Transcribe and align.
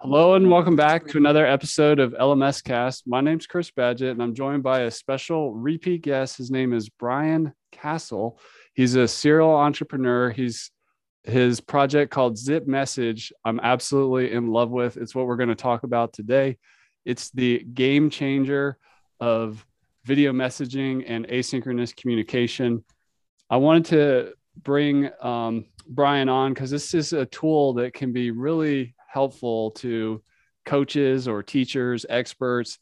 Hello 0.00 0.34
and 0.34 0.50
welcome 0.50 0.76
back 0.76 1.06
to 1.06 1.16
another 1.16 1.46
episode 1.46 2.00
of 2.00 2.12
LMS 2.12 2.62
Cast. 2.62 3.08
My 3.08 3.22
name's 3.22 3.46
Chris 3.46 3.70
Badgett 3.70 4.10
and 4.10 4.22
I'm 4.22 4.34
joined 4.34 4.62
by 4.62 4.80
a 4.80 4.90
special 4.90 5.54
repeat 5.54 6.02
guest. 6.02 6.36
His 6.36 6.50
name 6.50 6.74
is 6.74 6.90
Brian 6.90 7.54
Castle. 7.72 8.38
He's 8.74 8.94
a 8.94 9.08
serial 9.08 9.54
entrepreneur. 9.54 10.28
He's 10.28 10.70
his 11.24 11.62
project 11.62 12.12
called 12.12 12.36
Zip 12.36 12.66
Message. 12.66 13.32
I'm 13.42 13.58
absolutely 13.58 14.32
in 14.32 14.48
love 14.48 14.70
with. 14.70 14.98
It's 14.98 15.14
what 15.14 15.26
we're 15.26 15.36
going 15.36 15.48
to 15.48 15.54
talk 15.54 15.82
about 15.82 16.12
today. 16.12 16.58
It's 17.06 17.30
the 17.30 17.64
game 17.64 18.10
changer 18.10 18.76
of 19.18 19.64
video 20.04 20.32
messaging 20.32 21.04
and 21.06 21.26
asynchronous 21.28 21.96
communication. 21.96 22.84
I 23.48 23.56
wanted 23.56 23.86
to 23.86 24.34
bring 24.62 25.08
um, 25.22 25.64
Brian 25.88 26.28
on 26.28 26.52
because 26.52 26.70
this 26.70 26.92
is 26.92 27.14
a 27.14 27.24
tool 27.24 27.72
that 27.74 27.94
can 27.94 28.12
be 28.12 28.30
really 28.30 28.94
helpful 29.16 29.70
to 29.70 30.22
coaches 30.66 31.26
or 31.26 31.42
teachers, 31.42 32.04
experts, 32.10 32.78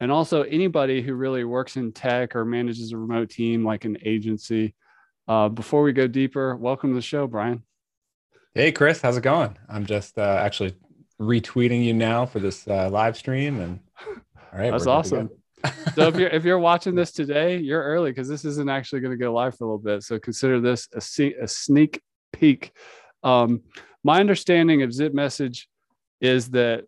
and 0.00 0.10
also 0.10 0.40
anybody 0.44 1.02
who 1.02 1.12
really 1.12 1.44
works 1.44 1.76
in 1.76 1.92
tech 1.92 2.34
or 2.34 2.42
manages 2.46 2.92
a 2.92 2.96
remote 2.96 3.28
team 3.28 3.62
like 3.66 3.84
an 3.84 3.98
agency. 4.02 4.74
Uh, 5.28 5.50
before 5.50 5.82
we 5.82 5.92
go 5.92 6.06
deeper, 6.06 6.56
welcome 6.56 6.88
to 6.88 6.94
the 6.94 7.02
show, 7.02 7.26
Brian. 7.26 7.62
Hey, 8.54 8.72
Chris, 8.72 9.02
how's 9.02 9.18
it 9.18 9.24
going? 9.24 9.58
I'm 9.68 9.84
just 9.84 10.16
uh, 10.16 10.38
actually 10.40 10.74
retweeting 11.20 11.84
you 11.84 11.92
now 11.92 12.24
for 12.24 12.38
this 12.38 12.66
uh, 12.66 12.88
live 12.88 13.18
stream, 13.18 13.60
and 13.60 13.78
all 14.08 14.58
right, 14.58 14.70
that's 14.70 14.86
awesome. 14.86 15.28
so 15.94 16.08
if 16.08 16.16
you're 16.16 16.28
if 16.38 16.46
you're 16.46 16.58
watching 16.58 16.94
this 16.94 17.12
today, 17.12 17.58
you're 17.58 17.82
early 17.82 18.10
because 18.10 18.26
this 18.26 18.46
isn't 18.46 18.70
actually 18.70 19.00
going 19.00 19.12
to 19.12 19.22
go 19.22 19.34
live 19.34 19.54
for 19.54 19.64
a 19.64 19.66
little 19.66 19.84
bit. 19.84 20.02
So 20.02 20.18
consider 20.18 20.62
this 20.62 20.88
a, 20.94 21.34
a 21.42 21.46
sneak 21.46 22.00
peek. 22.32 22.72
Um, 23.22 23.60
my 24.02 24.20
understanding 24.20 24.82
of 24.82 24.94
Zip 24.94 25.12
Message 25.12 25.68
is 26.24 26.50
that 26.50 26.84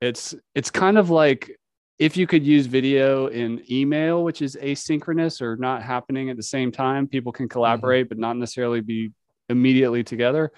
it's 0.00 0.34
it's 0.54 0.70
kind 0.70 0.98
of 0.98 1.08
like 1.10 1.58
if 1.98 2.16
you 2.16 2.26
could 2.26 2.44
use 2.44 2.66
video 2.66 3.28
in 3.28 3.62
email, 3.70 4.24
which 4.24 4.42
is 4.42 4.56
asynchronous 4.56 5.40
or 5.40 5.56
not 5.56 5.82
happening 5.82 6.30
at 6.30 6.36
the 6.36 6.42
same 6.42 6.72
time, 6.72 7.06
people 7.06 7.30
can 7.30 7.46
mm-hmm. 7.46 7.52
collaborate, 7.52 8.06
mm-hmm. 8.06 8.08
but 8.08 8.18
not 8.18 8.36
necessarily 8.36 8.80
be 8.80 9.12
immediately 9.48 10.02
together. 10.02 10.50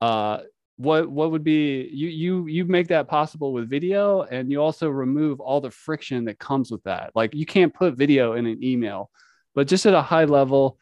Uh, 0.00 0.38
what 0.76 1.08
what 1.08 1.30
would 1.30 1.44
be 1.44 1.88
you 1.92 2.08
you 2.08 2.46
you 2.48 2.64
make 2.64 2.88
that 2.88 3.06
possible 3.06 3.52
with 3.52 3.70
video, 3.70 4.22
and 4.22 4.50
you 4.50 4.60
also 4.60 4.88
remove 4.88 5.38
all 5.38 5.60
the 5.60 5.70
friction 5.70 6.24
that 6.24 6.40
comes 6.40 6.72
with 6.72 6.82
that. 6.82 7.12
Like 7.14 7.34
you 7.34 7.46
can't 7.46 7.72
put 7.72 7.94
video 7.94 8.32
in 8.32 8.46
an 8.46 8.64
email, 8.64 9.10
but 9.54 9.68
just 9.68 9.86
at 9.86 9.94
a 9.94 10.02
high 10.02 10.24
level, 10.24 10.78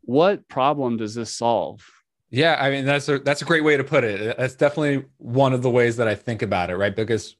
what 0.00 0.48
problem 0.48 0.96
does 0.96 1.14
this 1.14 1.32
solve? 1.32 1.88
Yeah, 2.30 2.56
I 2.60 2.70
mean 2.70 2.84
that's 2.84 3.08
a 3.08 3.18
that's 3.18 3.42
a 3.42 3.44
great 3.44 3.64
way 3.64 3.76
to 3.76 3.84
put 3.84 4.04
it. 4.04 4.36
That's 4.36 4.54
definitely 4.54 5.04
one 5.18 5.52
of 5.52 5.62
the 5.62 5.70
ways 5.70 5.96
that 5.96 6.08
I 6.08 6.14
think 6.14 6.42
about 6.42 6.70
it, 6.70 6.76
right? 6.76 6.94
Because 6.94 7.36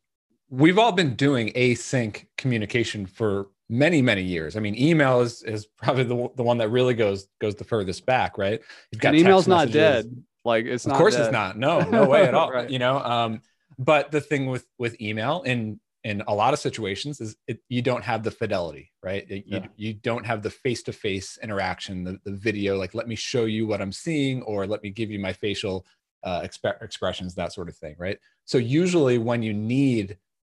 we've 0.48 0.78
all 0.78 0.92
been 0.92 1.14
doing 1.14 1.52
async 1.52 2.26
communication 2.36 3.06
for 3.06 3.48
many 3.68 4.02
many 4.02 4.22
years. 4.22 4.56
I 4.56 4.60
mean, 4.60 4.76
email 4.76 5.20
is 5.20 5.42
is 5.44 5.66
probably 5.66 6.04
the, 6.04 6.28
the 6.36 6.42
one 6.42 6.58
that 6.58 6.70
really 6.70 6.94
goes 6.94 7.28
goes 7.40 7.54
the 7.54 7.64
furthest 7.64 8.04
back, 8.04 8.36
right? 8.36 8.60
You've 8.90 9.00
got 9.00 9.10
and 9.10 9.18
email's 9.18 9.46
not 9.46 9.70
dead. 9.70 10.06
Like 10.44 10.66
it's 10.66 10.86
of 10.86 10.94
course 10.94 11.14
dead. 11.14 11.26
it's 11.26 11.32
not. 11.32 11.56
No, 11.56 11.80
no 11.80 12.08
way 12.08 12.24
at 12.26 12.34
all. 12.34 12.50
right. 12.50 12.68
You 12.68 12.80
know, 12.80 12.98
um, 12.98 13.42
but 13.78 14.10
the 14.10 14.20
thing 14.20 14.46
with 14.46 14.66
with 14.78 15.00
email 15.00 15.42
and 15.46 15.78
in 16.04 16.22
a 16.26 16.34
lot 16.34 16.54
of 16.54 16.58
situations 16.58 17.20
is 17.20 17.36
it, 17.46 17.60
you 17.68 17.82
don't 17.82 18.04
have 18.04 18.22
the 18.22 18.30
fidelity 18.30 18.90
right? 19.02 19.28
You, 19.28 19.42
yeah. 19.46 19.66
you 19.76 19.94
don't 19.94 20.24
have 20.24 20.42
the 20.42 20.50
face-to-face 20.50 21.38
interaction 21.42 22.04
the, 22.04 22.18
the 22.24 22.32
video 22.32 22.76
like 22.76 22.94
let 22.94 23.06
me 23.06 23.14
show 23.14 23.44
you 23.44 23.66
what 23.66 23.80
i'm 23.82 23.92
seeing 23.92 24.42
or 24.42 24.66
let 24.66 24.82
me 24.82 24.90
give 24.90 25.10
you 25.10 25.18
my 25.18 25.32
facial 25.32 25.84
uh, 26.22 26.42
exp- 26.42 26.82
expressions 26.82 27.34
that 27.34 27.52
sort 27.52 27.68
of 27.68 27.76
thing 27.76 27.94
right? 27.98 28.18
So 28.44 28.58
usually 28.58 29.18
when 29.18 29.42
you 29.42 29.52
need 29.52 30.18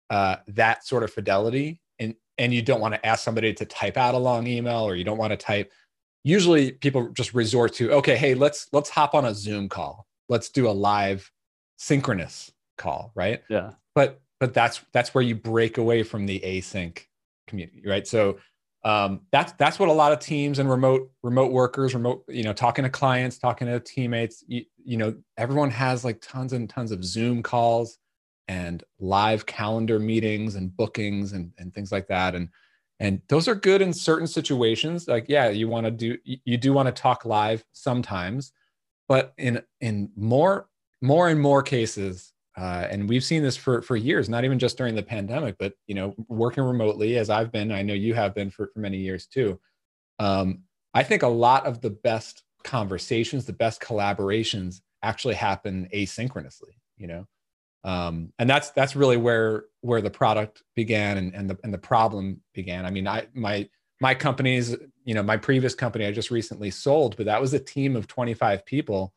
uh, 0.09 0.37
that 0.47 0.85
sort 0.85 1.03
of 1.03 1.11
fidelity 1.11 1.81
and 1.99 2.15
and 2.37 2.53
you 2.53 2.61
don't 2.61 2.81
want 2.81 2.93
to 2.93 3.05
ask 3.05 3.23
somebody 3.23 3.53
to 3.53 3.65
type 3.65 3.97
out 3.97 4.15
a 4.15 4.17
long 4.17 4.47
email 4.47 4.81
or 4.81 4.95
you 4.95 5.03
don't 5.03 5.17
want 5.17 5.31
to 5.31 5.37
type 5.37 5.71
usually 6.23 6.71
people 6.71 7.09
just 7.09 7.33
resort 7.33 7.73
to 7.73 7.91
okay 7.91 8.15
hey 8.15 8.33
let's 8.33 8.67
let's 8.71 8.89
hop 8.89 9.13
on 9.13 9.25
a 9.25 9.33
zoom 9.33 9.69
call. 9.69 10.07
Let's 10.29 10.49
do 10.49 10.67
a 10.67 10.71
live 10.71 11.29
synchronous 11.77 12.51
call 12.77 13.11
right? 13.15 13.41
Yeah. 13.49 13.71
But 13.93 14.21
but 14.41 14.55
that's 14.55 14.81
that's 14.91 15.13
where 15.13 15.23
you 15.23 15.35
break 15.35 15.77
away 15.77 16.01
from 16.03 16.25
the 16.25 16.41
async 16.41 16.99
community 17.47 17.83
right? 17.85 18.07
So 18.07 18.39
um, 18.83 19.21
that's 19.31 19.53
that's 19.53 19.77
what 19.77 19.89
a 19.89 19.93
lot 19.93 20.11
of 20.11 20.19
teams 20.19 20.57
and 20.57 20.67
remote 20.67 21.11
remote 21.21 21.51
workers 21.51 21.93
remote 21.93 22.23
you 22.27 22.43
know 22.43 22.51
talking 22.51 22.83
to 22.83 22.89
clients 22.89 23.37
talking 23.37 23.67
to 23.67 23.79
teammates 23.79 24.43
you, 24.47 24.65
you 24.83 24.97
know 24.97 25.15
everyone 25.37 25.69
has 25.69 26.03
like 26.03 26.19
tons 26.19 26.53
and 26.53 26.67
tons 26.67 26.91
of 26.91 27.05
zoom 27.05 27.43
calls 27.43 27.99
and 28.47 28.83
live 28.99 29.45
calendar 29.45 29.99
meetings 29.99 30.55
and 30.55 30.75
bookings 30.75 31.33
and, 31.33 31.53
and 31.59 31.73
things 31.73 31.91
like 31.91 32.07
that. 32.07 32.33
And 32.33 32.49
and 32.99 33.21
those 33.29 33.47
are 33.47 33.55
good 33.55 33.81
in 33.81 33.93
certain 33.93 34.27
situations. 34.27 35.07
Like 35.07 35.25
yeah 35.29 35.49
you 35.49 35.67
want 35.67 35.85
to 35.85 35.91
do 35.91 36.17
you 36.25 36.57
do 36.57 36.73
want 36.73 36.87
to 36.87 36.91
talk 36.91 37.25
live 37.25 37.63
sometimes 37.73 38.53
but 39.07 39.33
in 39.37 39.61
in 39.81 40.09
more 40.15 40.67
more 41.01 41.29
and 41.29 41.39
more 41.39 41.61
cases 41.61 42.30
uh, 42.57 42.87
and 42.89 43.07
we've 43.07 43.23
seen 43.23 43.43
this 43.43 43.55
for 43.55 43.81
for 43.81 43.95
years, 43.95 44.27
not 44.27 44.43
even 44.43 44.59
just 44.59 44.77
during 44.77 44.95
the 44.95 45.03
pandemic, 45.03 45.55
but 45.57 45.73
you 45.87 45.95
know, 45.95 46.13
working 46.27 46.63
remotely 46.63 47.17
as 47.17 47.29
I've 47.29 47.51
been, 47.51 47.71
I 47.71 47.81
know 47.81 47.93
you 47.93 48.13
have 48.13 48.35
been 48.35 48.49
for, 48.49 48.69
for 48.73 48.79
many 48.79 48.97
years 48.97 49.25
too. 49.25 49.59
Um, 50.19 50.63
I 50.93 51.03
think 51.03 51.23
a 51.23 51.27
lot 51.27 51.65
of 51.65 51.79
the 51.81 51.89
best 51.89 52.43
conversations, 52.63 53.45
the 53.45 53.53
best 53.53 53.81
collaborations 53.81 54.81
actually 55.01 55.35
happen 55.35 55.87
asynchronously, 55.93 56.75
you 56.97 57.07
know. 57.07 57.27
Um, 57.83 58.33
and 58.37 58.49
that's 58.49 58.71
that's 58.71 58.95
really 58.97 59.17
where 59.17 59.65
where 59.79 60.01
the 60.01 60.11
product 60.11 60.61
began 60.75 61.17
and, 61.17 61.33
and 61.33 61.49
the 61.49 61.57
and 61.63 61.73
the 61.73 61.77
problem 61.77 62.41
began. 62.53 62.85
I 62.85 62.91
mean, 62.91 63.07
I 63.07 63.27
my 63.33 63.69
my 64.01 64.13
company's, 64.13 64.75
you 65.05 65.13
know, 65.13 65.23
my 65.23 65.37
previous 65.37 65.73
company 65.73 66.05
I 66.05 66.11
just 66.11 66.31
recently 66.31 66.69
sold, 66.69 67.15
but 67.15 67.27
that 67.27 67.39
was 67.39 67.53
a 67.53 67.59
team 67.59 67.95
of 67.95 68.07
25 68.07 68.65
people. 68.65 69.13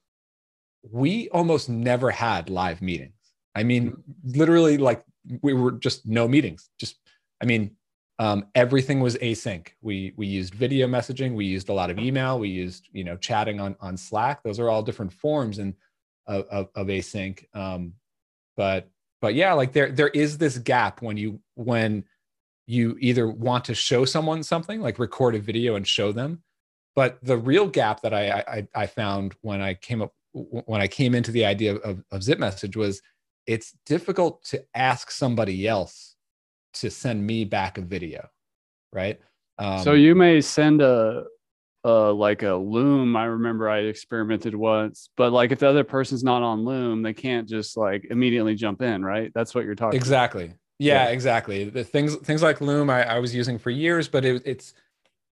We 0.88 1.28
almost 1.30 1.68
never 1.68 2.10
had 2.10 2.48
live 2.48 2.80
meetings 2.80 3.23
I 3.54 3.62
mean, 3.62 4.02
literally, 4.24 4.78
like 4.78 5.04
we 5.42 5.54
were 5.54 5.72
just 5.72 6.06
no 6.06 6.28
meetings. 6.28 6.68
Just, 6.78 6.96
I 7.42 7.46
mean, 7.46 7.76
um, 8.18 8.46
everything 8.54 9.00
was 9.00 9.16
async. 9.16 9.68
We 9.82 10.12
we 10.16 10.26
used 10.26 10.54
video 10.54 10.86
messaging. 10.86 11.34
We 11.34 11.46
used 11.46 11.68
a 11.68 11.72
lot 11.72 11.90
of 11.90 11.98
email. 11.98 12.38
We 12.38 12.48
used 12.48 12.88
you 12.92 13.04
know 13.04 13.16
chatting 13.16 13.60
on 13.60 13.76
on 13.80 13.96
Slack. 13.96 14.42
Those 14.42 14.60
are 14.60 14.70
all 14.70 14.82
different 14.82 15.12
forms 15.12 15.58
and 15.58 15.74
of, 16.26 16.46
of, 16.46 16.68
of 16.74 16.86
async. 16.88 17.44
Um, 17.54 17.94
but 18.56 18.88
but 19.20 19.34
yeah, 19.34 19.52
like 19.52 19.72
there 19.72 19.90
there 19.90 20.08
is 20.08 20.38
this 20.38 20.58
gap 20.58 21.02
when 21.02 21.16
you 21.16 21.40
when 21.54 22.04
you 22.66 22.96
either 23.00 23.28
want 23.28 23.66
to 23.66 23.74
show 23.74 24.04
someone 24.04 24.42
something 24.42 24.80
like 24.80 24.98
record 24.98 25.34
a 25.34 25.38
video 25.38 25.74
and 25.74 25.86
show 25.86 26.12
them 26.12 26.42
but 26.94 27.18
the 27.22 27.36
real 27.36 27.66
gap 27.66 28.02
that 28.02 28.14
I, 28.14 28.44
I, 28.46 28.68
I 28.74 28.86
found 28.86 29.34
when 29.42 29.60
I 29.60 29.74
came 29.74 30.02
up 30.02 30.12
when 30.32 30.80
I 30.80 30.88
came 30.88 31.14
into 31.14 31.30
the 31.30 31.44
idea 31.44 31.76
of, 31.76 32.02
of 32.10 32.22
Zip 32.22 32.38
Message 32.38 32.76
was 32.76 33.00
it's 33.46 33.74
difficult 33.86 34.44
to 34.44 34.64
ask 34.74 35.10
somebody 35.10 35.66
else 35.66 36.16
to 36.74 36.90
send 36.90 37.24
me 37.26 37.44
back 37.44 37.78
a 37.78 37.82
video, 37.82 38.28
right? 38.92 39.20
Um, 39.58 39.82
so 39.82 39.92
you 39.92 40.14
may 40.14 40.40
send 40.40 40.82
a, 40.82 41.24
a 41.84 41.90
like 42.12 42.42
a 42.42 42.54
Loom. 42.54 43.16
I 43.16 43.24
remember 43.24 43.68
I 43.68 43.80
experimented 43.80 44.54
once, 44.54 45.10
but 45.16 45.32
like 45.32 45.52
if 45.52 45.60
the 45.60 45.68
other 45.68 45.84
person's 45.84 46.24
not 46.24 46.42
on 46.42 46.64
Loom, 46.64 47.02
they 47.02 47.12
can't 47.12 47.48
just 47.48 47.76
like 47.76 48.06
immediately 48.10 48.54
jump 48.54 48.82
in, 48.82 49.04
right? 49.04 49.30
That's 49.34 49.54
what 49.54 49.64
you're 49.64 49.74
talking. 49.74 49.96
Exactly. 49.96 50.46
About. 50.46 50.56
Yeah, 50.78 51.04
yeah, 51.04 51.10
exactly. 51.10 51.64
The 51.64 51.84
things 51.84 52.16
things 52.16 52.42
like 52.42 52.60
Loom 52.60 52.90
I, 52.90 53.04
I 53.04 53.18
was 53.20 53.34
using 53.34 53.58
for 53.58 53.70
years, 53.70 54.08
but 54.08 54.24
it, 54.24 54.42
it's 54.44 54.74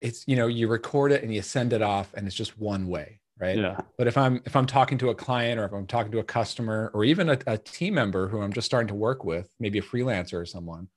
it's 0.01 0.25
you 0.27 0.37
know 0.37 0.47
you 0.47 0.69
record 0.69 1.13
it 1.13 1.23
and 1.23 1.35
you 1.35 1.43
send 1.43 1.73
it 1.73 1.83
off, 1.83 2.15
and 2.15 2.27
it's 2.27 2.37
just 2.37 2.59
one 2.59 2.89
way, 2.89 3.21
right? 3.39 3.57
Yeah. 3.57 3.81
But 3.99 4.07
if 4.07 4.17
i'm 4.17 4.41
if 4.45 4.57
i'm 4.57 4.67
talking 4.67 4.99
to 4.99 5.11
a 5.11 5.15
client 5.15 5.61
or 5.61 5.65
if 5.65 5.73
i'm 5.73 5.87
talking 5.87 6.13
to 6.13 6.19
a 6.19 6.25
customer 6.25 6.91
or 6.95 7.05
even 7.05 7.31
a, 7.31 7.39
a 7.47 7.59
team 7.59 7.95
member 7.95 8.29
who 8.29 8.41
i'm 8.41 8.53
just 8.53 8.67
starting 8.67 8.89
to 8.89 8.95
work 8.95 9.25
with 9.25 9.53
maybe 9.61 9.79
a 9.79 9.83
freelancer 9.83 10.35
or 10.35 10.47
someone 10.47 10.89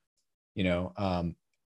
you 0.54 0.64
know 0.64 0.92
um 0.96 1.36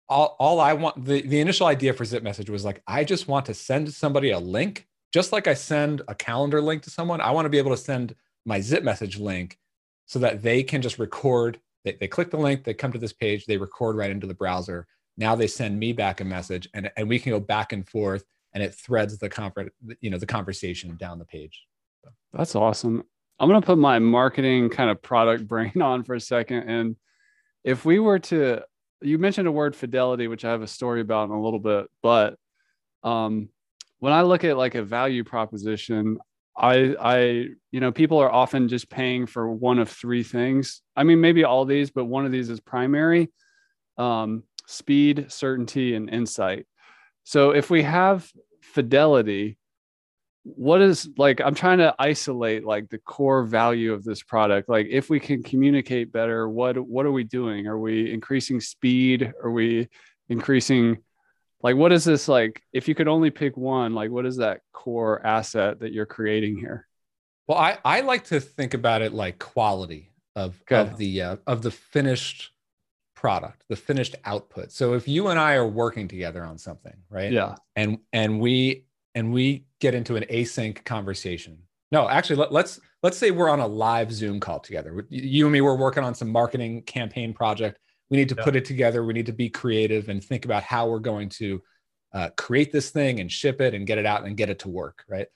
all, 0.09 0.37
all 0.39 0.61
i 0.61 0.73
want 0.73 1.05
the, 1.05 1.23
the 1.23 1.41
initial 1.41 1.67
idea 1.67 1.93
for 1.93 2.05
zip 2.05 2.23
message 2.23 2.51
was 2.51 2.65
like 2.65 2.83
i 2.87 3.05
just 3.05 3.29
want 3.29 3.47
to 3.47 3.55
send 3.55 3.93
somebody 3.93 4.31
a 4.31 4.39
link. 4.39 4.87
Just 5.13 5.33
like 5.33 5.47
i 5.49 5.55
send 5.55 6.03
a 6.09 6.15
calendar 6.15 6.61
link 6.61 6.83
to 6.83 6.91
someone 6.91 7.21
i 7.21 7.31
want 7.31 7.45
to 7.45 7.51
be 7.51 7.59
able 7.59 7.73
to 7.73 7.77
send 7.77 8.15
my 8.45 8.61
zip 8.61 8.85
message 8.85 9.19
link 9.19 9.59
so 10.07 10.19
that 10.19 10.43
they 10.43 10.63
can 10.63 10.83
just 10.83 10.99
record 10.99 11.61
they, 11.85 11.93
they 11.93 12.09
click 12.09 12.31
the 12.31 12.37
link 12.37 12.65
they 12.65 12.75
come 12.75 12.93
to 12.93 12.99
this 12.99 13.13
page 13.13 13.47
they 13.47 13.57
record 13.57 13.97
right 13.97 14.11
into 14.11 14.27
the 14.27 14.35
browser. 14.35 14.87
Now 15.17 15.35
they 15.35 15.49
send 15.49 15.79
me 15.79 15.93
back 15.93 16.21
a 16.21 16.25
message 16.25 16.69
and, 16.75 16.91
and 16.97 17.09
we 17.09 17.19
can 17.19 17.31
go 17.31 17.41
back 17.41 17.73
and 17.73 17.87
forth 17.87 18.25
and 18.53 18.63
it 18.63 18.75
threads 18.75 19.19
the 19.19 19.29
confer- 19.29 19.71
you 20.01 20.11
know, 20.11 20.19
the 20.19 20.27
conversation 20.27 20.97
down 20.97 21.19
the 21.19 21.25
page. 21.25 21.67
That's 22.33 22.55
awesome. 22.55 23.03
I'm 23.39 23.49
going 23.49 23.61
to 23.61 23.67
put 23.67 23.79
my 23.79 23.99
marketing 23.99 24.69
kind 24.69 24.91
of 24.91 25.03
product 25.03 25.49
brain 25.49 25.81
on 25.81 26.05
for 26.05 26.15
a 26.15 26.21
second. 26.21 26.69
And 26.69 26.97
if 27.65 27.85
we 27.85 27.99
were 27.99 28.19
to, 28.19 28.63
you 29.01 29.19
mentioned 29.19 29.49
a 29.49 29.53
word 29.53 29.75
fidelity, 29.75 30.29
which 30.29 30.45
I 30.45 30.51
have 30.51 30.63
a 30.63 30.67
story 30.67 31.01
about 31.01 31.29
in 31.29 31.35
a 31.35 31.43
little 31.43 31.59
bit, 31.59 31.87
but 32.03 32.37
um, 33.03 33.49
when 33.99 34.13
I 34.13 34.23
look 34.23 34.45
at 34.45 34.57
like 34.57 34.75
a 34.75 34.83
value 34.83 35.25
proposition, 35.25 36.19
I, 36.57 36.95
I, 37.01 37.19
you 37.71 37.81
know, 37.81 37.93
people 37.93 38.19
are 38.19 38.31
often 38.31 38.69
just 38.69 38.91
paying 38.91 39.27
for 39.27 39.51
one 39.51 39.79
of 39.79 39.89
three 39.89 40.23
things. 40.23 40.83
I 40.95 41.05
mean, 41.05 41.21
maybe 41.21 41.45
all 41.45 41.65
these, 41.65 41.91
but 41.91 42.05
one 42.05 42.27
of 42.27 42.33
these 42.33 42.51
is 42.51 42.61
primary 42.61 43.31
um, 43.97 44.43
speed, 44.67 45.27
certainty, 45.31 45.95
and 45.95 46.09
insight. 46.11 46.67
So 47.31 47.53
if 47.53 47.71
we 47.71 47.85
have 47.85 48.29
fidelity, 48.61 49.57
what 50.43 50.83
is 50.83 51.09
like, 51.17 51.41
I'm 51.41 51.55
trying 51.55 51.79
to 51.79 51.95
isolate 51.97 52.65
like 52.65 52.89
the 52.89 52.99
core 52.99 53.45
value 53.45 53.93
of 53.93 54.03
this 54.03 54.21
product. 54.21 54.69
Like, 54.69 54.89
if 54.91 55.09
we 55.09 55.21
can 55.21 55.45
communicate 55.45 56.11
better, 56.11 56.49
what 56.49 56.77
what 56.77 57.07
are 57.07 57.13
we 57.13 57.23
doing? 57.23 57.69
Are 57.69 57.79
we 57.79 58.13
increasing 58.13 58.61
speed? 58.61 59.33
Are 59.45 59.53
we 59.53 59.89
increasing 60.29 60.99
like 61.63 61.77
what 61.77 61.93
is 61.93 62.05
this 62.05 62.27
like 62.27 62.63
if 62.73 62.89
you 62.89 62.97
could 62.97 63.07
only 63.07 63.31
pick 63.31 63.57
one 63.57 63.95
like 63.95 64.11
what 64.11 64.27
is 64.27 64.39
that 64.39 64.63
core 64.73 65.25
asset 65.25 65.79
that 65.81 65.93
you're 65.93 66.07
creating 66.07 66.57
here 66.57 66.87
well 67.49 67.59
i 67.59 67.77
i 67.85 68.01
like 68.01 68.25
to 68.25 68.41
think 68.41 68.73
about 68.73 69.03
it 69.03 69.13
like 69.13 69.39
quality 69.39 70.13
of 70.37 70.59
okay. 70.63 70.81
of 70.81 70.97
the 70.97 71.21
uh, 71.21 71.37
of 71.47 71.61
the 71.61 71.71
finished 71.71 72.53
product 73.21 73.65
the 73.69 73.77
finished 73.77 74.17
output. 74.25 74.73
So 74.73 74.95
if 74.95 75.07
you 75.07 75.29
and 75.29 75.39
i 75.39 75.53
are 75.53 75.69
working 75.69 76.09
together 76.09 76.43
on 76.43 76.57
something 76.57 76.95
right? 77.11 77.31
Yeah. 77.31 77.55
And 77.77 77.99
and 78.15 78.41
we 78.41 78.87
and 79.15 79.31
we 79.31 79.67
get 79.79 79.95
into 79.95 80.17
an 80.17 80.25
async 80.31 80.83
conversation. 80.85 81.59
No 81.93 82.09
actually 82.09 82.37
let, 82.37 82.51
let's 82.51 82.81
let's 83.03 83.19
say 83.19 83.31
we're 83.31 83.51
on 83.51 83.61
a 83.61 83.67
live 83.67 84.11
zoom 84.11 84.41
call 84.41 84.59
together. 84.59 85.07
You 85.11 85.45
and 85.45 85.53
me 85.53 85.61
we're 85.61 85.77
working 85.77 86.03
on 86.03 86.15
some 86.15 86.31
marketing 86.31 86.83
campaign 86.83 87.35
project. 87.35 87.79
We 88.09 88.17
need 88.17 88.31
to 88.31 88.35
yeah. 88.37 88.45
put 88.45 88.57
it 88.57 88.65
together. 88.65 89.05
We 89.05 89.13
need 89.13 89.27
to 89.27 89.33
be 89.33 89.51
creative 89.51 90.09
and 90.09 90.25
think 90.25 90.47
about 90.47 90.63
how 90.63 90.89
we're 90.89 90.99
going 90.99 91.29
to 91.41 91.63
uh, 92.15 92.31
create 92.39 92.73
this 92.73 92.89
thing 92.89 93.21
and 93.21 93.31
ship 93.31 93.61
it 93.61 93.75
and 93.75 93.87
get 93.87 93.99
it 93.99 94.07
out 94.07 94.25
and 94.25 94.37
get 94.37 94.49
it 94.49 94.61
to 94.61 94.69
work 94.69 95.05
right? 95.09 95.29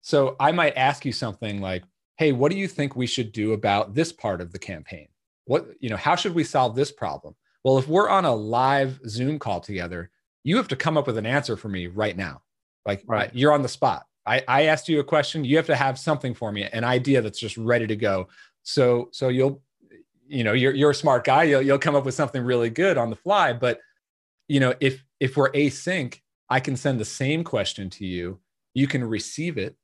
So 0.00 0.36
i 0.40 0.50
might 0.50 0.76
ask 0.76 1.04
you 1.04 1.12
something 1.12 1.60
like 1.60 1.84
hey 2.16 2.32
what 2.32 2.50
do 2.50 2.58
you 2.58 2.66
think 2.66 2.96
we 2.96 3.06
should 3.06 3.30
do 3.30 3.52
about 3.52 3.94
this 3.94 4.12
part 4.12 4.40
of 4.40 4.52
the 4.52 4.58
campaign 4.58 5.06
what 5.48 5.66
you 5.80 5.88
know 5.88 5.96
how 5.96 6.14
should 6.14 6.34
we 6.34 6.44
solve 6.44 6.76
this 6.76 6.92
problem? 6.92 7.34
Well 7.64 7.78
if 7.78 7.88
we're 7.88 8.08
on 8.08 8.24
a 8.24 8.34
live 8.34 9.00
zoom 9.08 9.38
call 9.38 9.60
together 9.60 10.10
you 10.44 10.56
have 10.56 10.68
to 10.68 10.76
come 10.76 10.96
up 10.96 11.06
with 11.06 11.18
an 11.18 11.26
answer 11.26 11.56
for 11.56 11.68
me 11.68 11.88
right 11.88 12.16
now. 12.16 12.42
Like 12.86 13.02
right. 13.06 13.30
you're 13.34 13.52
on 13.52 13.62
the 13.62 13.68
spot. 13.68 14.06
I, 14.24 14.42
I 14.46 14.62
asked 14.66 14.88
you 14.88 15.00
a 15.00 15.04
question 15.04 15.44
you 15.44 15.56
have 15.56 15.66
to 15.66 15.76
have 15.76 15.98
something 15.98 16.34
for 16.34 16.52
me 16.52 16.62
an 16.64 16.84
idea 16.84 17.20
that's 17.22 17.40
just 17.40 17.56
ready 17.56 17.86
to 17.86 17.96
go. 17.96 18.28
So 18.62 19.08
so 19.12 19.28
you'll 19.28 19.62
you 20.26 20.44
know 20.44 20.52
you're 20.52 20.74
you're 20.74 20.90
a 20.90 20.94
smart 20.94 21.24
guy 21.24 21.44
you'll 21.44 21.62
you'll 21.62 21.78
come 21.78 21.96
up 21.96 22.04
with 22.04 22.14
something 22.14 22.42
really 22.42 22.70
good 22.70 22.98
on 22.98 23.08
the 23.08 23.16
fly 23.16 23.54
but 23.54 23.80
you 24.46 24.60
know 24.60 24.74
if 24.78 25.02
if 25.20 25.38
we're 25.38 25.50
async 25.52 26.20
i 26.50 26.60
can 26.60 26.76
send 26.76 27.00
the 27.00 27.04
same 27.04 27.42
question 27.42 27.88
to 27.90 28.06
you. 28.06 28.38
You 28.74 28.86
can 28.86 29.02
receive 29.02 29.58
it. 29.58 29.74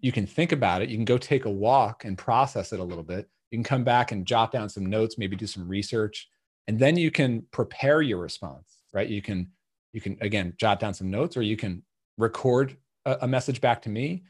You 0.00 0.12
can 0.12 0.26
think 0.26 0.52
about 0.52 0.80
it. 0.80 0.88
You 0.88 0.96
can 0.96 1.04
go 1.04 1.18
take 1.18 1.44
a 1.44 1.50
walk 1.50 2.04
and 2.04 2.16
process 2.16 2.72
it 2.72 2.80
a 2.80 2.84
little 2.84 3.04
bit 3.04 3.28
you 3.50 3.58
can 3.58 3.64
come 3.64 3.84
back 3.84 4.12
and 4.12 4.26
jot 4.26 4.52
down 4.52 4.68
some 4.68 4.86
notes 4.86 5.18
maybe 5.18 5.36
do 5.36 5.46
some 5.46 5.68
research 5.68 6.28
and 6.68 6.78
then 6.78 6.96
you 6.96 7.10
can 7.10 7.42
prepare 7.52 8.02
your 8.02 8.18
response 8.18 8.82
right 8.92 9.08
you 9.08 9.22
can 9.22 9.48
you 9.92 10.00
can 10.00 10.16
again 10.20 10.52
jot 10.56 10.80
down 10.80 10.94
some 10.94 11.10
notes 11.10 11.36
or 11.36 11.42
you 11.42 11.56
can 11.56 11.82
record 12.18 12.76
a, 13.06 13.18
a 13.22 13.28
message 13.28 13.60
back 13.60 13.82
to 13.82 13.88
me 13.88 14.22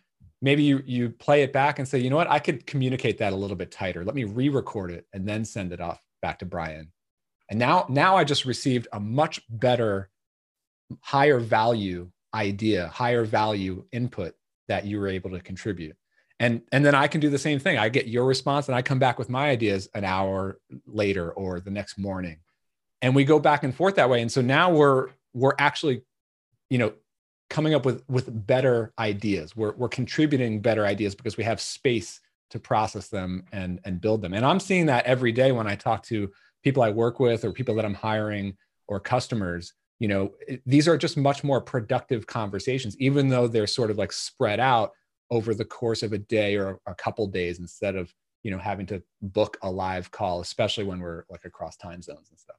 maybe 0.42 0.62
you 0.62 0.82
you 0.86 1.10
play 1.10 1.42
it 1.42 1.52
back 1.52 1.78
and 1.78 1.86
say, 1.86 1.98
you 1.98 2.10
know 2.10 2.16
what, 2.16 2.30
I 2.30 2.38
could 2.38 2.66
communicate 2.66 3.18
that 3.18 3.32
a 3.32 3.36
little 3.36 3.56
bit 3.56 3.70
tighter. 3.70 4.04
Let 4.04 4.14
me 4.14 4.24
re-record 4.24 4.90
it 4.90 5.06
and 5.12 5.28
then 5.28 5.44
send 5.44 5.72
it 5.72 5.80
off 5.80 6.00
back 6.22 6.38
to 6.40 6.46
Brian. 6.46 6.92
And 7.50 7.58
now 7.58 7.86
now 7.88 8.16
I 8.16 8.24
just 8.24 8.44
received 8.44 8.88
a 8.92 9.00
much 9.00 9.40
better, 9.50 10.10
higher 11.00 11.38
value 11.38 12.10
idea, 12.34 12.88
higher 12.88 13.24
value 13.24 13.84
input 13.92 14.34
that 14.68 14.84
you 14.86 15.00
were 15.00 15.08
able 15.08 15.30
to 15.30 15.40
contribute. 15.40 15.96
And 16.40 16.62
and 16.72 16.84
then 16.84 16.96
I 16.96 17.06
can 17.06 17.20
do 17.20 17.30
the 17.30 17.38
same 17.38 17.60
thing. 17.60 17.78
I 17.78 17.88
get 17.88 18.08
your 18.08 18.24
response 18.24 18.66
and 18.66 18.74
I 18.74 18.82
come 18.82 18.98
back 18.98 19.18
with 19.18 19.28
my 19.28 19.50
ideas 19.50 19.88
an 19.94 20.04
hour 20.04 20.58
later 20.86 21.30
or 21.30 21.60
the 21.60 21.70
next 21.70 21.98
morning. 21.98 22.38
And 23.02 23.14
we 23.14 23.24
go 23.24 23.38
back 23.38 23.62
and 23.62 23.74
forth 23.74 23.94
that 23.96 24.10
way. 24.10 24.20
And 24.22 24.32
so 24.32 24.40
now 24.40 24.70
we're 24.70 25.10
we're 25.32 25.54
actually 25.58 26.02
you 26.70 26.78
know 26.78 26.92
coming 27.48 27.74
up 27.74 27.84
with 27.84 28.02
with 28.08 28.46
better 28.46 28.92
ideas 28.98 29.54
we're, 29.54 29.72
we're 29.72 29.88
contributing 29.88 30.60
better 30.60 30.86
ideas 30.86 31.14
because 31.14 31.36
we 31.36 31.44
have 31.44 31.60
space 31.60 32.20
to 32.48 32.58
process 32.58 33.08
them 33.08 33.44
and 33.52 33.80
and 33.84 34.00
build 34.00 34.22
them 34.22 34.32
and 34.32 34.46
i'm 34.46 34.60
seeing 34.60 34.86
that 34.86 35.04
every 35.04 35.32
day 35.32 35.52
when 35.52 35.66
i 35.66 35.74
talk 35.74 36.02
to 36.02 36.30
people 36.62 36.82
i 36.82 36.90
work 36.90 37.20
with 37.20 37.44
or 37.44 37.52
people 37.52 37.74
that 37.74 37.84
i'm 37.84 37.94
hiring 37.94 38.56
or 38.86 38.98
customers 38.98 39.74
you 39.98 40.08
know 40.08 40.32
these 40.64 40.88
are 40.88 40.96
just 40.96 41.16
much 41.16 41.44
more 41.44 41.60
productive 41.60 42.26
conversations 42.26 42.96
even 42.98 43.28
though 43.28 43.46
they're 43.46 43.66
sort 43.66 43.90
of 43.90 43.98
like 43.98 44.12
spread 44.12 44.60
out 44.60 44.92
over 45.30 45.54
the 45.54 45.64
course 45.64 46.02
of 46.02 46.12
a 46.12 46.18
day 46.18 46.56
or 46.56 46.80
a 46.86 46.94
couple 46.94 47.26
days 47.26 47.58
instead 47.58 47.96
of 47.96 48.12
you 48.42 48.50
know 48.50 48.58
having 48.58 48.86
to 48.86 49.02
book 49.22 49.58
a 49.62 49.70
live 49.70 50.10
call 50.10 50.40
especially 50.40 50.84
when 50.84 51.00
we're 51.00 51.24
like 51.30 51.44
across 51.44 51.76
time 51.76 52.02
zones 52.02 52.28
and 52.30 52.38
stuff 52.38 52.56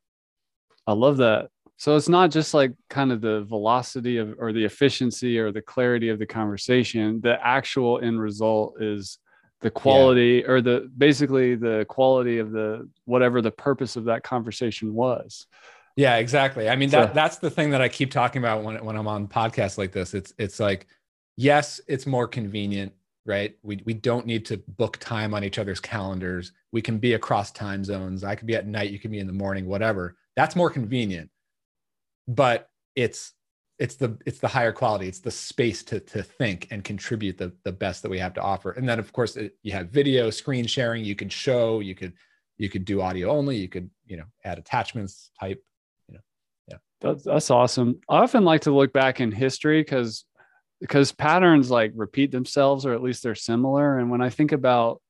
i 0.88 0.94
love 0.94 1.18
that 1.18 1.50
so 1.82 1.96
it's 1.96 2.08
not 2.08 2.30
just 2.30 2.54
like 2.54 2.74
kind 2.92 3.12
of 3.12 3.22
the 3.22 3.42
velocity 3.46 4.18
of 4.18 4.36
or 4.38 4.54
the 4.54 4.64
efficiency 4.64 5.40
or 5.40 5.52
the 5.52 5.64
clarity 5.64 6.10
of 6.10 6.20
the 6.20 6.28
conversation. 6.28 7.20
The 7.22 7.44
actual 7.44 8.00
end 8.00 8.22
result 8.22 8.80
is 8.80 9.18
the 9.62 9.72
quality 9.72 10.44
yeah. 10.46 10.52
or 10.52 10.62
the 10.62 10.92
basically 10.96 11.56
the 11.56 11.88
quality 11.90 12.38
of 12.38 12.52
the 12.52 12.88
whatever 13.06 13.42
the 13.42 13.50
purpose 13.50 13.96
of 13.96 14.06
that 14.06 14.22
conversation 14.22 14.94
was. 14.94 15.48
Yeah, 15.96 16.18
exactly. 16.18 16.70
I 16.70 16.76
mean 16.76 16.92
that 16.92 17.10
so, 17.10 17.14
that's 17.16 17.40
the 17.40 17.50
thing 17.50 17.72
that 17.72 17.82
I 17.82 17.90
keep 17.90 18.12
talking 18.12 18.44
about 18.44 18.64
when 18.64 18.86
when 18.86 18.96
I'm 18.96 19.08
on 19.08 19.28
podcasts 19.28 19.80
like 19.80 19.92
this. 19.92 20.14
It's 20.14 20.36
it's 20.38 20.60
like 20.60 20.86
yes, 21.42 21.82
it's 21.88 22.06
more 22.06 22.28
convenient, 22.28 22.94
right? 23.26 23.56
We 23.64 23.82
we 23.86 23.94
don't 23.94 24.26
need 24.26 24.46
to 24.46 24.58
book 24.58 24.98
time 24.98 25.34
on 25.34 25.44
each 25.44 25.60
other's 25.60 25.80
calendars. 25.80 26.52
We 26.72 26.82
can 26.82 26.98
be 26.98 27.14
across 27.14 27.52
time 27.52 27.84
zones. 27.84 28.24
I 28.24 28.36
could 28.36 28.48
be 28.48 28.56
at 28.56 28.68
night, 28.68 28.92
you 28.92 29.00
can 29.00 29.12
be 29.12 29.20
in 29.20 29.28
the 29.28 29.34
morning, 29.34 29.66
whatever. 29.66 30.18
That's 30.36 30.56
more 30.56 30.70
convenient 30.70 31.30
but 32.28 32.70
it's 32.96 33.34
it's 33.80 33.96
the 33.96 34.18
it's 34.26 34.40
the 34.40 34.48
higher 34.48 34.72
quality 34.72 35.08
it's 35.08 35.20
the 35.20 35.32
space 35.32 35.84
to 35.84 36.00
to 36.00 36.22
think 36.22 36.68
and 36.72 36.84
contribute 36.84 37.38
the 37.38 37.52
the 37.64 37.72
best 37.72 38.02
that 38.02 38.10
we 38.10 38.20
have 38.20 38.34
to 38.34 38.42
offer 38.42 38.72
and 38.72 38.88
then 38.88 39.00
of 39.00 39.12
course 39.12 39.36
it, 39.36 39.56
you 39.64 39.72
have 39.72 39.90
video 39.90 40.30
screen 40.30 40.66
sharing 40.66 41.04
you 41.04 41.16
can 41.16 41.30
show 41.30 41.80
you 41.80 41.96
could 41.96 42.14
you 42.58 42.70
could 42.70 42.86
do 42.86 43.02
audio 43.02 43.30
only 43.30 43.58
you 43.58 43.68
could 43.68 43.90
you 44.06 44.18
know 44.18 44.26
add 44.44 44.60
attachments 44.60 45.32
type 45.40 45.64
you 46.08 46.14
know 46.14 46.22
yeah 46.68 46.78
that's, 47.00 47.24
that's 47.24 47.50
awesome 47.50 48.00
i 48.10 48.18
often 48.20 48.46
like 48.46 48.62
to 48.62 48.72
look 48.72 48.94
back 48.94 49.20
in 49.20 49.32
history 49.32 49.82
because 49.82 50.26
because 50.82 51.14
patterns 51.14 51.72
like 51.72 51.94
repeat 51.96 52.32
themselves 52.32 52.86
or 52.86 52.94
at 52.94 53.02
least 53.02 53.24
they're 53.24 53.36
similar 53.36 53.98
and 53.98 54.10
when 54.10 54.22
i 54.22 54.30
think 54.30 54.52
about 54.52 55.02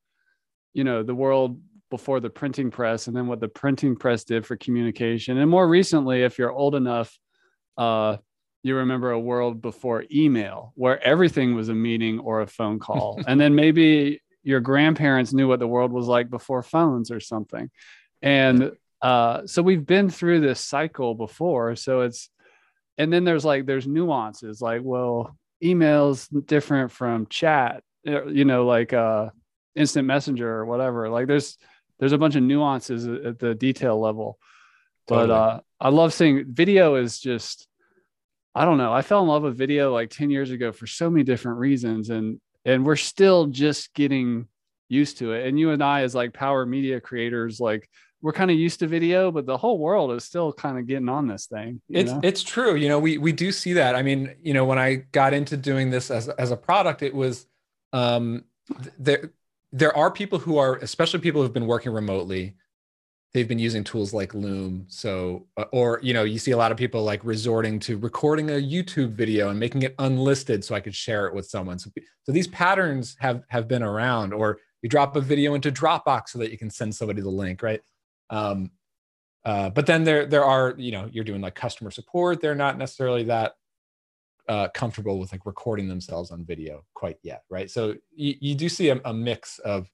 you 0.74 0.84
know 0.84 1.01
the 1.01 1.16
world 1.16 1.60
before 1.92 2.20
the 2.20 2.30
printing 2.30 2.72
press 2.72 3.06
and 3.06 3.16
then 3.16 3.28
what 3.28 3.40
the 3.40 3.48
printing 3.48 3.96
press 3.96 4.24
did 4.24 4.48
for 4.48 4.56
communication. 4.56 5.38
And 5.38 5.51
more 5.51 5.68
recently, 5.68 6.24
if 6.24 6.40
you're 6.40 6.51
old 6.51 6.74
enough, 6.74 7.16
uh, 7.78 8.18
you 8.63 8.78
remember 8.78 9.12
a 9.12 9.20
world 9.20 9.62
before 9.62 10.06
email 10.12 10.72
where 10.75 11.04
everything 11.04 11.54
was 11.54 11.70
a 11.70 11.75
meeting 11.75 12.20
or 12.20 12.42
a 12.42 12.48
phone 12.48 12.80
call. 12.80 13.22
and 13.28 13.40
then 13.40 13.54
maybe 13.54 14.22
your 14.42 14.62
grandparents 14.62 15.34
knew 15.34 15.48
what 15.48 15.60
the 15.60 15.68
world 15.68 15.92
was 15.92 16.08
like 16.08 16.32
before 16.32 16.63
phones 16.63 17.12
or 17.12 17.20
something. 17.20 17.70
And 18.24 18.72
uh, 19.01 19.46
so 19.46 19.62
we've 19.62 19.86
been 19.86 20.10
through 20.10 20.40
this 20.40 20.60
cycle 20.60 21.13
before. 21.13 21.75
So 21.75 22.01
it's, 22.01 22.30
and 22.98 23.12
then 23.12 23.24
there's 23.24 23.46
like, 23.46 23.66
there's 23.66 23.88
nuances 23.88 24.62
like, 24.62 24.82
well, 24.84 25.36
email's 25.63 26.27
different 26.27 26.91
from 26.91 27.27
chat, 27.27 27.84
uh, 28.08 28.25
you 28.25 28.46
know, 28.46 28.65
like 28.65 28.94
uh, 28.94 29.30
instant 29.75 30.08
messenger 30.08 30.50
or 30.50 30.65
whatever. 30.65 31.10
Like 31.10 31.27
there's, 31.27 31.58
there's 32.00 32.13
a 32.13 32.18
bunch 32.18 32.36
of 32.36 32.44
nuances 32.44 33.08
at 33.08 33.39
the 33.39 33.56
detail 33.56 34.00
level. 34.00 34.39
Totally. 35.08 35.27
But 35.27 35.34
uh, 35.34 35.60
I 35.80 35.89
love 35.89 36.13
seeing 36.13 36.46
video 36.48 36.96
is 36.96 37.20
just 37.20 37.68
I 38.53 38.65
don't 38.65 38.77
know. 38.77 38.91
I 38.91 39.01
fell 39.01 39.22
in 39.22 39.30
love 39.30 39.44
with 39.44 39.58
video 39.58 39.94
like 39.94 40.10
10 40.10 40.30
years 40.30 40.51
ago 40.51 40.72
for 40.72 40.86
so 40.86 41.10
many 41.10 41.24
different 41.24 41.60
reasons 41.60 42.10
and 42.10 42.39
and 42.65 42.86
we're 42.86 42.96
still 42.96 43.48
just 43.48 43.94
getting 43.94 44.48
used 44.88 45.18
to 45.20 45.32
it. 45.32 45.48
And 45.48 45.60
you 45.60 45.72
and 45.72 45.84
I 45.84 46.01
as 46.01 46.13
like 46.13 46.34
power 46.34 46.65
media 46.65 47.00
creators 47.00 47.60
like 47.60 47.89
we're 48.22 48.34
kind 48.34 48.51
of 48.51 48.58
used 48.58 48.80
to 48.80 48.88
video, 48.88 49.32
but 49.32 49.46
the 49.46 49.58
whole 49.58 49.80
world 49.80 50.12
is 50.12 50.24
still 50.24 50.54
kind 50.54 50.78
of 50.78 50.88
getting 50.88 51.10
on 51.10 51.28
this 51.28 51.48
thing. 51.48 51.82
It's 51.90 52.12
know? 52.12 52.20
it's 52.24 52.44
true. 52.44 52.75
You 52.75 52.90
know, 52.90 53.00
we 53.00 53.18
we 53.18 53.32
do 53.32 53.51
see 53.51 53.74
that. 53.74 53.96
I 53.96 54.04
mean, 54.04 54.36
you 54.42 54.54
know, 54.54 54.66
when 54.66 54.78
I 54.78 54.96
got 54.96 55.34
into 55.34 55.58
doing 55.58 55.90
this 55.90 56.12
as 56.12 56.30
as 56.30 56.51
a 56.51 56.58
product, 56.58 57.01
it 57.01 57.13
was 57.13 57.48
um 57.94 58.44
there 59.00 59.32
there 59.72 59.96
are 59.96 60.12
people 60.12 60.40
who 60.40 60.58
are, 60.58 60.78
especially 60.78 61.20
people 61.20 61.42
who've 61.42 61.54
been 61.54 61.68
working 61.68 61.94
remotely, 61.94 62.56
they've 63.34 63.48
been 63.48 63.60
using 63.60 63.84
tools 63.84 64.13
like 64.13 64.34
Loom. 64.34 64.86
So, 64.90 65.48
uh, 65.58 65.66
or 65.72 66.00
you 66.04 66.13
know, 66.13 66.24
you 66.24 66.38
see 66.38 66.51
a 66.51 66.58
lot 66.58 66.72
of 66.72 66.78
people 66.78 67.04
like 67.04 67.24
resorting 67.24 67.80
to 67.82 67.98
recording 67.98 68.50
a 68.50 68.54
YouTube 68.54 69.13
video 69.13 69.50
and 69.50 69.60
making 69.60 69.84
it 69.84 69.96
unlisted 70.00 70.63
so 70.63 70.75
I 70.75 70.80
could 70.82 70.96
share 70.96 71.28
it 71.28 71.34
with 71.34 71.48
someone. 71.48 71.80
So, 71.80 71.90
so 72.24 72.32
these 72.32 72.48
patterns 72.48 73.16
have 73.20 73.44
have 73.48 73.68
been 73.68 73.84
around. 73.84 74.34
Or 74.34 74.60
you 74.82 74.90
drop 74.90 75.16
a 75.16 75.22
video 75.22 75.54
into 75.54 75.72
Dropbox 75.72 76.30
so 76.30 76.40
that 76.40 76.51
you 76.51 76.58
can 76.58 76.70
send 76.70 76.94
somebody 76.94 77.22
the 77.22 77.30
link, 77.30 77.63
right? 77.63 77.82
Um, 78.31 78.71
uh, 79.45 79.69
but 79.69 79.85
then 79.85 80.03
there 80.03 80.25
there 80.25 80.45
are 80.45 80.73
you 80.77 80.91
know 80.91 81.09
you're 81.11 81.23
doing 81.23 81.41
like 81.41 81.55
customer 81.55 81.91
support. 81.91 82.41
They're 82.41 82.55
not 82.55 82.77
necessarily 82.77 83.23
that 83.25 83.53
uh, 84.47 84.69
comfortable 84.69 85.19
with 85.19 85.31
like 85.31 85.45
recording 85.45 85.88
themselves 85.88 86.31
on 86.31 86.45
video 86.45 86.83
quite 86.93 87.17
yet, 87.21 87.43
right? 87.50 87.69
So 87.69 87.95
you, 88.15 88.35
you 88.39 88.55
do 88.55 88.69
see 88.69 88.89
a, 88.89 89.00
a 89.05 89.13
mix 89.13 89.59
of 89.59 89.89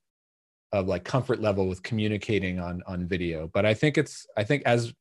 of 0.71 0.87
like 0.87 1.03
comfort 1.03 1.41
level 1.41 1.67
with 1.67 1.81
communicating 1.83 2.59
on 2.59 2.83
on 2.87 3.07
video 3.07 3.49
but 3.53 3.65
i 3.65 3.73
think 3.73 3.97
it's 3.97 4.27
i 4.35 4.43
think 4.43 4.63
as 4.65 4.93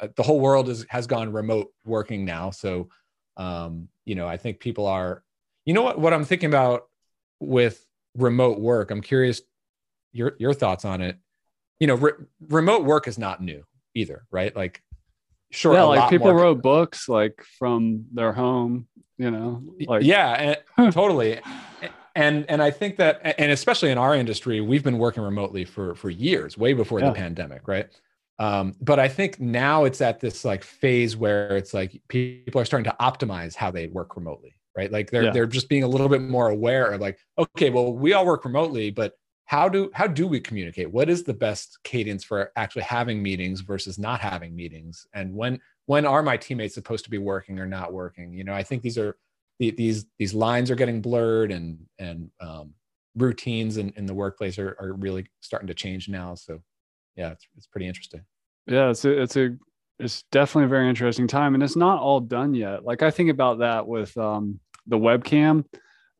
uh, 0.00 0.08
the 0.16 0.22
whole 0.22 0.40
world 0.40 0.68
is 0.68 0.86
has 0.88 1.06
gone 1.06 1.32
remote 1.32 1.68
working 1.84 2.24
now 2.24 2.50
so 2.50 2.88
um 3.36 3.88
you 4.06 4.14
know 4.14 4.26
i 4.26 4.36
think 4.36 4.60
people 4.60 4.86
are 4.86 5.22
you 5.66 5.74
know 5.74 5.82
what 5.82 5.98
what 5.98 6.14
i'm 6.14 6.24
thinking 6.24 6.48
about 6.48 6.88
with 7.38 7.84
remote 8.16 8.58
work 8.58 8.90
i'm 8.90 9.02
curious 9.02 9.42
your 10.12 10.32
your 10.38 10.54
thoughts 10.54 10.84
on 10.84 11.00
it 11.00 11.18
you 11.80 11.86
know 11.86 11.96
re- 11.96 12.12
remote 12.48 12.84
work 12.84 13.08
is 13.08 13.18
not 13.18 13.42
new 13.42 13.64
either 13.94 14.24
right? 14.30 14.54
Like 14.54 14.82
sure 15.50 15.74
yeah 15.74 15.82
like 15.82 16.10
people 16.10 16.28
more... 16.28 16.42
wrote 16.42 16.62
books 16.62 17.08
like 17.08 17.44
from 17.58 18.04
their 18.12 18.32
home 18.32 18.86
you 19.18 19.30
know 19.30 19.60
like 19.86 20.04
yeah 20.04 20.54
and, 20.76 20.92
totally. 20.92 21.40
And 22.14 22.44
and 22.48 22.62
i 22.62 22.70
think 22.70 22.96
that 22.98 23.20
and 23.40 23.50
especially 23.50 23.90
in 23.90 23.98
our 23.98 24.14
industry 24.14 24.60
we've 24.60 24.84
been 24.84 24.98
working 24.98 25.22
remotely 25.22 25.64
for 25.64 25.94
for 25.94 26.10
years 26.10 26.56
way 26.56 26.72
before 26.72 27.00
yeah. 27.00 27.08
the 27.08 27.14
pandemic 27.14 27.66
right? 27.66 27.88
Um, 28.38 28.74
but 28.80 28.98
i 28.98 29.08
think 29.08 29.40
now 29.40 29.84
it's 29.84 30.00
at 30.00 30.20
this 30.20 30.44
like 30.44 30.64
phase 30.64 31.16
where 31.16 31.56
it's 31.56 31.74
like 31.74 32.00
people 32.08 32.60
are 32.60 32.64
starting 32.64 32.90
to 32.90 32.96
optimize 33.00 33.54
how 33.54 33.70
they 33.70 33.88
work 33.88 34.16
remotely 34.16 34.54
right? 34.76 34.92
Like 34.92 35.10
they're 35.10 35.24
yeah. 35.24 35.30
they're 35.32 35.46
just 35.46 35.68
being 35.68 35.82
a 35.82 35.88
little 35.88 36.08
bit 36.08 36.22
more 36.22 36.48
aware 36.48 36.92
of 36.92 37.00
like 37.00 37.18
okay 37.36 37.70
well 37.70 37.92
we 37.92 38.12
all 38.12 38.24
work 38.24 38.44
remotely 38.44 38.90
but 38.90 39.14
how 39.50 39.68
do 39.68 39.90
how 39.94 40.06
do 40.06 40.28
we 40.28 40.38
communicate? 40.38 40.92
What 40.92 41.10
is 41.10 41.24
the 41.24 41.34
best 41.34 41.80
cadence 41.82 42.22
for 42.22 42.52
actually 42.54 42.82
having 42.82 43.20
meetings 43.20 43.62
versus 43.62 43.98
not 43.98 44.20
having 44.20 44.54
meetings? 44.54 45.08
And 45.12 45.34
when 45.34 45.58
when 45.86 46.06
are 46.06 46.22
my 46.22 46.36
teammates 46.36 46.74
supposed 46.74 47.02
to 47.02 47.10
be 47.10 47.18
working 47.18 47.58
or 47.58 47.66
not 47.66 47.92
working? 47.92 48.32
You 48.32 48.44
know 48.44 48.54
i 48.54 48.62
think 48.62 48.80
these 48.80 48.96
are 48.96 49.16
these 49.58 50.06
these 50.20 50.34
lines 50.34 50.70
are 50.70 50.76
getting 50.76 51.00
blurred 51.02 51.50
and 51.50 51.80
and 51.98 52.30
um, 52.40 52.74
routines 53.16 53.76
in, 53.76 53.92
in 53.96 54.06
the 54.06 54.14
workplace 54.14 54.56
are, 54.56 54.76
are 54.78 54.92
really 54.92 55.26
starting 55.40 55.66
to 55.66 55.74
change 55.74 56.08
now. 56.08 56.36
So 56.36 56.62
yeah 57.16 57.32
it's, 57.32 57.44
it's 57.56 57.66
pretty 57.66 57.88
interesting. 57.88 58.22
Yeah 58.68 58.90
it's 58.90 59.04
a, 59.04 59.20
it's 59.20 59.36
a 59.36 59.56
it's 59.98 60.22
definitely 60.30 60.66
a 60.66 60.76
very 60.76 60.88
interesting 60.88 61.26
time 61.26 61.54
and 61.54 61.62
it's 61.64 61.74
not 61.74 62.00
all 62.00 62.20
done 62.20 62.54
yet. 62.54 62.84
Like 62.84 63.02
i 63.02 63.10
think 63.10 63.30
about 63.30 63.58
that 63.58 63.84
with 63.84 64.16
um, 64.16 64.60
the 64.86 64.96
webcam 64.96 65.64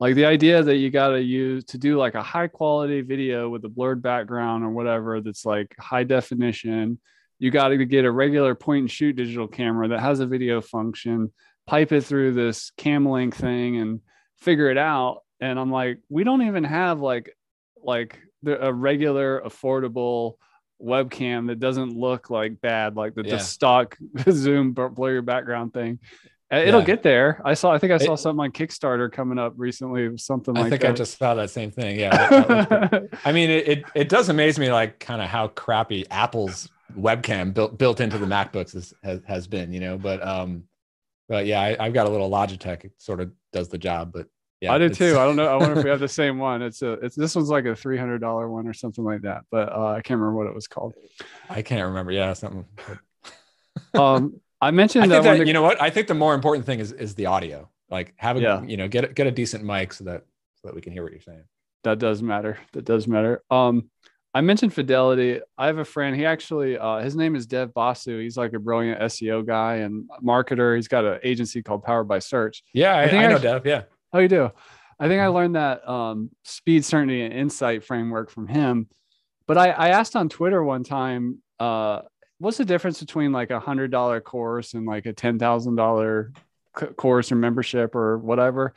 like 0.00 0.14
the 0.14 0.24
idea 0.24 0.62
that 0.62 0.76
you 0.76 0.90
got 0.90 1.08
to 1.08 1.22
use 1.22 1.62
to 1.66 1.78
do 1.78 1.98
like 1.98 2.14
a 2.14 2.22
high 2.22 2.48
quality 2.48 3.02
video 3.02 3.48
with 3.48 3.64
a 3.64 3.68
blurred 3.68 4.02
background 4.02 4.64
or 4.64 4.70
whatever 4.70 5.20
that's 5.20 5.44
like 5.44 5.76
high 5.78 6.04
definition 6.04 6.98
you 7.38 7.50
got 7.50 7.68
to 7.68 7.84
get 7.84 8.04
a 8.04 8.10
regular 8.10 8.54
point 8.54 8.80
and 8.80 8.90
shoot 8.90 9.14
digital 9.14 9.46
camera 9.46 9.88
that 9.88 10.00
has 10.00 10.20
a 10.20 10.26
video 10.26 10.60
function 10.60 11.30
pipe 11.66 11.92
it 11.92 12.02
through 12.02 12.32
this 12.32 12.72
cam 12.76 13.06
link 13.06 13.36
thing 13.36 13.76
and 13.76 14.00
figure 14.38 14.70
it 14.70 14.78
out 14.78 15.20
and 15.40 15.58
i'm 15.58 15.70
like 15.70 15.98
we 16.08 16.24
don't 16.24 16.42
even 16.42 16.64
have 16.64 17.00
like 17.00 17.36
like 17.82 18.18
the, 18.42 18.66
a 18.66 18.72
regular 18.72 19.42
affordable 19.44 20.34
webcam 20.82 21.46
that 21.48 21.60
doesn't 21.60 21.94
look 21.94 22.30
like 22.30 22.58
bad 22.62 22.96
like 22.96 23.14
the, 23.14 23.22
yeah. 23.22 23.36
the 23.36 23.38
stock 23.38 23.98
zoom 24.30 24.72
blur 24.72 25.12
your 25.12 25.22
background 25.22 25.74
thing 25.74 25.98
it'll 26.50 26.80
yeah. 26.80 26.86
get 26.86 27.02
there 27.02 27.40
i 27.44 27.54
saw 27.54 27.72
i 27.72 27.78
think 27.78 27.92
i 27.92 27.98
saw 27.98 28.14
it, 28.14 28.16
something 28.18 28.44
on 28.44 28.50
kickstarter 28.50 29.10
coming 29.10 29.38
up 29.38 29.52
recently 29.56 30.16
something 30.16 30.54
like 30.54 30.66
i 30.66 30.70
think 30.70 30.82
that. 30.82 30.90
i 30.90 30.94
just 30.94 31.16
saw 31.18 31.34
that 31.34 31.50
same 31.50 31.70
thing 31.70 31.98
yeah 31.98 32.88
i 33.24 33.32
mean 33.32 33.50
it, 33.50 33.68
it, 33.68 33.84
it 33.94 34.08
does 34.08 34.28
amaze 34.28 34.58
me 34.58 34.72
like 34.72 34.98
kind 34.98 35.22
of 35.22 35.28
how 35.28 35.48
crappy 35.48 36.08
apple's 36.10 36.68
webcam 36.98 37.54
built 37.54 37.78
built 37.78 38.00
into 38.00 38.18
the 38.18 38.26
macbooks 38.26 38.74
is, 38.74 38.92
has, 39.04 39.20
has 39.26 39.46
been 39.46 39.72
you 39.72 39.80
know 39.80 39.96
but 39.96 40.26
um 40.26 40.64
but 41.30 41.46
yeah, 41.46 41.76
I, 41.78 41.84
have 41.84 41.94
got 41.94 42.08
a 42.08 42.10
little 42.10 42.28
Logitech. 42.28 42.84
It 42.84 42.92
sort 42.98 43.20
of 43.20 43.30
does 43.52 43.68
the 43.68 43.78
job, 43.78 44.12
but 44.12 44.26
yeah, 44.60 44.72
I 44.72 44.78
do 44.78 44.88
too. 44.88 45.16
I 45.16 45.24
don't 45.24 45.36
know. 45.36 45.46
I 45.46 45.54
wonder 45.56 45.78
if 45.78 45.84
we 45.84 45.90
have 45.90 46.00
the 46.00 46.08
same 46.08 46.38
one. 46.38 46.60
It's 46.60 46.82
a, 46.82 46.94
it's 46.94 47.14
this 47.14 47.36
one's 47.36 47.48
like 47.48 47.66
a 47.66 47.76
three 47.76 47.96
hundred 47.96 48.18
dollar 48.18 48.50
one 48.50 48.66
or 48.66 48.74
something 48.74 49.04
like 49.04 49.22
that, 49.22 49.42
but 49.48 49.72
uh, 49.72 49.92
I 49.92 50.00
can't 50.02 50.18
remember 50.18 50.36
what 50.36 50.48
it 50.48 50.54
was 50.54 50.66
called. 50.66 50.92
I 51.48 51.62
can't 51.62 51.86
remember. 51.86 52.10
Yeah, 52.10 52.32
something. 52.32 52.66
um, 53.94 54.40
I 54.60 54.70
mentioned 54.70 55.04
I 55.04 55.20
that, 55.20 55.38
that 55.38 55.46
you 55.46 55.52
know 55.52 55.62
what? 55.62 55.80
I 55.80 55.90
think 55.90 56.06
the 56.06 56.14
more 56.14 56.34
important 56.34 56.66
thing 56.66 56.80
is 56.80 56.92
is 56.92 57.14
the 57.14 57.26
audio. 57.26 57.68
Like 57.90 58.14
have 58.16 58.36
a 58.36 58.40
yeah. 58.40 58.62
you 58.62 58.76
know 58.76 58.88
get 58.88 59.14
get 59.14 59.26
a 59.26 59.30
decent 59.30 59.64
mic 59.64 59.92
so 59.92 60.04
that 60.04 60.24
so 60.56 60.68
that 60.68 60.74
we 60.74 60.80
can 60.80 60.92
hear 60.92 61.02
what 61.02 61.12
you're 61.12 61.20
saying. 61.20 61.44
That 61.84 61.98
does 61.98 62.22
matter. 62.22 62.58
That 62.72 62.84
does 62.84 63.08
matter. 63.08 63.42
Um, 63.50 63.90
I 64.32 64.42
mentioned 64.42 64.72
Fidelity. 64.72 65.40
I 65.58 65.66
have 65.66 65.78
a 65.78 65.84
friend. 65.84 66.14
He 66.14 66.24
actually, 66.24 66.78
uh, 66.78 66.98
his 66.98 67.16
name 67.16 67.34
is 67.34 67.46
Dev 67.46 67.74
Basu. 67.74 68.20
He's 68.20 68.36
like 68.36 68.52
a 68.52 68.60
brilliant 68.60 69.00
SEO 69.00 69.44
guy 69.44 69.76
and 69.76 70.08
marketer. 70.22 70.76
He's 70.76 70.86
got 70.86 71.04
an 71.04 71.18
agency 71.24 71.62
called 71.62 71.82
Powered 71.82 72.06
by 72.06 72.20
Search. 72.20 72.62
Yeah, 72.72 72.94
I, 72.94 73.04
I, 73.04 73.08
think 73.08 73.24
I 73.24 73.28
know 73.28 73.36
I, 73.36 73.38
Dev. 73.38 73.66
Yeah. 73.66 73.82
Oh, 74.12 74.20
you 74.20 74.28
do. 74.28 74.50
I 75.00 75.08
think 75.08 75.20
I 75.20 75.28
learned 75.28 75.56
that 75.56 75.88
um, 75.88 76.30
speed 76.44 76.84
certainty 76.84 77.22
and 77.22 77.32
insight 77.32 77.82
framework 77.82 78.30
from 78.30 78.46
him. 78.46 78.88
But 79.48 79.58
I, 79.58 79.70
I 79.70 79.88
asked 79.88 80.14
on 80.14 80.28
Twitter 80.28 80.62
one 80.62 80.84
time, 80.84 81.42
uh, 81.58 82.02
what's 82.40 82.56
the 82.56 82.64
difference 82.64 82.98
between 82.98 83.30
like 83.30 83.50
a 83.50 83.60
hundred 83.60 83.92
dollar 83.92 84.20
course 84.20 84.74
and 84.74 84.86
like 84.86 85.06
a 85.06 85.12
ten 85.12 85.38
thousand 85.38 85.76
dollar 85.76 86.32
course 86.96 87.30
or 87.30 87.36
membership 87.36 87.94
or 87.94 88.18
whatever? 88.18 88.74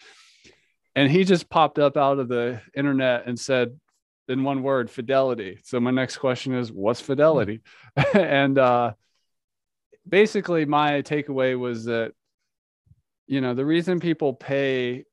And 0.95 1.09
he 1.09 1.23
just 1.23 1.49
popped 1.49 1.79
up 1.79 1.97
out 1.97 2.19
of 2.19 2.27
the 2.27 2.61
internet 2.75 3.25
and 3.25 3.39
said, 3.39 3.79
in 4.27 4.43
one 4.43 4.63
word 4.63 4.89
fidelity 4.89 5.59
so 5.63 5.79
my 5.79 5.91
next 5.91 6.17
question 6.17 6.53
is 6.53 6.71
what's 6.71 7.01
fidelity 7.01 7.61
and 8.13 8.57
uh 8.57 8.93
basically 10.07 10.65
my 10.65 11.01
takeaway 11.01 11.57
was 11.59 11.85
that 11.85 12.13
you 13.27 13.41
know 13.41 13.53
the 13.53 13.65
reason 13.65 13.99
people 13.99 14.33
pay 14.33 15.03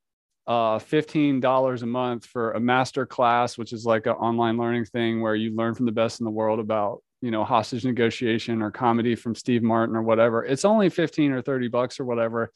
uh 0.47 0.78
$15 0.78 1.83
a 1.83 1.87
month 1.87 2.26
for 2.26 2.52
a 2.52 2.61
master 2.61 3.04
class 3.04 3.59
which 3.59 3.73
is 3.73 3.85
like 3.85 4.07
an 4.07 4.12
online 4.12 4.57
learning 4.57 4.85
thing 4.85 5.21
where 5.21 5.35
you 5.35 5.54
learn 5.54 5.75
from 5.75 5.87
the 5.87 5.92
best 5.92 6.21
in 6.21 6.25
the 6.25 6.30
world 6.30 6.61
about 6.61 7.02
you 7.21 7.31
know 7.31 7.45
hostage 7.45 7.85
negotiation 7.85 8.62
or 8.62 8.71
comedy 8.71 9.15
from 9.15 9.35
steve 9.35 9.62
martin 9.62 9.97
or 9.97 10.03
whatever 10.03 10.45
it's 10.45 10.65
only 10.65 10.89
15 10.89 11.33
or 11.33 11.43
30 11.43 11.69
bucks 11.69 12.00
or 12.00 12.05
whatever 12.05 12.50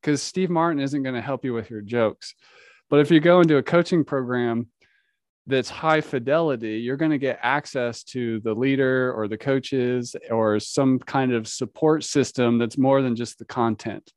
because 0.00 0.22
steve 0.22 0.50
martin 0.50 0.80
isn't 0.80 1.02
going 1.02 1.14
to 1.14 1.20
help 1.20 1.44
you 1.44 1.52
with 1.52 1.70
your 1.70 1.80
jokes 1.80 2.34
but 2.90 3.00
if 3.00 3.10
you 3.10 3.20
go 3.20 3.40
into 3.40 3.56
a 3.56 3.62
coaching 3.62 4.04
program 4.04 4.66
that's 5.46 5.68
high 5.68 6.00
fidelity, 6.00 6.78
you're 6.78 6.96
going 6.96 7.10
to 7.10 7.18
get 7.18 7.38
access 7.42 8.04
to 8.04 8.40
the 8.40 8.54
leader 8.54 9.12
or 9.12 9.28
the 9.28 9.38
coaches 9.38 10.14
or 10.30 10.60
some 10.60 10.98
kind 11.00 11.32
of 11.32 11.48
support 11.48 12.04
system 12.04 12.58
that's 12.58 12.78
more 12.78 13.02
than 13.02 13.16
just 13.16 13.38
the 13.38 13.44
content. 13.44 14.12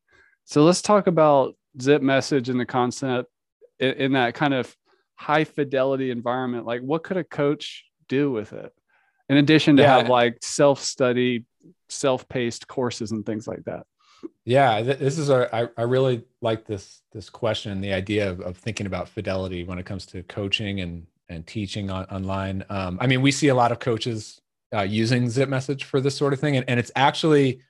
So 0.46 0.64
let's 0.64 0.82
talk 0.82 1.08
about 1.08 1.56
zip 1.82 2.02
message 2.02 2.50
and 2.50 2.60
the 2.60 2.66
concept 2.66 3.30
in, 3.80 4.14
that 4.14 4.36
kind 4.36 4.54
of 4.54 4.74
high 5.16 5.46
fidelity 5.46 6.12
environment. 6.12 6.66
Like, 6.66 6.82
what 6.82 7.04
could 7.04 7.18
a 7.18 7.24
coach 7.24 7.86
do 8.08 8.32
with 8.32 8.54
it? 8.54 8.72
In 9.30 9.38
addition 9.38 9.78
to 9.78 9.84
yeah. 9.84 9.98
have 9.98 10.10
like 10.10 10.38
self 10.42 10.80
study, 10.80 11.46
self 11.90 12.28
paced 12.28 12.68
courses 12.68 13.12
and 13.12 13.26
things 13.26 13.48
like 13.48 13.64
that. 13.66 13.86
Yeah, 14.44 14.82
this 14.82 15.18
is 15.18 15.30
a. 15.30 15.54
I, 15.56 15.68
I 15.78 15.84
really 15.84 16.24
like 16.42 16.66
this 16.66 17.02
this 17.12 17.30
question, 17.30 17.82
the 17.82 17.94
idea 17.94 18.30
of, 18.30 18.42
of 18.42 18.58
thinking 18.58 18.86
about 18.86 19.10
fidelity 19.10 19.64
when 19.64 19.80
it 19.80 19.86
comes 19.86 20.06
to 20.08 20.24
coaching 20.24 20.82
and 20.82 21.08
and 21.30 21.46
teaching 21.48 21.90
on, 21.90 22.06
online. 22.06 22.64
Um, 22.70 22.98
I 23.02 23.08
mean, 23.08 23.22
we 23.22 23.32
see 23.32 23.48
a 23.48 23.56
lot 23.56 23.72
of 23.72 23.80
coaches 23.80 24.42
uh, 24.74 24.82
using 24.82 25.30
Zip 25.30 25.50
Message 25.50 25.86
for 25.86 26.00
this 26.00 26.16
sort 26.16 26.34
of 26.34 26.40
thing, 26.40 26.58
and, 26.58 26.70
and 26.70 26.80
it's 26.80 26.92
actually 26.96 27.62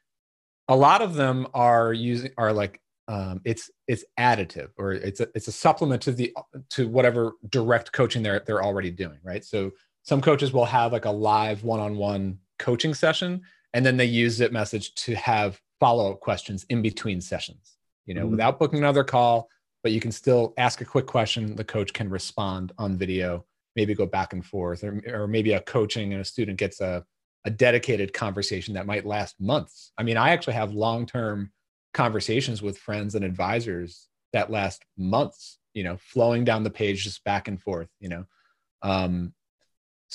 a 0.67 0.75
lot 0.75 1.01
of 1.01 1.13
them 1.13 1.47
are 1.53 1.93
using 1.93 2.31
are 2.37 2.51
like 2.51 2.81
um, 3.07 3.41
it's 3.45 3.69
it's 3.87 4.03
additive 4.19 4.69
or 4.77 4.93
it's 4.93 5.19
a 5.19 5.27
it's 5.35 5.47
a 5.47 5.51
supplement 5.51 6.01
to 6.03 6.11
the 6.11 6.33
to 6.71 6.87
whatever 6.87 7.33
direct 7.49 7.91
coaching 7.91 8.23
they're 8.23 8.41
they're 8.45 8.63
already 8.63 8.91
doing, 8.91 9.19
right? 9.23 9.43
So 9.43 9.71
some 10.05 10.21
coaches 10.21 10.53
will 10.53 10.65
have 10.65 10.93
like 10.93 11.05
a 11.05 11.11
live 11.11 11.63
one-on-one 11.63 12.39
coaching 12.59 12.93
session, 12.93 13.41
and 13.73 13.85
then 13.85 13.97
they 13.97 14.05
use 14.05 14.35
Zip 14.35 14.51
Message 14.51 14.93
to 14.95 15.15
have 15.15 15.59
follow-up 15.79 16.21
questions 16.21 16.65
in 16.69 16.81
between 16.81 17.19
sessions. 17.19 17.77
You 18.05 18.13
know, 18.13 18.21
mm-hmm. 18.21 18.31
without 18.31 18.59
booking 18.59 18.79
another 18.79 19.03
call, 19.03 19.49
but 19.81 19.91
you 19.91 19.99
can 19.99 20.11
still 20.11 20.53
ask 20.57 20.79
a 20.79 20.85
quick 20.85 21.07
question. 21.07 21.55
The 21.55 21.63
coach 21.63 21.91
can 21.91 22.09
respond 22.09 22.71
on 22.77 22.97
video, 22.97 23.45
maybe 23.75 23.95
go 23.95 24.05
back 24.05 24.33
and 24.33 24.45
forth, 24.45 24.83
or, 24.83 25.01
or 25.07 25.27
maybe 25.27 25.53
a 25.53 25.61
coaching 25.61 26.13
and 26.13 26.21
a 26.21 26.25
student 26.25 26.59
gets 26.59 26.81
a, 26.81 27.03
a 27.45 27.49
dedicated 27.49 28.13
conversation 28.13 28.75
that 28.75 28.85
might 28.85 29.07
last 29.07 29.41
months. 29.41 29.91
I 29.97 30.03
mean, 30.03 30.17
I 30.17 30.29
actually 30.29 30.53
have 30.53 30.73
long 30.73 31.07
term 31.07 31.51
conversations 31.95 32.61
with 32.61 32.77
friends 32.77 33.15
and 33.15 33.25
advisors 33.25 34.07
that 34.33 34.51
last 34.51 34.83
months, 34.97 35.57
you 35.73 35.83
know, 35.83 35.97
flowing 35.97 36.43
down 36.45 36.63
the 36.63 36.69
page 36.69 37.03
just 37.03 37.23
back 37.23 37.47
and 37.47 37.59
forth, 37.59 37.89
you 37.99 38.09
know. 38.09 38.25
Um, 38.83 39.33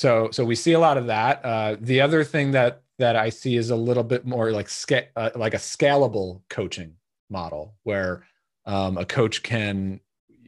so 0.00 0.30
so 0.30 0.47
we 0.47 0.54
see 0.54 0.73
a 0.73 0.78
lot 0.78 0.97
of 0.97 1.09
that. 1.09 1.45
Uh, 1.45 1.76
the 1.78 2.00
other 2.00 2.25
thing 2.25 2.52
that 2.52 2.80
that 2.99 3.16
I 3.16 3.28
see 3.28 3.57
is 3.57 3.69
a 3.69 3.76
little 3.76 4.02
bit 4.02 4.25
more 4.25 4.50
like 4.50 4.71
sca- 4.71 5.09
uh, 5.14 5.28
like 5.35 5.52
a 5.52 5.59
scalable 5.59 6.40
coaching 6.49 6.95
model 7.28 7.75
where 7.83 8.26
um, 8.64 8.97
a 8.97 9.04
coach 9.04 9.42
can 9.42 10.00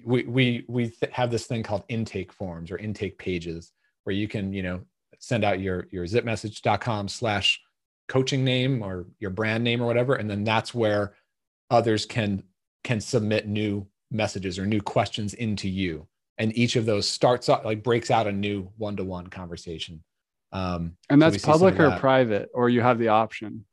we 0.07 0.23
we 0.23 0.65
we 0.69 0.89
th- 0.89 1.13
have 1.13 1.31
this 1.31 1.45
thing 1.45 1.63
called 1.63 1.85
intake 1.91 2.33
forms 2.33 2.71
or 2.71 2.79
intake 2.79 3.19
pages 3.19 3.73
where 4.05 4.17
you 4.17 4.27
can 4.27 4.55
you 4.55 4.63
know 4.63 4.81
send 5.19 5.45
out 5.45 5.61
your 5.61 5.87
your 5.91 6.07
zipmessage.com 6.07 7.07
slash 7.09 7.61
coaching 8.09 8.45
name 8.45 8.83
or 8.83 9.05
your 9.19 9.31
brand 9.31 9.63
name 9.63 9.83
or 9.83 9.87
whatever 9.87 10.15
and 10.15 10.31
then 10.31 10.45
that's 10.45 10.73
where 10.73 11.13
others 11.69 12.07
can 12.07 12.43
can 12.85 13.03
submit 13.03 13.47
new 13.47 13.87
messages 14.11 14.59
or 14.59 14.65
new 14.65 14.81
questions 14.81 15.35
into 15.35 15.69
you 15.69 16.09
and 16.39 16.57
each 16.57 16.77
of 16.77 16.87
those 16.87 17.09
starts 17.09 17.49
up 17.49 17.65
like 17.65 17.83
breaks 17.83 18.11
out 18.11 18.27
a 18.27 18.33
new 18.33 18.71
one-to-one 18.77 19.27
conversation 19.29 20.03
um, 20.53 20.97
and 21.09 21.21
that's 21.21 21.43
so 21.43 21.53
public 21.53 21.79
or 21.81 21.91
that. 21.91 22.01
private 22.01 22.51
or 22.55 22.69
you 22.69 22.81
have 22.81 22.99
the 22.99 23.09
option 23.09 23.65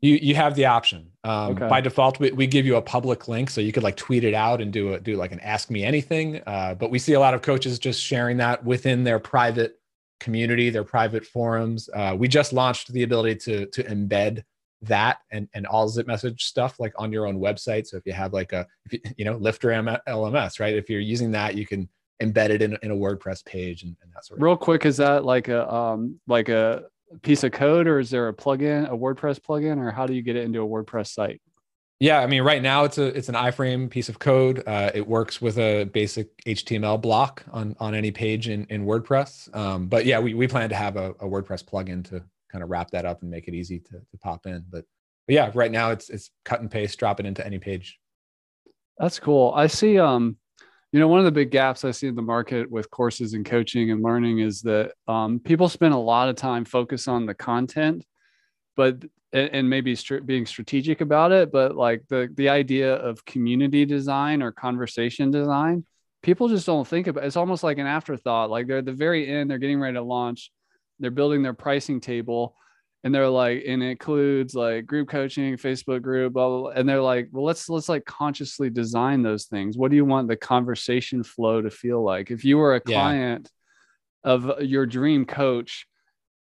you 0.00 0.18
you 0.22 0.34
have 0.34 0.54
the 0.54 0.66
option. 0.66 1.10
Um, 1.24 1.52
okay. 1.52 1.68
By 1.68 1.80
default, 1.80 2.20
we, 2.20 2.30
we 2.30 2.46
give 2.46 2.66
you 2.66 2.76
a 2.76 2.82
public 2.82 3.28
link, 3.28 3.50
so 3.50 3.60
you 3.60 3.72
could 3.72 3.82
like 3.82 3.96
tweet 3.96 4.24
it 4.24 4.34
out 4.34 4.60
and 4.60 4.72
do 4.72 4.94
a 4.94 5.00
do 5.00 5.16
like 5.16 5.32
an 5.32 5.40
ask 5.40 5.70
me 5.70 5.84
anything. 5.84 6.42
Uh, 6.46 6.74
but 6.74 6.90
we 6.90 6.98
see 6.98 7.14
a 7.14 7.20
lot 7.20 7.34
of 7.34 7.42
coaches 7.42 7.78
just 7.78 8.00
sharing 8.02 8.36
that 8.38 8.64
within 8.64 9.04
their 9.04 9.18
private 9.18 9.78
community, 10.20 10.70
their 10.70 10.84
private 10.84 11.24
forums. 11.24 11.88
Uh, 11.94 12.14
we 12.18 12.28
just 12.28 12.52
launched 12.52 12.92
the 12.92 13.02
ability 13.02 13.36
to 13.36 13.66
to 13.66 13.82
embed 13.84 14.42
that 14.82 15.18
and 15.32 15.48
and 15.54 15.66
all 15.66 15.88
zip 15.88 16.06
message 16.06 16.44
stuff 16.44 16.78
like 16.78 16.92
on 16.98 17.10
your 17.10 17.26
own 17.26 17.38
website. 17.38 17.86
So 17.86 17.96
if 17.96 18.04
you 18.06 18.12
have 18.12 18.32
like 18.32 18.52
a 18.52 18.66
you, 18.90 19.00
you 19.16 19.24
know 19.24 19.36
Lifter 19.36 19.70
LMS, 19.70 20.60
right? 20.60 20.74
If 20.74 20.90
you're 20.90 21.00
using 21.00 21.30
that, 21.32 21.54
you 21.54 21.66
can 21.66 21.88
embed 22.22 22.50
it 22.50 22.62
in, 22.62 22.76
in 22.82 22.90
a 22.90 22.96
WordPress 22.96 23.44
page 23.44 23.82
and, 23.82 23.96
and 24.02 24.12
that 24.14 24.24
sort 24.24 24.38
of. 24.38 24.42
Real 24.42 24.56
quick, 24.56 24.86
is 24.86 24.96
that 24.98 25.24
like 25.24 25.48
a 25.48 25.72
um 25.72 26.20
like 26.26 26.48
a 26.48 26.84
piece 27.22 27.44
of 27.44 27.52
code 27.52 27.86
or 27.86 27.98
is 27.98 28.10
there 28.10 28.28
a 28.28 28.34
plugin, 28.34 28.90
a 28.90 28.96
WordPress 28.96 29.40
plugin, 29.40 29.78
or 29.78 29.90
how 29.90 30.06
do 30.06 30.14
you 30.14 30.22
get 30.22 30.36
it 30.36 30.44
into 30.44 30.62
a 30.62 30.66
WordPress 30.66 31.08
site? 31.08 31.40
Yeah, 31.98 32.20
I 32.20 32.26
mean, 32.26 32.42
right 32.42 32.60
now 32.60 32.84
it's 32.84 32.98
a 32.98 33.06
it's 33.06 33.30
an 33.30 33.34
iframe 33.34 33.88
piece 33.88 34.10
of 34.10 34.18
code. 34.18 34.62
Uh, 34.66 34.90
it 34.94 35.06
works 35.06 35.40
with 35.40 35.56
a 35.58 35.84
basic 35.84 36.36
HTML 36.44 37.00
block 37.00 37.42
on 37.50 37.74
on 37.80 37.94
any 37.94 38.10
page 38.10 38.48
in 38.48 38.66
in 38.66 38.84
WordPress. 38.84 39.54
Um, 39.56 39.86
but 39.86 40.04
yeah, 40.04 40.20
we 40.20 40.34
we 40.34 40.46
plan 40.46 40.68
to 40.68 40.74
have 40.74 40.96
a, 40.96 41.10
a, 41.12 41.24
WordPress 41.26 41.64
plugin 41.64 42.04
to 42.10 42.22
kind 42.52 42.62
of 42.62 42.68
wrap 42.68 42.90
that 42.90 43.06
up 43.06 43.22
and 43.22 43.30
make 43.30 43.48
it 43.48 43.54
easy 43.54 43.78
to 43.78 43.92
to 43.92 44.18
pop 44.20 44.46
in. 44.46 44.62
But, 44.68 44.84
but 45.26 45.34
yeah, 45.34 45.50
right 45.54 45.70
now 45.70 45.90
it's 45.90 46.10
it's 46.10 46.30
cut 46.44 46.60
and 46.60 46.70
paste, 46.70 46.98
drop 46.98 47.18
it 47.18 47.24
into 47.24 47.44
any 47.46 47.58
page. 47.58 47.98
That's 48.98 49.18
cool. 49.18 49.52
I 49.56 49.66
see. 49.66 49.98
Um, 49.98 50.36
you 50.96 51.00
know 51.00 51.08
one 51.08 51.18
of 51.18 51.26
the 51.26 51.30
big 51.32 51.50
gaps 51.50 51.84
i 51.84 51.90
see 51.90 52.06
in 52.06 52.14
the 52.14 52.22
market 52.22 52.70
with 52.70 52.90
courses 52.90 53.34
and 53.34 53.44
coaching 53.44 53.90
and 53.90 54.02
learning 54.02 54.38
is 54.38 54.62
that 54.62 54.92
um, 55.06 55.38
people 55.38 55.68
spend 55.68 55.92
a 55.92 55.98
lot 55.98 56.30
of 56.30 56.36
time 56.36 56.64
focus 56.64 57.06
on 57.06 57.26
the 57.26 57.34
content 57.34 58.02
but 58.76 59.04
and, 59.34 59.68
maybe 59.68 59.94
st- 59.94 60.24
being 60.24 60.46
strategic 60.46 61.02
about 61.02 61.32
it 61.32 61.52
but 61.52 61.76
like 61.76 62.02
the 62.08 62.32
the 62.36 62.48
idea 62.48 62.94
of 62.94 63.22
community 63.26 63.84
design 63.84 64.40
or 64.40 64.50
conversation 64.50 65.30
design 65.30 65.84
people 66.22 66.48
just 66.48 66.64
don't 66.64 66.88
think 66.88 67.08
about 67.08 67.24
it's 67.24 67.36
almost 67.36 67.62
like 67.62 67.78
an 67.78 67.86
afterthought. 67.86 68.48
Like 68.48 68.66
they're 68.66 68.78
at 68.78 68.86
the 68.86 68.92
very 68.92 69.28
end 69.28 69.50
they're 69.50 69.58
getting 69.58 69.78
ready 69.78 69.94
to 69.94 70.02
launch 70.02 70.50
they're 70.98 71.10
building 71.10 71.42
their 71.42 71.52
pricing 71.52 72.00
table 72.00 72.56
and 73.04 73.14
they're 73.14 73.28
like 73.28 73.62
and 73.66 73.82
it 73.82 73.86
includes 73.86 74.54
like 74.54 74.86
group 74.86 75.08
coaching 75.08 75.56
facebook 75.56 76.02
group 76.02 76.32
blah, 76.32 76.48
blah, 76.48 76.60
blah 76.62 76.70
and 76.70 76.88
they're 76.88 77.00
like 77.00 77.28
well 77.30 77.44
let's 77.44 77.68
let's 77.68 77.88
like 77.88 78.04
consciously 78.04 78.70
design 78.70 79.22
those 79.22 79.44
things. 79.44 79.76
What 79.76 79.90
do 79.90 79.96
you 79.96 80.04
want 80.04 80.28
the 80.28 80.36
conversation 80.36 81.22
flow 81.22 81.62
to 81.62 81.70
feel 81.70 82.02
like? 82.02 82.30
If 82.30 82.44
you 82.44 82.58
were 82.58 82.74
a 82.74 82.80
client 82.80 83.50
yeah. 84.24 84.32
of 84.32 84.62
your 84.62 84.86
dream 84.86 85.24
coach 85.24 85.86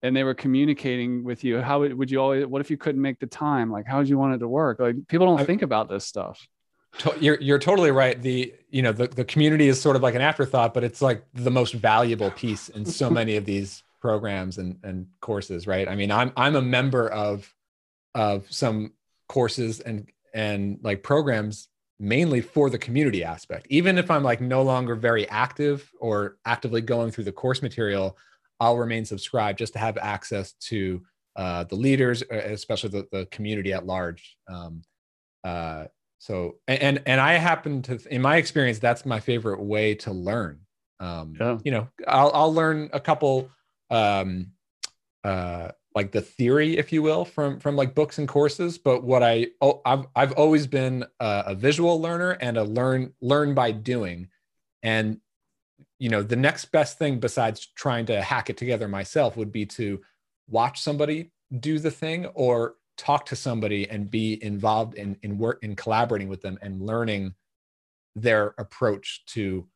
and 0.02 0.16
they 0.16 0.24
were 0.24 0.36
communicating 0.36 1.24
with 1.24 1.44
you 1.44 1.60
how 1.60 1.82
would 1.82 2.12
you 2.12 2.22
always 2.22 2.46
what 2.46 2.62
if 2.62 2.72
you 2.72 2.78
couldn't 2.78 3.02
make 3.02 3.20
the 3.20 3.28
time? 3.28 3.72
Like 3.72 3.86
how 3.86 3.98
would 3.98 4.10
you 4.10 4.18
want 4.18 4.36
it 4.36 4.40
to 4.40 4.48
work? 4.48 4.80
Like 4.80 4.96
people 5.08 5.28
don't 5.28 5.42
I, 5.42 5.44
think 5.44 5.64
about 5.64 5.90
this 5.90 6.06
stuff. 6.06 6.48
You're 7.20 7.40
you're 7.42 7.60
totally 7.60 7.92
right. 7.92 8.20
The 8.20 8.54
you 8.70 8.82
know 8.82 8.94
the, 8.94 9.08
the 9.08 9.26
community 9.26 9.68
is 9.68 9.82
sort 9.82 9.96
of 9.96 10.02
like 10.02 10.16
an 10.16 10.22
afterthought 10.22 10.74
but 10.74 10.84
it's 10.84 11.02
like 11.02 11.26
the 11.34 11.52
most 11.52 11.74
valuable 11.74 12.32
piece 12.32 12.70
in 12.70 12.86
so 12.86 13.10
many 13.10 13.36
of 13.36 13.46
these 13.46 13.84
programs 14.08 14.58
and, 14.58 14.80
and 14.84 15.06
courses, 15.20 15.68
right? 15.68 15.90
I 15.90 15.96
mean, 15.96 16.12
I'm 16.12 16.32
I'm 16.38 16.56
a 16.56 16.62
member 16.62 17.10
of 17.10 17.54
of 18.16 18.50
some 18.50 18.94
courses 19.28 19.82
and 19.82 20.08
and 20.34 20.80
like 20.82 21.04
programs 21.04 21.68
mainly 22.00 22.40
for 22.40 22.70
the 22.70 22.78
community 22.78 23.22
aspect. 23.26 23.68
Even 23.70 23.98
if 23.98 24.10
I'm 24.10 24.24
like 24.24 24.40
no 24.40 24.62
longer 24.62 24.96
very 24.96 25.28
active 25.28 25.92
or 26.00 26.38
actively 26.46 26.80
going 26.80 27.12
through 27.12 27.26
the 27.26 27.34
course 27.34 27.62
material, 27.62 28.18
I'll 28.62 28.78
remain 28.78 29.04
subscribed 29.04 29.60
just 29.60 29.74
to 29.74 29.80
have 29.80 29.98
access 29.98 30.54
to 30.70 31.02
uh, 31.36 31.66
the 31.66 31.76
leaders, 31.76 32.24
uh, 32.24 32.36
especially 32.36 32.92
the, 32.92 33.08
the 33.12 33.26
community 33.26 33.74
at 33.74 33.86
large. 33.86 34.38
Um, 34.48 34.84
uh, 35.44 35.86
so, 36.20 36.60
and 36.68 37.02
and 37.06 37.20
I 37.20 37.34
happen 37.34 37.82
to, 37.84 38.00
in 38.10 38.22
my 38.22 38.38
experience, 38.38 38.80
that's 38.80 39.06
my 39.06 39.20
favorite 39.20 39.62
way 39.62 39.96
to 39.96 40.14
learn. 40.14 40.62
Um, 41.02 41.36
yeah. 41.38 41.58
You 41.66 41.72
know, 41.72 41.88
I'll 42.08 42.32
I'll 42.34 42.54
learn 42.54 42.90
a 42.94 43.02
couple 43.02 43.52
um, 43.90 44.52
uh, 45.24 45.70
like 45.96 46.12
the 46.12 46.22
theory, 46.22 46.78
if 46.78 46.94
you 46.94 47.02
will, 47.02 47.26
from 47.26 47.60
from 47.60 47.76
like 47.76 47.96
books 47.96 48.20
and 48.20 48.28
courses. 48.28 48.78
But 48.78 49.04
what 49.04 49.24
I 49.24 49.48
oh, 49.62 49.82
I've 49.86 50.06
I've 50.16 50.34
always 50.34 50.68
been 50.68 51.04
a, 51.20 51.44
a 51.48 51.56
visual 51.56 52.00
learner 52.00 52.32
and 52.32 52.58
a 52.58 52.64
learn 52.64 53.14
learn 53.22 53.54
by 53.54 53.72
doing, 53.72 54.30
and 54.84 55.20
you 56.00 56.10
know 56.10 56.22
the 56.22 56.36
next 56.36 56.66
best 56.66 56.98
thing 56.98 57.20
besides 57.20 57.68
trying 57.76 58.06
to 58.08 58.22
hack 58.22 58.50
it 58.50 58.58
together 58.58 58.88
myself 58.88 59.36
would 59.38 59.52
be 59.52 59.66
to 59.66 60.02
watch 60.48 60.82
somebody 60.82 61.32
do 61.60 61.80
the 61.80 61.92
thing 61.92 62.26
or 62.28 62.76
talk 62.98 63.26
to 63.28 63.36
somebody 63.36 63.90
and 63.90 64.12
be 64.12 64.42
involved 64.44 64.96
in 64.96 65.18
in 65.24 65.38
work 65.38 65.60
in 65.64 65.76
collaborating 65.76 66.28
with 66.28 66.42
them 66.42 66.58
and 66.62 66.82
learning 66.82 67.34
their 68.16 68.54
approach 68.58 69.24
to 69.28 69.68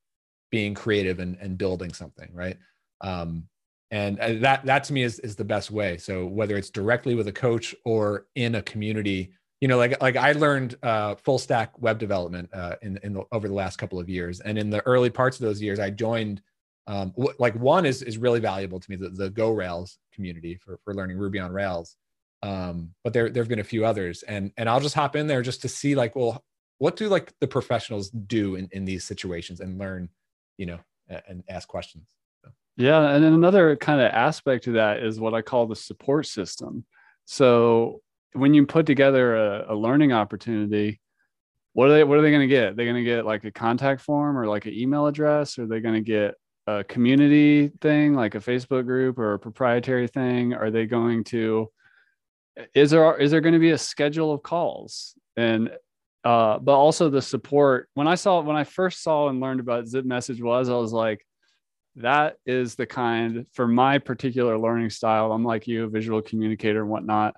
being 0.49 0.73
creative 0.73 1.19
and, 1.19 1.37
and 1.39 1.57
building 1.57 1.93
something 1.93 2.29
right 2.33 2.57
um, 3.01 3.47
and 3.91 4.19
uh, 4.19 4.33
that 4.39 4.65
that 4.65 4.85
to 4.85 4.93
me 4.93 5.03
is 5.03 5.19
is 5.19 5.35
the 5.35 5.43
best 5.43 5.69
way. 5.69 5.97
So 5.97 6.25
whether 6.25 6.57
it's 6.57 6.69
directly 6.69 7.13
with 7.13 7.27
a 7.27 7.33
coach 7.33 7.75
or 7.85 8.25
in 8.35 8.55
a 8.55 8.61
community 8.61 9.31
you 9.61 9.67
know 9.67 9.77
like 9.77 10.01
like 10.01 10.17
i 10.17 10.33
learned 10.33 10.75
uh, 10.83 11.15
full 11.15 11.37
stack 11.37 11.79
web 11.79 11.99
development 11.99 12.49
uh, 12.53 12.75
in 12.81 12.99
in 13.03 13.13
the, 13.13 13.23
over 13.31 13.47
the 13.47 13.53
last 13.53 13.77
couple 13.77 13.99
of 13.99 14.09
years. 14.09 14.41
And 14.41 14.57
in 14.57 14.69
the 14.69 14.85
early 14.85 15.09
parts 15.09 15.39
of 15.39 15.45
those 15.45 15.61
years 15.61 15.79
i 15.79 15.89
joined 15.89 16.41
um, 16.87 17.13
w- 17.15 17.35
like 17.39 17.55
one 17.55 17.85
is 17.85 18.01
is 18.01 18.17
really 18.17 18.39
valuable 18.39 18.79
to 18.79 18.89
me 18.89 18.97
the, 18.97 19.09
the 19.09 19.29
go 19.29 19.51
rails 19.51 19.99
community 20.13 20.55
for 20.55 20.79
for 20.83 20.93
learning 20.93 21.17
ruby 21.17 21.39
on 21.39 21.51
rails. 21.51 21.95
Um, 22.43 22.93
but 23.03 23.13
there 23.13 23.29
there 23.29 23.43
have 23.43 23.49
been 23.49 23.59
a 23.59 23.63
few 23.63 23.85
others. 23.85 24.23
And 24.23 24.51
and 24.57 24.67
i'll 24.67 24.81
just 24.81 24.95
hop 24.95 25.15
in 25.15 25.27
there 25.27 25.43
just 25.43 25.61
to 25.61 25.69
see 25.69 25.95
like 25.95 26.15
well 26.15 26.43
what 26.79 26.95
do 26.95 27.07
like 27.07 27.33
the 27.39 27.47
professionals 27.47 28.09
do 28.09 28.55
in 28.55 28.67
in 28.71 28.85
these 28.85 29.03
situations 29.03 29.59
and 29.59 29.77
learn 29.77 30.09
you 30.57 30.65
know 30.65 30.79
and 31.27 31.43
ask 31.49 31.67
questions 31.67 32.07
yeah. 32.77 33.09
And 33.09 33.23
then 33.23 33.33
another 33.33 33.75
kind 33.75 34.01
of 34.01 34.11
aspect 34.11 34.65
to 34.65 34.73
that 34.73 35.03
is 35.03 35.19
what 35.19 35.33
I 35.33 35.41
call 35.41 35.67
the 35.67 35.75
support 35.75 36.25
system. 36.25 36.85
So 37.25 38.01
when 38.33 38.53
you 38.53 38.65
put 38.65 38.85
together 38.85 39.35
a, 39.35 39.73
a 39.73 39.75
learning 39.75 40.13
opportunity, 40.13 40.99
what 41.73 41.89
are 41.89 41.93
they 41.93 42.03
what 42.03 42.17
are 42.17 42.21
they 42.21 42.31
going 42.31 42.41
to 42.41 42.47
get? 42.47 42.75
They're 42.75 42.85
going 42.85 43.03
to 43.03 43.03
get 43.03 43.25
like 43.25 43.43
a 43.43 43.51
contact 43.51 44.01
form 44.01 44.37
or 44.37 44.47
like 44.47 44.65
an 44.65 44.73
email 44.73 45.07
address, 45.07 45.57
or 45.57 45.67
they're 45.67 45.79
going 45.79 45.95
to 45.95 46.01
get 46.01 46.35
a 46.67 46.83
community 46.83 47.71
thing 47.81 48.13
like 48.13 48.35
a 48.35 48.39
Facebook 48.39 48.85
group 48.85 49.17
or 49.17 49.33
a 49.33 49.39
proprietary 49.39 50.07
thing? 50.07 50.53
Are 50.53 50.71
they 50.71 50.85
going 50.85 51.23
to 51.25 51.71
is 52.73 52.91
there 52.91 53.17
is 53.17 53.31
there 53.31 53.41
going 53.41 53.53
to 53.53 53.59
be 53.59 53.71
a 53.71 53.77
schedule 53.77 54.33
of 54.33 54.43
calls? 54.43 55.15
And 55.37 55.71
uh, 56.23 56.59
but 56.59 56.73
also 56.73 57.09
the 57.09 57.21
support. 57.21 57.89
When 57.95 58.07
I 58.07 58.15
saw 58.15 58.41
when 58.41 58.55
I 58.55 58.63
first 58.63 59.01
saw 59.01 59.29
and 59.29 59.39
learned 59.39 59.59
about 59.59 59.87
Zip 59.87 60.05
Message 60.05 60.41
was, 60.41 60.69
I 60.69 60.75
was 60.75 60.93
like, 60.93 61.25
that 61.97 62.37
is 62.45 62.75
the 62.75 62.85
kind 62.85 63.45
for 63.53 63.67
my 63.67 63.97
particular 63.97 64.57
learning 64.57 64.89
style. 64.89 65.31
I'm 65.31 65.43
like 65.43 65.67
you, 65.67 65.85
a 65.85 65.89
visual 65.89 66.21
communicator 66.21 66.81
and 66.81 66.89
whatnot. 66.89 67.35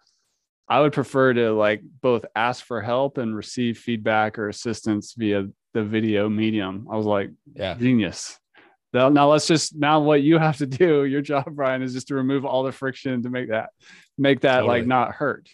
I 0.67 0.79
would 0.79 0.93
prefer 0.93 1.33
to 1.33 1.51
like 1.51 1.81
both 2.01 2.25
ask 2.35 2.63
for 2.63 2.81
help 2.81 3.17
and 3.17 3.35
receive 3.35 3.77
feedback 3.77 4.39
or 4.39 4.49
assistance 4.49 5.13
via 5.17 5.47
the 5.73 5.83
video 5.83 6.29
medium. 6.29 6.87
I 6.91 6.95
was 6.95 7.05
like, 7.05 7.31
yeah, 7.55 7.73
genius. 7.73 8.39
Now, 8.93 9.09
now 9.09 9.31
let's 9.31 9.47
just 9.47 9.75
now 9.75 9.99
what 10.01 10.21
you 10.21 10.37
have 10.37 10.57
to 10.57 10.67
do, 10.67 11.05
your 11.05 11.21
job, 11.21 11.45
Brian, 11.51 11.81
is 11.81 11.93
just 11.93 12.07
to 12.09 12.15
remove 12.15 12.45
all 12.45 12.63
the 12.63 12.71
friction 12.71 13.23
to 13.23 13.29
make 13.29 13.49
that 13.49 13.71
make 14.17 14.41
that 14.41 14.57
totally. 14.57 14.79
like 14.79 14.87
not 14.87 15.13
hurt. 15.13 15.49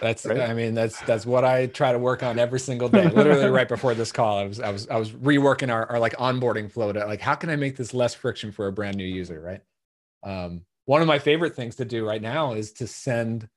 That's 0.00 0.24
right? 0.26 0.40
I 0.40 0.54
mean 0.54 0.74
that's 0.74 1.00
that's 1.02 1.26
what 1.26 1.44
I 1.44 1.66
try 1.66 1.92
to 1.92 1.98
work 1.98 2.22
on 2.22 2.38
every 2.38 2.60
single 2.60 2.88
day. 2.88 3.08
Literally 3.14 3.48
right 3.48 3.68
before 3.68 3.94
this 3.94 4.12
call, 4.12 4.38
I 4.38 4.44
was 4.44 4.60
I 4.60 4.70
was 4.70 4.88
I 4.88 4.96
was 4.96 5.10
reworking 5.12 5.72
our, 5.72 5.86
our 5.86 5.98
like 5.98 6.14
onboarding 6.16 6.70
flow 6.70 6.92
to 6.92 7.04
like 7.06 7.20
how 7.20 7.34
can 7.34 7.50
I 7.50 7.56
make 7.56 7.76
this 7.76 7.94
less 7.94 8.14
friction 8.14 8.52
for 8.52 8.66
a 8.66 8.72
brand 8.72 8.96
new 8.96 9.04
user, 9.04 9.40
right? 9.40 9.62
Um, 10.22 10.62
one 10.84 11.00
of 11.00 11.08
my 11.08 11.18
favorite 11.18 11.56
things 11.56 11.76
to 11.76 11.84
do 11.84 12.06
right 12.06 12.22
now 12.22 12.52
is 12.52 12.72
to 12.74 12.86
send 12.86 13.48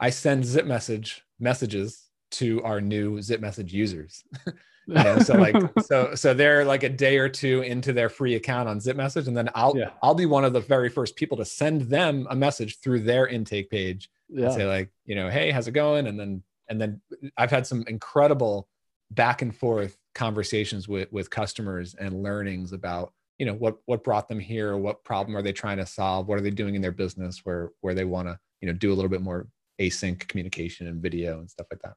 I 0.00 0.10
send 0.10 0.44
zip 0.44 0.66
message 0.66 1.22
messages 1.38 2.08
to 2.32 2.62
our 2.62 2.80
new 2.80 3.22
zip 3.22 3.40
message 3.40 3.72
users. 3.72 4.24
You 4.86 4.94
know, 4.94 5.18
so 5.20 5.34
like 5.34 5.56
so 5.86 6.14
so 6.14 6.34
they're 6.34 6.64
like 6.64 6.82
a 6.82 6.90
day 6.90 7.16
or 7.16 7.28
two 7.28 7.62
into 7.62 7.94
their 7.94 8.10
free 8.10 8.34
account 8.34 8.68
on 8.68 8.80
Zip 8.80 8.96
Message, 8.96 9.28
and 9.28 9.34
then 9.34 9.48
I'll 9.54 9.74
Yeah. 9.74 9.90
I'll 10.02 10.14
be 10.14 10.26
one 10.26 10.44
of 10.44 10.52
the 10.52 10.60
very 10.60 10.90
first 10.90 11.16
people 11.16 11.38
to 11.38 11.44
send 11.46 11.82
them 11.82 12.26
a 12.28 12.36
message 12.36 12.80
through 12.80 13.00
their 13.00 13.26
intake 13.26 13.70
page 13.70 14.10
yeah. 14.28 14.50
say 14.50 14.66
like 14.66 14.90
you 15.04 15.14
know 15.14 15.28
hey 15.28 15.50
how's 15.50 15.68
it 15.68 15.72
going? 15.72 16.06
And 16.06 16.18
then 16.18 16.42
and 16.68 16.80
then 16.80 17.00
I've 17.36 17.50
had 17.50 17.66
some 17.66 17.84
incredible 17.86 18.68
back 19.10 19.42
and 19.42 19.54
forth 19.54 19.96
conversations 20.14 20.88
with 20.88 21.10
with 21.12 21.30
customers 21.30 21.94
and 21.94 22.22
learnings 22.22 22.72
about 22.72 23.12
you 23.38 23.46
know 23.46 23.54
what 23.54 23.76
what 23.86 24.04
brought 24.04 24.28
them 24.28 24.38
here 24.38 24.76
what 24.76 25.04
problem 25.04 25.36
are 25.36 25.42
they 25.42 25.52
trying 25.52 25.76
to 25.76 25.86
solve 25.86 26.28
what 26.28 26.38
are 26.38 26.42
they 26.42 26.50
doing 26.50 26.74
in 26.74 26.82
their 26.82 26.92
business 26.92 27.40
where 27.44 27.70
where 27.80 27.94
they 27.94 28.04
want 28.04 28.28
to 28.28 28.38
you 28.60 28.68
know 28.68 28.72
do 28.72 28.92
a 28.92 28.94
little 28.94 29.10
bit 29.10 29.20
more 29.20 29.46
async 29.80 30.26
communication 30.28 30.86
and 30.86 31.02
video 31.02 31.38
and 31.40 31.50
stuff 31.50 31.66
like 31.70 31.82
that. 31.82 31.94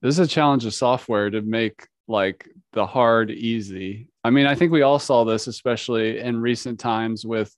This 0.00 0.18
is 0.18 0.26
a 0.26 0.30
challenge 0.30 0.64
of 0.64 0.74
software 0.74 1.30
to 1.30 1.42
make 1.42 1.88
like 2.06 2.48
the 2.72 2.86
hard 2.86 3.30
easy. 3.30 4.08
I 4.22 4.30
mean 4.30 4.46
i 4.46 4.54
think 4.54 4.72
we 4.72 4.82
all 4.82 4.98
saw 4.98 5.24
this 5.24 5.46
especially 5.46 6.20
in 6.20 6.40
recent 6.40 6.78
times 6.80 7.26
with 7.26 7.54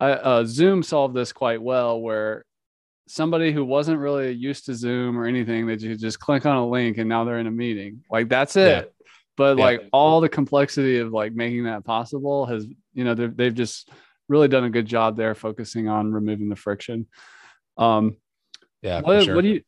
uh, 0.00 0.18
uh, 0.22 0.44
zoom 0.46 0.82
solved 0.82 1.14
this 1.14 1.32
quite 1.32 1.60
well 1.60 2.00
where 2.00 2.44
somebody 3.10 3.52
who 3.52 3.64
wasn't 3.64 3.98
really 3.98 4.30
used 4.32 4.66
to 4.66 4.74
zoom 4.74 5.18
or 5.18 5.26
anything 5.26 5.66
that 5.66 5.80
you 5.80 5.96
just 5.96 6.20
click 6.20 6.46
on 6.46 6.56
a 6.56 6.68
link 6.68 6.96
and 6.98 7.08
now 7.08 7.24
they're 7.24 7.38
in 7.40 7.46
a 7.46 7.50
meeting 7.50 8.02
like 8.10 8.28
that's 8.28 8.54
it 8.56 8.84
Yeah. 8.86 9.06
but 9.36 9.58
Yeah. 9.58 9.64
like 9.64 9.80
all 9.92 10.20
the 10.20 10.28
complexity 10.28 10.98
of 10.98 11.10
like 11.12 11.32
making 11.32 11.64
that 11.64 11.84
possible 11.84 12.46
has 12.46 12.66
you 12.94 13.04
know 13.04 13.14
they've, 13.14 13.36
they've 13.36 13.54
just 13.54 13.90
really 14.28 14.48
done 14.48 14.64
a 14.64 14.70
good 14.70 14.86
job 14.86 15.16
there 15.16 15.34
focusing 15.34 15.88
on 15.88 16.12
removing 16.12 16.48
the 16.48 16.56
friction 16.56 17.06
um 17.78 18.16
yeah 18.82 19.00
what, 19.00 19.24
sure. 19.24 19.34
what 19.34 19.42
do 19.42 19.48
you 19.48 19.62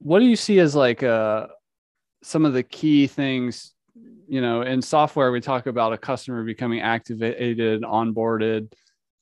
what 0.00 0.18
do 0.18 0.26
you 0.26 0.36
see 0.36 0.58
as 0.58 0.74
like 0.74 1.02
uh 1.02 1.46
some 2.22 2.44
of 2.44 2.52
the 2.52 2.62
key 2.62 3.06
things 3.06 3.72
you 4.28 4.40
know 4.40 4.60
in 4.62 4.82
software 4.82 5.32
we 5.32 5.40
talk 5.40 5.66
about 5.66 5.92
a 5.94 5.98
customer 5.98 6.44
becoming 6.44 6.80
activated 6.80 7.82
onboarded 7.82 8.70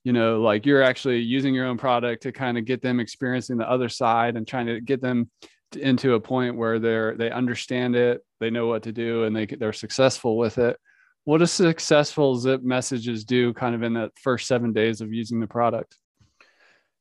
you 0.04 0.12
know 0.12 0.40
like 0.40 0.66
you're 0.66 0.82
actually 0.82 1.18
using 1.18 1.54
your 1.54 1.66
own 1.66 1.78
product 1.78 2.22
to 2.22 2.32
kind 2.32 2.58
of 2.58 2.64
get 2.64 2.82
them 2.82 3.00
experiencing 3.00 3.56
the 3.56 3.70
other 3.70 3.88
side 3.88 4.36
and 4.36 4.46
trying 4.46 4.66
to 4.66 4.80
get 4.80 5.00
them 5.00 5.30
into 5.78 6.14
a 6.14 6.20
point 6.20 6.56
where 6.56 6.78
they're 6.78 7.16
they 7.16 7.30
understand 7.30 7.96
it 7.96 8.20
they 8.40 8.50
know 8.50 8.66
what 8.66 8.82
to 8.82 8.92
do 8.92 9.24
and 9.24 9.34
they 9.34 9.46
they're 9.46 9.72
successful 9.72 10.36
with 10.36 10.58
it 10.58 10.76
what 11.24 11.38
does 11.38 11.52
successful 11.52 12.36
zip 12.36 12.62
messages 12.62 13.24
do 13.24 13.52
kind 13.54 13.74
of 13.74 13.82
in 13.82 13.94
that 13.94 14.10
first 14.20 14.46
seven 14.46 14.72
days 14.72 15.00
of 15.00 15.12
using 15.12 15.40
the 15.40 15.46
product 15.46 15.96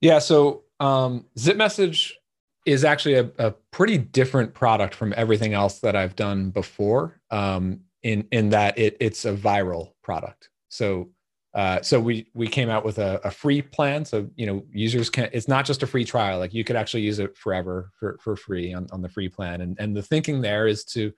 Yeah. 0.01 0.19
So 0.19 0.63
um, 0.79 1.25
Zip 1.37 1.55
Message 1.55 2.17
is 2.65 2.83
actually 2.83 3.15
a, 3.15 3.31
a 3.37 3.51
pretty 3.71 3.97
different 3.97 4.53
product 4.53 4.93
from 4.93 5.13
everything 5.15 5.53
else 5.53 5.79
that 5.79 5.95
I've 5.95 6.15
done 6.15 6.49
before. 6.49 7.21
Um, 7.29 7.81
in 8.03 8.27
in 8.31 8.49
that 8.49 8.79
it 8.79 8.97
it's 8.99 9.25
a 9.25 9.33
viral 9.33 9.91
product. 10.03 10.49
So 10.69 11.11
uh, 11.53 11.81
so 11.81 11.99
we 11.99 12.27
we 12.33 12.47
came 12.47 12.69
out 12.69 12.85
with 12.85 12.97
a, 12.97 13.19
a 13.25 13.31
free 13.31 13.61
plan. 13.61 14.05
So 14.05 14.29
you 14.35 14.45
know 14.45 14.63
users 14.71 15.09
can. 15.09 15.29
It's 15.33 15.47
not 15.47 15.65
just 15.65 15.83
a 15.83 15.87
free 15.87 16.05
trial. 16.05 16.39
Like 16.39 16.53
you 16.53 16.63
could 16.63 16.75
actually 16.75 17.03
use 17.03 17.19
it 17.19 17.37
forever 17.37 17.91
for 17.99 18.17
for 18.21 18.35
free 18.35 18.73
on 18.73 18.87
on 18.91 19.01
the 19.01 19.09
free 19.09 19.29
plan. 19.29 19.61
And 19.61 19.77
and 19.79 19.95
the 19.95 20.01
thinking 20.01 20.41
there 20.41 20.67
is 20.67 20.85
to 20.85 21.11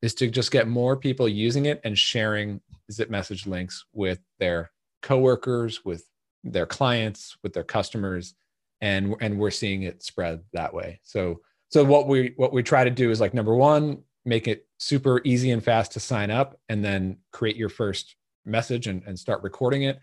is 0.00 0.14
to 0.14 0.30
just 0.30 0.50
get 0.50 0.68
more 0.68 0.96
people 0.96 1.28
using 1.28 1.66
it 1.66 1.80
and 1.84 1.98
sharing 1.98 2.60
Zip 2.90 3.10
Message 3.10 3.46
links 3.46 3.84
with 3.92 4.20
their 4.38 4.70
coworkers, 5.02 5.84
with 5.84 6.08
their 6.44 6.66
clients, 6.66 7.36
with 7.42 7.52
their 7.52 7.64
customers, 7.64 8.34
and 8.80 9.16
and 9.20 9.38
we're 9.38 9.50
seeing 9.50 9.82
it 9.82 10.02
spread 10.02 10.40
that 10.54 10.72
way. 10.72 11.00
So 11.02 11.40
so 11.68 11.84
what 11.84 12.08
we 12.08 12.32
what 12.36 12.54
we 12.54 12.62
try 12.62 12.84
to 12.84 12.90
do 12.90 13.10
is 13.10 13.20
like 13.20 13.34
number 13.34 13.54
one, 13.54 14.02
make 14.24 14.48
it 14.48 14.66
super 14.78 15.20
easy 15.24 15.50
and 15.50 15.62
fast 15.62 15.92
to 15.92 16.00
sign 16.00 16.30
up, 16.30 16.58
and 16.70 16.82
then 16.82 17.18
create 17.32 17.56
your 17.56 17.68
first 17.68 18.16
message 18.48 18.86
and, 18.86 19.02
and 19.06 19.18
start 19.18 19.42
recording 19.42 19.82
it, 19.82 19.98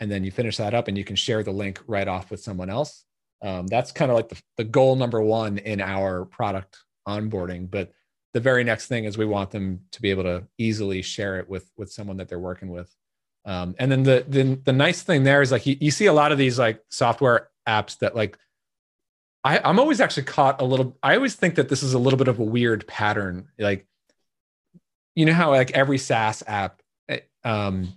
and 0.00 0.10
then 0.10 0.24
you 0.24 0.30
finish 0.30 0.56
that 0.56 0.74
up 0.74 0.88
and 0.88 0.96
you 0.96 1.04
can 1.04 1.16
share 1.16 1.42
the 1.42 1.52
link 1.52 1.80
right 1.86 2.08
off 2.08 2.30
with 2.30 2.40
someone 2.40 2.70
else. 2.70 3.04
Um, 3.42 3.66
that's 3.66 3.92
kind 3.92 4.10
of 4.10 4.16
like 4.16 4.28
the, 4.28 4.40
the 4.56 4.64
goal 4.64 4.96
number 4.96 5.20
one 5.20 5.58
in 5.58 5.80
our 5.80 6.24
product 6.24 6.78
onboarding, 7.08 7.70
but 7.70 7.92
the 8.34 8.40
very 8.40 8.64
next 8.64 8.86
thing 8.86 9.04
is 9.04 9.18
we 9.18 9.26
want 9.26 9.50
them 9.50 9.80
to 9.92 10.00
be 10.00 10.10
able 10.10 10.22
to 10.22 10.44
easily 10.58 11.02
share 11.02 11.38
it 11.38 11.48
with 11.48 11.70
with 11.76 11.92
someone 11.92 12.16
that 12.16 12.28
they're 12.28 12.38
working 12.38 12.68
with. 12.68 12.94
Um, 13.44 13.74
and 13.78 13.90
then 13.90 14.02
the, 14.04 14.24
the 14.28 14.54
the 14.64 14.72
nice 14.72 15.02
thing 15.02 15.24
there 15.24 15.42
is 15.42 15.52
like 15.52 15.66
you, 15.66 15.76
you 15.80 15.90
see 15.90 16.06
a 16.06 16.12
lot 16.12 16.32
of 16.32 16.38
these 16.38 16.58
like 16.58 16.82
software 16.90 17.48
apps 17.68 17.98
that 17.98 18.14
like 18.14 18.38
I, 19.44 19.58
i'm 19.58 19.78
always 19.78 20.00
actually 20.00 20.24
caught 20.24 20.60
a 20.60 20.64
little 20.64 20.96
i 21.02 21.14
always 21.14 21.34
think 21.34 21.56
that 21.56 21.68
this 21.68 21.82
is 21.82 21.94
a 21.94 21.98
little 21.98 22.16
bit 22.16 22.28
of 22.28 22.38
a 22.38 22.44
weird 22.44 22.86
pattern. 22.86 23.48
Like 23.58 23.86
you 25.14 25.26
know 25.26 25.34
how 25.34 25.50
like 25.50 25.72
every 25.72 25.98
saas 25.98 26.42
app 26.46 26.81
um 27.44 27.92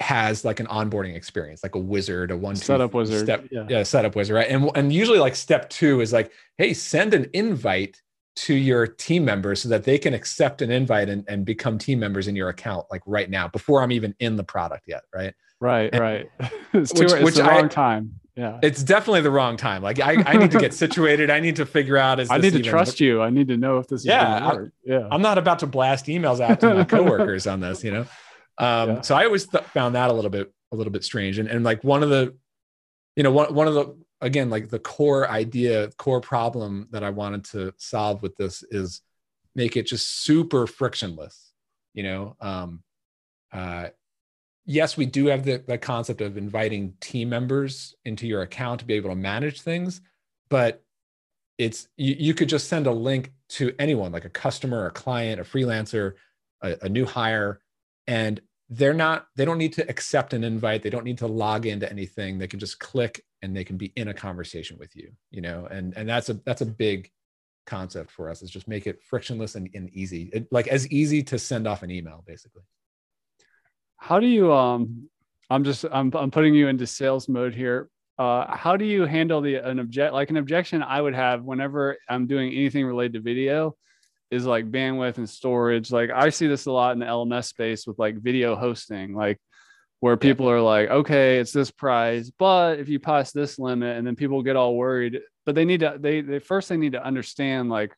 has 0.00 0.44
like 0.44 0.58
an 0.58 0.66
onboarding 0.66 1.14
experience 1.14 1.62
like 1.62 1.74
a 1.74 1.78
wizard 1.78 2.30
a 2.30 2.36
one 2.36 2.54
two, 2.54 2.62
Setup 2.62 2.92
wizard, 2.94 3.22
step 3.24 3.46
yeah. 3.52 3.66
yeah 3.68 3.82
setup 3.82 4.16
wizard 4.16 4.34
right 4.36 4.48
and 4.48 4.70
and 4.74 4.92
usually 4.92 5.18
like 5.18 5.36
step 5.36 5.68
two 5.70 6.00
is 6.00 6.12
like 6.12 6.32
hey 6.58 6.72
send 6.74 7.14
an 7.14 7.26
invite 7.34 8.00
to 8.34 8.54
your 8.54 8.86
team 8.86 9.24
members 9.24 9.60
so 9.62 9.68
that 9.68 9.84
they 9.84 9.98
can 9.98 10.14
accept 10.14 10.62
an 10.62 10.70
invite 10.70 11.08
and, 11.10 11.24
and 11.28 11.44
become 11.44 11.76
team 11.78 12.00
members 12.00 12.26
in 12.26 12.34
your 12.34 12.48
account 12.48 12.86
like 12.90 13.02
right 13.06 13.28
now 13.30 13.46
before 13.48 13.82
i'm 13.82 13.92
even 13.92 14.14
in 14.20 14.34
the 14.36 14.44
product 14.44 14.84
yet 14.86 15.02
right 15.14 15.34
Right, 15.60 15.90
And- 15.92 16.00
right. 16.02 16.28
it's 16.72 16.92
too, 16.92 17.04
Which- 17.04 17.12
it's 17.12 17.22
which 17.22 17.34
the 17.36 17.44
I- 17.44 17.56
wrong 17.60 17.68
time. 17.68 18.18
Yeah. 18.34 18.58
it's 18.62 18.82
definitely 18.82 19.20
the 19.20 19.30
wrong 19.30 19.58
time 19.58 19.82
like 19.82 20.00
i, 20.00 20.12
I 20.24 20.36
need 20.38 20.50
to 20.52 20.58
get 20.58 20.72
situated 20.84 21.28
i 21.28 21.38
need 21.38 21.56
to 21.56 21.66
figure 21.66 21.98
out 21.98 22.18
is 22.18 22.30
I 22.30 22.38
need 22.38 22.54
to 22.54 22.62
trust 22.62 22.98
you. 22.98 23.20
I 23.20 23.28
need 23.28 23.48
to 23.48 23.58
know 23.58 23.76
if 23.78 23.88
this 23.88 24.00
is 24.00 24.06
Yeah, 24.06 24.54
work. 24.54 24.72
Yeah. 24.84 25.06
i'm 25.10 25.20
not 25.20 25.36
about 25.36 25.58
to 25.58 25.66
blast 25.66 26.06
emails 26.06 26.40
out 26.40 26.60
to 26.60 26.74
my 26.74 26.84
coworkers 26.94 27.46
on 27.46 27.60
this 27.60 27.84
you 27.84 27.90
know 27.90 28.06
um 28.56 28.88
Yeah. 28.88 29.00
so 29.02 29.14
i 29.16 29.26
always 29.26 29.46
th- 29.46 29.64
found 29.64 29.94
that 29.96 30.08
a 30.08 30.12
little 30.14 30.30
bit 30.30 30.50
a 30.72 30.76
little 30.76 30.92
bit 30.92 31.04
strange 31.04 31.38
and, 31.38 31.46
and 31.48 31.62
like 31.62 31.84
one 31.84 32.02
of 32.02 32.08
the 32.08 32.34
you 33.16 33.22
know 33.22 33.30
one, 33.32 33.52
one 33.54 33.68
of 33.68 33.74
the 33.74 33.94
again 34.22 34.48
like 34.48 34.70
the 34.70 34.78
core 34.78 35.28
idea 35.28 35.90
core 35.98 36.22
problem 36.22 36.88
that 36.90 37.04
i 37.04 37.10
wanted 37.10 37.44
to 37.44 37.74
solve 37.76 38.22
with 38.22 38.34
this 38.36 38.62
is 38.70 39.02
make 39.54 39.76
it 39.76 39.86
just 39.86 40.22
super 40.24 40.66
frictionless 40.66 41.52
you 41.92 42.02
know 42.02 42.34
um 42.40 42.82
uh 43.52 43.88
yes 44.64 44.96
we 44.96 45.06
do 45.06 45.26
have 45.26 45.44
the, 45.44 45.62
the 45.66 45.78
concept 45.78 46.20
of 46.20 46.36
inviting 46.36 46.94
team 47.00 47.28
members 47.28 47.94
into 48.04 48.26
your 48.26 48.42
account 48.42 48.80
to 48.80 48.86
be 48.86 48.94
able 48.94 49.10
to 49.10 49.16
manage 49.16 49.60
things 49.60 50.00
but 50.48 50.82
it's 51.58 51.88
you, 51.96 52.14
you 52.18 52.34
could 52.34 52.48
just 52.48 52.68
send 52.68 52.86
a 52.86 52.92
link 52.92 53.32
to 53.48 53.74
anyone 53.78 54.12
like 54.12 54.24
a 54.24 54.30
customer 54.30 54.86
a 54.86 54.90
client 54.90 55.40
a 55.40 55.44
freelancer 55.44 56.14
a, 56.62 56.76
a 56.82 56.88
new 56.88 57.04
hire 57.04 57.60
and 58.06 58.40
they're 58.68 58.94
not 58.94 59.26
they 59.36 59.44
don't 59.44 59.58
need 59.58 59.74
to 59.74 59.88
accept 59.88 60.32
an 60.32 60.44
invite. 60.44 60.82
They 60.82 60.90
don't 60.90 61.04
need 61.04 61.18
to 61.18 61.26
log 61.26 61.66
into 61.66 61.90
anything. 61.90 62.38
They 62.38 62.46
can 62.46 62.58
just 62.58 62.78
click 62.78 63.22
and 63.42 63.54
they 63.54 63.64
can 63.64 63.76
be 63.76 63.92
in 63.96 64.08
a 64.08 64.14
conversation 64.14 64.78
with 64.78 64.96
you 64.96 65.12
you 65.30 65.42
know 65.42 65.66
and 65.70 65.94
and 65.96 66.08
that's 66.08 66.30
a 66.30 66.34
that's 66.34 66.62
a 66.62 66.66
big 66.66 67.10
concept 67.66 68.10
for 68.10 68.30
us 68.30 68.42
is 68.42 68.50
just 68.50 68.66
make 68.66 68.86
it 68.86 69.02
frictionless 69.02 69.54
and, 69.54 69.68
and 69.74 69.90
easy. 69.90 70.30
It, 70.32 70.48
like 70.50 70.68
as 70.68 70.88
easy 70.88 71.22
to 71.24 71.38
send 71.38 71.66
off 71.66 71.82
an 71.82 71.90
email 71.90 72.24
basically 72.26 72.62
How 74.02 74.18
do 74.18 74.26
you 74.26 74.52
um 74.52 75.08
I'm 75.48 75.62
just 75.62 75.84
I'm 75.92 76.10
I'm 76.16 76.32
putting 76.32 76.54
you 76.54 76.66
into 76.66 76.88
sales 76.88 77.28
mode 77.28 77.54
here. 77.54 77.88
Uh 78.18 78.52
how 78.56 78.76
do 78.76 78.84
you 78.84 79.06
handle 79.06 79.40
the 79.40 79.54
an 79.54 79.78
object 79.78 80.12
like 80.12 80.28
an 80.28 80.38
objection 80.38 80.82
I 80.82 81.00
would 81.00 81.14
have 81.14 81.44
whenever 81.44 81.96
I'm 82.08 82.26
doing 82.26 82.52
anything 82.52 82.84
related 82.84 83.12
to 83.12 83.20
video 83.20 83.76
is 84.32 84.44
like 84.44 84.72
bandwidth 84.72 85.18
and 85.18 85.30
storage. 85.30 85.92
Like 85.92 86.10
I 86.10 86.30
see 86.30 86.48
this 86.48 86.66
a 86.66 86.72
lot 86.72 86.94
in 86.94 86.98
the 86.98 87.06
LMS 87.06 87.44
space 87.44 87.86
with 87.86 87.96
like 87.96 88.16
video 88.16 88.56
hosting, 88.56 89.14
like 89.14 89.38
where 90.00 90.16
people 90.16 90.50
are 90.50 90.60
like, 90.60 90.90
okay, 90.90 91.38
it's 91.38 91.52
this 91.52 91.70
price, 91.70 92.28
but 92.40 92.80
if 92.80 92.88
you 92.88 92.98
pass 92.98 93.30
this 93.30 93.56
limit, 93.56 93.96
and 93.96 94.04
then 94.04 94.16
people 94.16 94.42
get 94.42 94.56
all 94.56 94.74
worried, 94.74 95.20
but 95.46 95.54
they 95.54 95.64
need 95.64 95.78
to 95.78 95.96
they 96.00 96.22
they 96.22 96.40
first 96.40 96.68
they 96.68 96.76
need 96.76 96.94
to 96.94 97.06
understand 97.06 97.70
like 97.70 97.94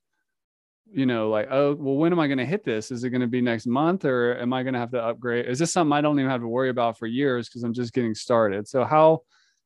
you 0.92 1.06
know, 1.06 1.30
like, 1.30 1.48
oh, 1.50 1.74
well, 1.74 1.96
when 1.96 2.12
am 2.12 2.20
I 2.20 2.26
going 2.26 2.38
to 2.38 2.44
hit 2.44 2.64
this? 2.64 2.90
Is 2.90 3.04
it 3.04 3.10
going 3.10 3.20
to 3.20 3.26
be 3.26 3.40
next 3.40 3.66
month 3.66 4.04
or 4.04 4.38
am 4.38 4.52
I 4.52 4.62
going 4.62 4.74
to 4.74 4.80
have 4.80 4.92
to 4.92 5.02
upgrade? 5.02 5.46
Is 5.46 5.58
this 5.58 5.72
something 5.72 5.92
I 5.92 6.00
don't 6.00 6.18
even 6.18 6.30
have 6.30 6.40
to 6.40 6.48
worry 6.48 6.70
about 6.70 6.98
for 6.98 7.06
years 7.06 7.48
because 7.48 7.62
I'm 7.62 7.74
just 7.74 7.92
getting 7.92 8.14
started? 8.14 8.68
So, 8.68 8.84
how, 8.84 9.22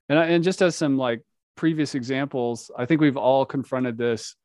and, 0.08 0.18
I, 0.18 0.26
and 0.26 0.44
just 0.44 0.62
as 0.62 0.76
some 0.76 0.96
like 0.96 1.22
previous 1.56 1.94
examples, 1.94 2.70
I 2.76 2.86
think 2.86 3.00
we've 3.00 3.16
all 3.16 3.44
confronted 3.44 3.98
this 3.98 4.36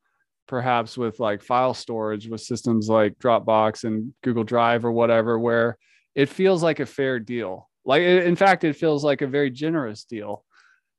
perhaps 0.46 0.98
with 0.98 1.20
like 1.20 1.42
file 1.42 1.74
storage 1.74 2.28
with 2.28 2.40
systems 2.40 2.88
like 2.88 3.18
Dropbox 3.18 3.84
and 3.84 4.12
Google 4.22 4.44
Drive 4.44 4.84
or 4.84 4.92
whatever, 4.92 5.38
where 5.38 5.78
it 6.14 6.28
feels 6.28 6.62
like 6.62 6.80
a 6.80 6.86
fair 6.86 7.18
deal. 7.18 7.68
Like, 7.84 8.02
in 8.02 8.36
fact, 8.36 8.64
it 8.64 8.76
feels 8.76 9.04
like 9.04 9.22
a 9.22 9.26
very 9.26 9.50
generous 9.50 10.04
deal. 10.04 10.44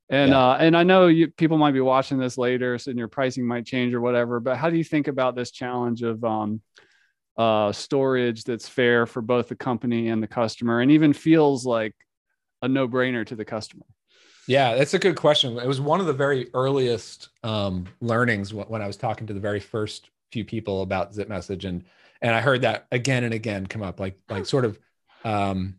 And 0.10 0.32
Yeah. 0.32 0.52
uh, 0.52 0.58
and 0.60 0.78
I 0.78 0.84
know 0.84 1.08
you 1.08 1.32
people 1.32 1.58
might 1.58 1.72
be 1.72 1.82
watching 1.82 2.18
this 2.18 2.38
later, 2.38 2.78
so 2.78 2.91
your 2.91 3.08
pricing 3.08 3.46
might 3.46 3.65
change 3.65 3.94
or 3.94 4.02
whatever. 4.02 4.39
But 4.39 4.58
how 4.58 4.70
do 4.70 4.78
you 4.78 4.84
think 4.84 5.08
about 5.08 5.36
this 5.36 5.52
challenge 5.52 6.04
of 6.04 6.24
um, 6.24 6.62
uh, 7.38 7.72
storage 7.72 8.44
that's 8.44 8.70
fair 8.70 9.06
for 9.06 9.22
both 9.22 9.48
the 9.48 9.56
company 9.56 10.10
and 10.10 10.22
the 10.22 10.28
customer, 10.28 10.82
and 10.82 10.91
even 10.91 11.12
feels 11.13 11.65
like 11.65 11.96
a 12.62 12.68
no 12.68 12.88
brainer 12.88 13.26
to 13.26 13.36
the 13.36 13.46
customer? 13.46 13.86
Yeah, 14.48 14.76
that's 14.76 14.94
a 14.94 15.00
good 15.00 15.15
question. 15.15 15.58
It 15.58 15.68
was 15.68 15.82
one 15.82 16.00
of 16.00 16.06
the 16.06 16.13
very 16.13 16.50
earliest 16.54 17.30
um, 17.44 17.88
learnings 18.00 18.54
when 18.54 18.82
I 18.82 18.88
was 18.88 18.98
talking 18.98 19.26
to 19.28 19.34
the 19.34 19.39
very 19.39 19.60
first 19.60 20.12
few 20.32 20.46
people 20.46 20.84
about 20.84 21.13
Zip 21.13 21.28
Message, 21.28 21.65
and 21.65 21.84
and 22.22 22.36
I 22.36 22.41
heard 22.41 22.62
that 22.62 22.86
again 22.91 23.24
and 23.24 23.34
again 23.34 23.65
come 23.65 23.82
up, 23.82 24.00
like 24.00 24.20
like 24.30 24.46
sort 24.46 24.65
of, 24.65 24.80
um, 25.24 25.76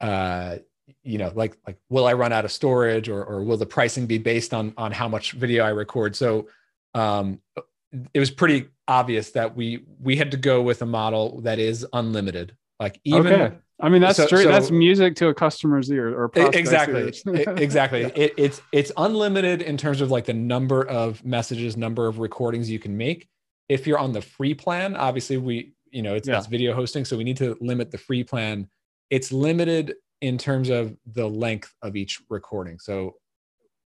uh, 0.00 0.58
you 1.02 1.18
know, 1.18 1.32
like 1.34 1.56
like 1.66 1.78
will 1.88 2.06
I 2.06 2.12
run 2.12 2.32
out 2.32 2.44
of 2.44 2.52
storage, 2.52 3.08
or 3.08 3.24
or 3.24 3.42
will 3.42 3.56
the 3.56 3.66
pricing 3.66 4.06
be 4.06 4.18
based 4.18 4.54
on 4.54 4.72
on 4.76 4.92
how 4.92 5.08
much 5.08 5.32
video 5.32 5.64
I 5.64 5.70
record? 5.70 6.16
So, 6.16 6.48
um, 6.94 7.40
it 8.14 8.18
was 8.18 8.30
pretty 8.30 8.68
obvious 8.88 9.30
that 9.32 9.56
we 9.56 9.84
we 10.00 10.16
had 10.16 10.30
to 10.30 10.36
go 10.36 10.62
with 10.62 10.82
a 10.82 10.86
model 10.86 11.40
that 11.42 11.58
is 11.58 11.86
unlimited. 11.92 12.56
Like 12.78 13.00
even. 13.04 13.32
Okay. 13.32 13.56
I 13.78 13.90
mean 13.90 14.00
that's 14.00 14.16
so, 14.16 14.26
straight, 14.26 14.44
so, 14.44 14.48
that's 14.48 14.70
music 14.70 15.16
to 15.16 15.28
a 15.28 15.34
customer's 15.34 15.90
ear 15.90 16.08
or 16.18 16.30
exactly 16.34 17.12
exactly 17.62 18.04
it, 18.04 18.32
it's 18.38 18.62
it's 18.72 18.90
unlimited 18.96 19.60
in 19.60 19.76
terms 19.76 20.00
of 20.00 20.10
like 20.10 20.24
the 20.24 20.32
number 20.32 20.86
of 20.88 21.22
messages 21.26 21.76
number 21.76 22.06
of 22.06 22.18
recordings 22.18 22.70
you 22.70 22.78
can 22.78 22.96
make 22.96 23.28
if 23.68 23.86
you're 23.86 23.98
on 23.98 24.12
the 24.12 24.22
free 24.22 24.54
plan 24.54 24.96
obviously 24.96 25.36
we 25.36 25.74
you 25.90 26.00
know 26.00 26.14
it's, 26.14 26.26
yeah. 26.26 26.38
it's 26.38 26.46
video 26.46 26.72
hosting 26.72 27.04
so 27.04 27.18
we 27.18 27.24
need 27.24 27.36
to 27.36 27.54
limit 27.60 27.90
the 27.90 27.98
free 27.98 28.24
plan 28.24 28.66
it's 29.10 29.30
limited 29.30 29.94
in 30.20 30.38
terms 30.38 30.68
of 30.70 30.96
the 31.06 31.28
length 31.28 31.74
of 31.82 31.96
each 31.96 32.20
recording 32.28 32.78
so 32.78 33.14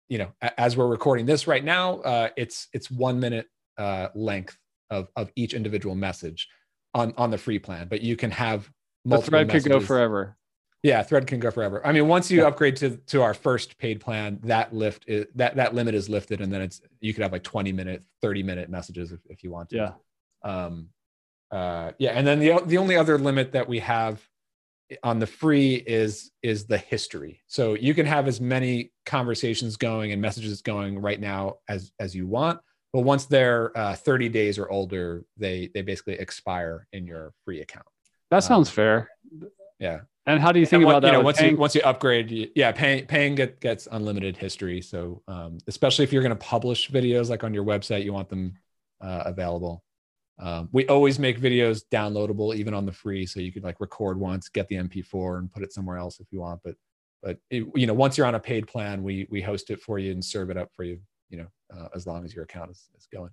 you 0.08 0.18
know 0.18 0.32
as 0.58 0.76
we're 0.76 0.86
recording 0.86 1.26
this 1.26 1.46
right 1.46 1.64
now 1.64 1.96
uh, 2.00 2.28
it's 2.36 2.68
it's 2.72 2.90
one 2.90 3.18
minute 3.20 3.46
uh, 3.78 4.08
length 4.14 4.56
of 4.90 5.08
of 5.16 5.30
each 5.36 5.54
individual 5.54 5.94
message 5.94 6.48
on 6.94 7.12
on 7.16 7.30
the 7.30 7.38
free 7.38 7.58
plan 7.58 7.88
but 7.88 8.00
you 8.00 8.16
can 8.16 8.30
have 8.30 8.70
multiple. 9.04 9.24
the 9.24 9.30
thread 9.30 9.46
messages. 9.48 9.64
could 9.64 9.72
go 9.72 9.80
forever 9.80 10.36
yeah 10.82 11.02
thread 11.02 11.26
can 11.26 11.40
go 11.40 11.50
forever 11.50 11.84
i 11.86 11.92
mean 11.92 12.06
once 12.06 12.30
you 12.30 12.40
yeah. 12.40 12.46
upgrade 12.46 12.76
to 12.76 12.96
to 13.06 13.22
our 13.22 13.34
first 13.34 13.76
paid 13.78 14.00
plan 14.00 14.38
that 14.42 14.72
lift 14.72 15.04
is 15.08 15.26
that 15.34 15.56
that 15.56 15.74
limit 15.74 15.94
is 15.94 16.08
lifted 16.08 16.40
and 16.40 16.52
then 16.52 16.62
it's 16.62 16.80
you 17.00 17.12
could 17.12 17.22
have 17.22 17.32
like 17.32 17.42
20 17.42 17.72
minute 17.72 18.04
30 18.22 18.42
minute 18.42 18.70
messages 18.70 19.12
if, 19.12 19.20
if 19.28 19.42
you 19.42 19.50
want 19.50 19.68
to 19.68 19.76
yeah 19.76 19.92
um 20.42 20.88
uh 21.50 21.92
yeah 21.98 22.10
and 22.10 22.26
then 22.26 22.38
the 22.38 22.60
the 22.66 22.78
only 22.78 22.96
other 22.96 23.18
limit 23.18 23.52
that 23.52 23.68
we 23.68 23.78
have 23.78 24.22
on 25.02 25.18
the 25.18 25.26
free 25.26 25.74
is 25.74 26.30
is 26.42 26.66
the 26.66 26.78
history 26.78 27.40
so 27.46 27.74
you 27.74 27.94
can 27.94 28.06
have 28.06 28.28
as 28.28 28.40
many 28.40 28.92
conversations 29.04 29.76
going 29.76 30.12
and 30.12 30.22
messages 30.22 30.62
going 30.62 30.98
right 30.98 31.20
now 31.20 31.56
as 31.68 31.92
as 31.98 32.14
you 32.14 32.26
want 32.26 32.60
but 32.92 33.00
once 33.00 33.26
they're 33.26 33.76
uh, 33.76 33.94
30 33.94 34.28
days 34.28 34.58
or 34.58 34.70
older 34.70 35.24
they 35.36 35.70
they 35.74 35.82
basically 35.82 36.14
expire 36.14 36.86
in 36.92 37.06
your 37.06 37.32
free 37.44 37.60
account 37.60 37.86
that 38.30 38.40
sounds 38.40 38.68
um, 38.68 38.74
fair 38.74 39.10
yeah 39.78 40.00
and 40.26 40.40
how 40.40 40.50
do 40.50 40.58
you 40.58 40.66
think 40.66 40.82
about 40.82 41.02
that? 41.02 41.08
You 41.08 41.12
know, 41.18 41.20
once 41.20 41.38
paying? 41.38 41.52
you 41.52 41.56
once 41.56 41.74
you 41.76 41.82
upgrade, 41.82 42.30
you, 42.32 42.50
yeah, 42.56 42.72
paying 42.72 43.06
paying 43.06 43.36
get, 43.36 43.60
gets 43.60 43.86
unlimited 43.90 44.36
history. 44.36 44.80
So 44.80 45.22
um, 45.28 45.58
especially 45.68 46.02
if 46.02 46.12
you're 46.12 46.22
going 46.22 46.30
to 46.30 46.36
publish 46.36 46.90
videos 46.90 47.30
like 47.30 47.44
on 47.44 47.54
your 47.54 47.64
website, 47.64 48.04
you 48.04 48.12
want 48.12 48.28
them 48.28 48.54
uh, 49.00 49.22
available. 49.24 49.84
Um, 50.38 50.68
we 50.72 50.86
always 50.86 51.18
make 51.18 51.40
videos 51.40 51.82
downloadable, 51.90 52.54
even 52.54 52.74
on 52.74 52.84
the 52.84 52.92
free, 52.92 53.24
so 53.26 53.40
you 53.40 53.52
could 53.52 53.64
like 53.64 53.80
record 53.80 54.18
once, 54.18 54.48
get 54.48 54.68
the 54.68 54.76
MP4, 54.76 55.38
and 55.38 55.52
put 55.52 55.62
it 55.62 55.72
somewhere 55.72 55.96
else 55.96 56.20
if 56.20 56.26
you 56.30 56.40
want. 56.40 56.60
But 56.62 56.74
but 57.22 57.38
it, 57.50 57.64
you 57.74 57.86
know, 57.86 57.94
once 57.94 58.18
you're 58.18 58.26
on 58.26 58.34
a 58.34 58.40
paid 58.40 58.66
plan, 58.66 59.02
we 59.02 59.26
we 59.30 59.40
host 59.40 59.70
it 59.70 59.80
for 59.80 59.98
you 59.98 60.12
and 60.12 60.24
serve 60.24 60.50
it 60.50 60.56
up 60.56 60.70
for 60.74 60.84
you. 60.84 61.00
You 61.30 61.38
know, 61.38 61.46
uh, 61.76 61.88
as 61.94 62.06
long 62.06 62.24
as 62.24 62.34
your 62.34 62.44
account 62.44 62.70
is, 62.70 62.88
is 62.96 63.08
going. 63.12 63.30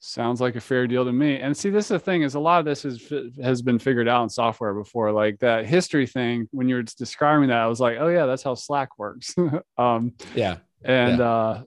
Sounds 0.00 0.40
like 0.40 0.54
a 0.54 0.60
fair 0.60 0.86
deal 0.86 1.04
to 1.04 1.12
me. 1.12 1.40
And 1.40 1.56
see, 1.56 1.70
this 1.70 1.86
is 1.86 1.88
the 1.88 1.98
thing 1.98 2.22
is 2.22 2.36
a 2.36 2.40
lot 2.40 2.60
of 2.60 2.64
this 2.64 2.84
is 2.84 3.12
has 3.42 3.62
been 3.62 3.80
figured 3.80 4.06
out 4.06 4.22
in 4.22 4.28
software 4.28 4.72
before. 4.72 5.10
Like 5.10 5.40
that 5.40 5.66
history 5.66 6.06
thing, 6.06 6.48
when 6.52 6.68
you 6.68 6.76
were 6.76 6.82
describing 6.82 7.48
that, 7.48 7.58
I 7.58 7.66
was 7.66 7.80
like, 7.80 7.96
oh 7.98 8.06
yeah, 8.06 8.26
that's 8.26 8.44
how 8.44 8.54
Slack 8.54 8.96
works. 8.96 9.34
um, 9.78 10.12
yeah. 10.36 10.58
And 10.84 11.18
yeah. 11.18 11.28
uh, 11.28 11.62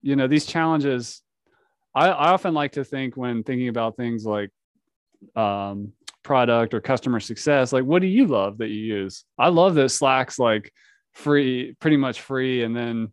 you 0.00 0.16
know, 0.16 0.26
these 0.26 0.46
challenges, 0.46 1.22
I, 1.94 2.08
I 2.08 2.32
often 2.32 2.54
like 2.54 2.72
to 2.72 2.84
think 2.84 3.16
when 3.16 3.42
thinking 3.42 3.68
about 3.68 3.96
things 3.96 4.24
like 4.24 4.50
um, 5.36 5.92
product 6.22 6.74
or 6.74 6.80
customer 6.80 7.20
success, 7.20 7.72
like 7.72 7.84
what 7.84 8.02
do 8.02 8.08
you 8.08 8.26
love 8.26 8.58
that 8.58 8.68
you 8.68 8.80
use? 8.80 9.24
I 9.38 9.48
love 9.48 9.74
that 9.76 9.90
Slack's 9.90 10.38
like 10.38 10.72
free, 11.12 11.74
pretty 11.80 11.96
much 11.96 12.20
free, 12.20 12.64
and 12.64 12.76
then 12.76 13.12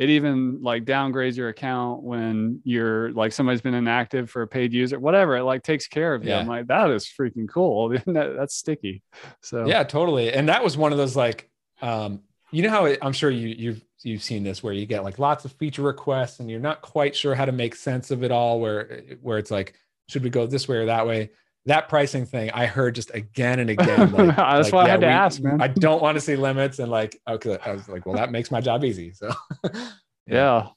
it 0.00 0.08
even 0.08 0.62
like 0.62 0.86
downgrades 0.86 1.36
your 1.36 1.50
account 1.50 2.02
when 2.02 2.62
you're 2.64 3.12
like 3.12 3.32
somebody's 3.32 3.60
been 3.60 3.74
inactive 3.74 4.30
for 4.30 4.40
a 4.40 4.46
paid 4.48 4.72
user, 4.72 4.98
whatever. 4.98 5.36
It 5.36 5.44
like 5.44 5.62
takes 5.62 5.86
care 5.86 6.14
of 6.14 6.24
you. 6.24 6.30
Yeah. 6.30 6.38
I'm 6.38 6.46
like, 6.46 6.68
that 6.68 6.90
is 6.90 7.06
freaking 7.06 7.46
cool. 7.46 7.90
that, 8.06 8.34
that's 8.36 8.54
sticky. 8.56 9.02
So 9.42 9.66
yeah, 9.66 9.84
totally. 9.84 10.32
And 10.32 10.48
that 10.48 10.64
was 10.64 10.78
one 10.78 10.92
of 10.92 10.98
those 10.98 11.16
like, 11.16 11.50
um, 11.82 12.20
you 12.50 12.62
know 12.62 12.70
how 12.70 12.86
it, 12.86 12.98
I'm 13.02 13.12
sure 13.12 13.30
you 13.30 13.48
you've 13.48 13.84
you've 14.02 14.22
seen 14.22 14.42
this 14.42 14.62
where 14.62 14.72
you 14.72 14.86
get 14.86 15.04
like 15.04 15.18
lots 15.18 15.44
of 15.44 15.52
feature 15.52 15.82
requests 15.82 16.40
and 16.40 16.50
you're 16.50 16.60
not 16.60 16.82
quite 16.82 17.14
sure 17.14 17.34
how 17.34 17.44
to 17.44 17.52
make 17.52 17.74
sense 17.74 18.10
of 18.10 18.22
it 18.22 18.30
all. 18.30 18.60
Where 18.60 19.02
where 19.20 19.38
it's 19.38 19.50
like, 19.50 19.74
should 20.08 20.24
we 20.24 20.30
go 20.30 20.46
this 20.46 20.68
way 20.68 20.76
or 20.76 20.86
that 20.86 21.06
way? 21.06 21.30
that 21.66 21.88
pricing 21.88 22.24
thing 22.24 22.50
I 22.52 22.66
heard 22.66 22.94
just 22.94 23.14
again 23.14 23.58
and 23.58 23.70
again. 23.78 24.12
Like, 24.12 24.36
That's 24.36 24.66
like, 24.66 24.72
why 24.72 24.82
yeah, 24.82 24.86
I 24.86 24.90
had 24.90 25.00
to 25.00 25.06
we, 25.06 25.12
ask, 25.12 25.42
man. 25.42 25.60
I 25.60 25.68
don't 25.68 26.02
want 26.02 26.16
to 26.16 26.20
see 26.20 26.36
limits. 26.36 26.78
And 26.78 26.90
like, 26.90 27.20
okay, 27.28 27.58
I 27.64 27.72
was 27.72 27.88
like, 27.88 28.06
well, 28.06 28.16
that 28.16 28.30
makes 28.30 28.50
my 28.50 28.60
job 28.60 28.84
easy. 28.84 29.12
So 29.12 29.32
yeah. 29.74 29.80
yeah. 30.26 30.68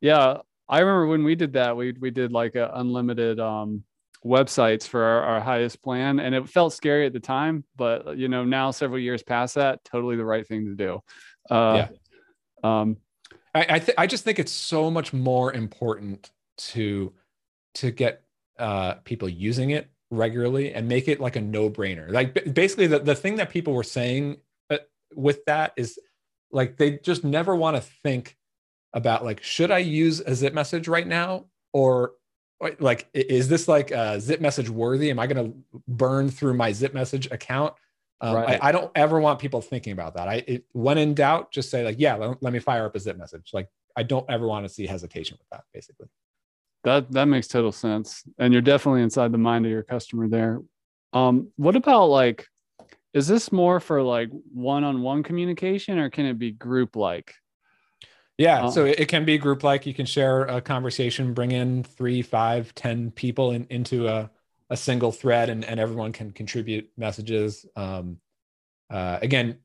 yeah. 0.00 0.36
I 0.68 0.80
remember 0.80 1.06
when 1.06 1.24
we 1.24 1.34
did 1.34 1.54
that, 1.54 1.76
we, 1.76 1.92
we 1.92 2.10
did 2.10 2.32
like 2.32 2.54
a 2.56 2.70
unlimited, 2.74 3.40
um, 3.40 3.84
websites 4.24 4.86
for 4.86 5.02
our, 5.02 5.22
our, 5.22 5.40
highest 5.40 5.80
plan 5.80 6.18
and 6.18 6.34
it 6.34 6.48
felt 6.48 6.72
scary 6.72 7.06
at 7.06 7.12
the 7.12 7.20
time 7.20 7.62
but 7.76 8.18
you 8.18 8.26
know 8.26 8.44
now 8.44 8.72
several 8.72 8.98
years 8.98 9.22
past 9.22 9.54
that 9.54 9.82
totally 9.84 10.16
the 10.16 10.24
right 10.24 10.44
thing 10.44 10.64
to 10.66 10.74
do 10.74 11.00
uh, 11.54 11.74
yeah. 11.76 11.88
Um 12.64 12.96
i 13.54 13.66
I, 13.68 13.78
th- 13.78 13.98
I 13.98 14.06
just 14.06 14.24
think 14.24 14.38
it's 14.38 14.52
so 14.52 14.90
much 14.90 15.12
more 15.12 15.52
important 15.52 16.30
to 16.58 17.12
to 17.76 17.90
get 17.90 18.22
uh 18.58 18.94
people 19.04 19.28
using 19.28 19.70
it 19.70 19.90
regularly 20.10 20.72
and 20.72 20.88
make 20.88 21.08
it 21.08 21.20
like 21.20 21.36
a 21.36 21.40
no-brainer. 21.40 22.10
Like 22.10 22.54
basically 22.54 22.86
the, 22.86 22.98
the 22.98 23.14
thing 23.14 23.36
that 23.36 23.50
people 23.50 23.74
were 23.74 23.82
saying 23.82 24.38
uh, 24.70 24.78
with 25.14 25.44
that 25.46 25.72
is 25.76 25.98
like 26.50 26.76
they 26.76 26.98
just 26.98 27.24
never 27.24 27.54
want 27.54 27.76
to 27.76 27.82
think 28.02 28.36
about 28.94 29.22
like 29.22 29.42
should 29.42 29.70
i 29.70 29.78
use 29.78 30.20
a 30.20 30.34
zip 30.34 30.54
message 30.54 30.88
right 30.88 31.06
now? 31.06 31.46
Or 31.72 32.12
like 32.80 33.08
is 33.12 33.48
this 33.48 33.68
like 33.68 33.90
a 33.90 34.20
zip 34.20 34.40
message 34.40 34.70
worthy? 34.70 35.10
Am 35.10 35.18
i 35.18 35.26
going 35.26 35.52
to 35.52 35.80
burn 35.86 36.30
through 36.30 36.54
my 36.54 36.72
zip 36.72 36.94
message 36.94 37.30
account 37.30 37.74
um, 38.20 38.34
right. 38.34 38.58
I, 38.62 38.68
I, 38.68 38.72
don't 38.72 38.90
ever 38.94 39.20
want 39.20 39.38
people 39.38 39.60
thinking 39.60 39.92
about 39.92 40.14
that. 40.14 40.28
I 40.28 40.34
it, 40.46 40.64
when 40.72 40.98
in 40.98 41.14
doubt 41.14 41.52
just 41.52 41.70
say 41.70 41.84
like 41.84 41.96
yeah 41.98 42.16
let, 42.16 42.42
let 42.42 42.52
me 42.52 42.58
fire 42.58 42.84
up 42.84 42.96
a 42.96 43.00
zip 43.00 43.16
message. 43.16 43.50
Like 43.52 43.68
i 43.96 44.02
don't 44.02 44.28
ever 44.28 44.46
want 44.46 44.64
to 44.64 44.72
see 44.72 44.86
hesitation 44.86 45.36
with 45.38 45.48
that 45.50 45.64
basically. 45.72 46.06
That 46.84 47.10
that 47.12 47.26
makes 47.26 47.48
total 47.48 47.72
sense 47.72 48.24
and 48.38 48.52
you're 48.52 48.62
definitely 48.62 49.02
inside 49.02 49.32
the 49.32 49.38
mind 49.38 49.66
of 49.66 49.72
your 49.72 49.82
customer 49.82 50.28
there. 50.28 50.60
Um 51.12 51.52
what 51.56 51.76
about 51.76 52.06
like 52.06 52.46
is 53.14 53.26
this 53.26 53.52
more 53.52 53.80
for 53.80 54.02
like 54.02 54.30
one-on-one 54.52 55.22
communication 55.22 55.98
or 55.98 56.10
can 56.10 56.26
it 56.26 56.38
be 56.38 56.50
group 56.50 56.96
like 56.96 57.34
yeah 58.36 58.64
um, 58.64 58.70
so 58.70 58.84
it 58.84 59.08
can 59.08 59.24
be 59.24 59.38
group 59.38 59.62
like 59.62 59.86
you 59.86 59.94
can 59.94 60.06
share 60.06 60.42
a 60.42 60.60
conversation 60.60 61.34
bring 61.34 61.52
in 61.52 61.82
three 61.82 62.20
five 62.20 62.74
ten 62.74 63.10
people 63.10 63.52
in, 63.52 63.66
into 63.70 64.08
a, 64.08 64.30
a 64.70 64.76
single 64.76 65.12
thread 65.12 65.48
and, 65.48 65.64
and 65.64 65.80
everyone 65.80 66.12
can 66.12 66.30
contribute 66.30 66.90
messages. 66.96 67.66
Um, 67.76 68.18
uh, 68.90 69.18
again 69.20 69.58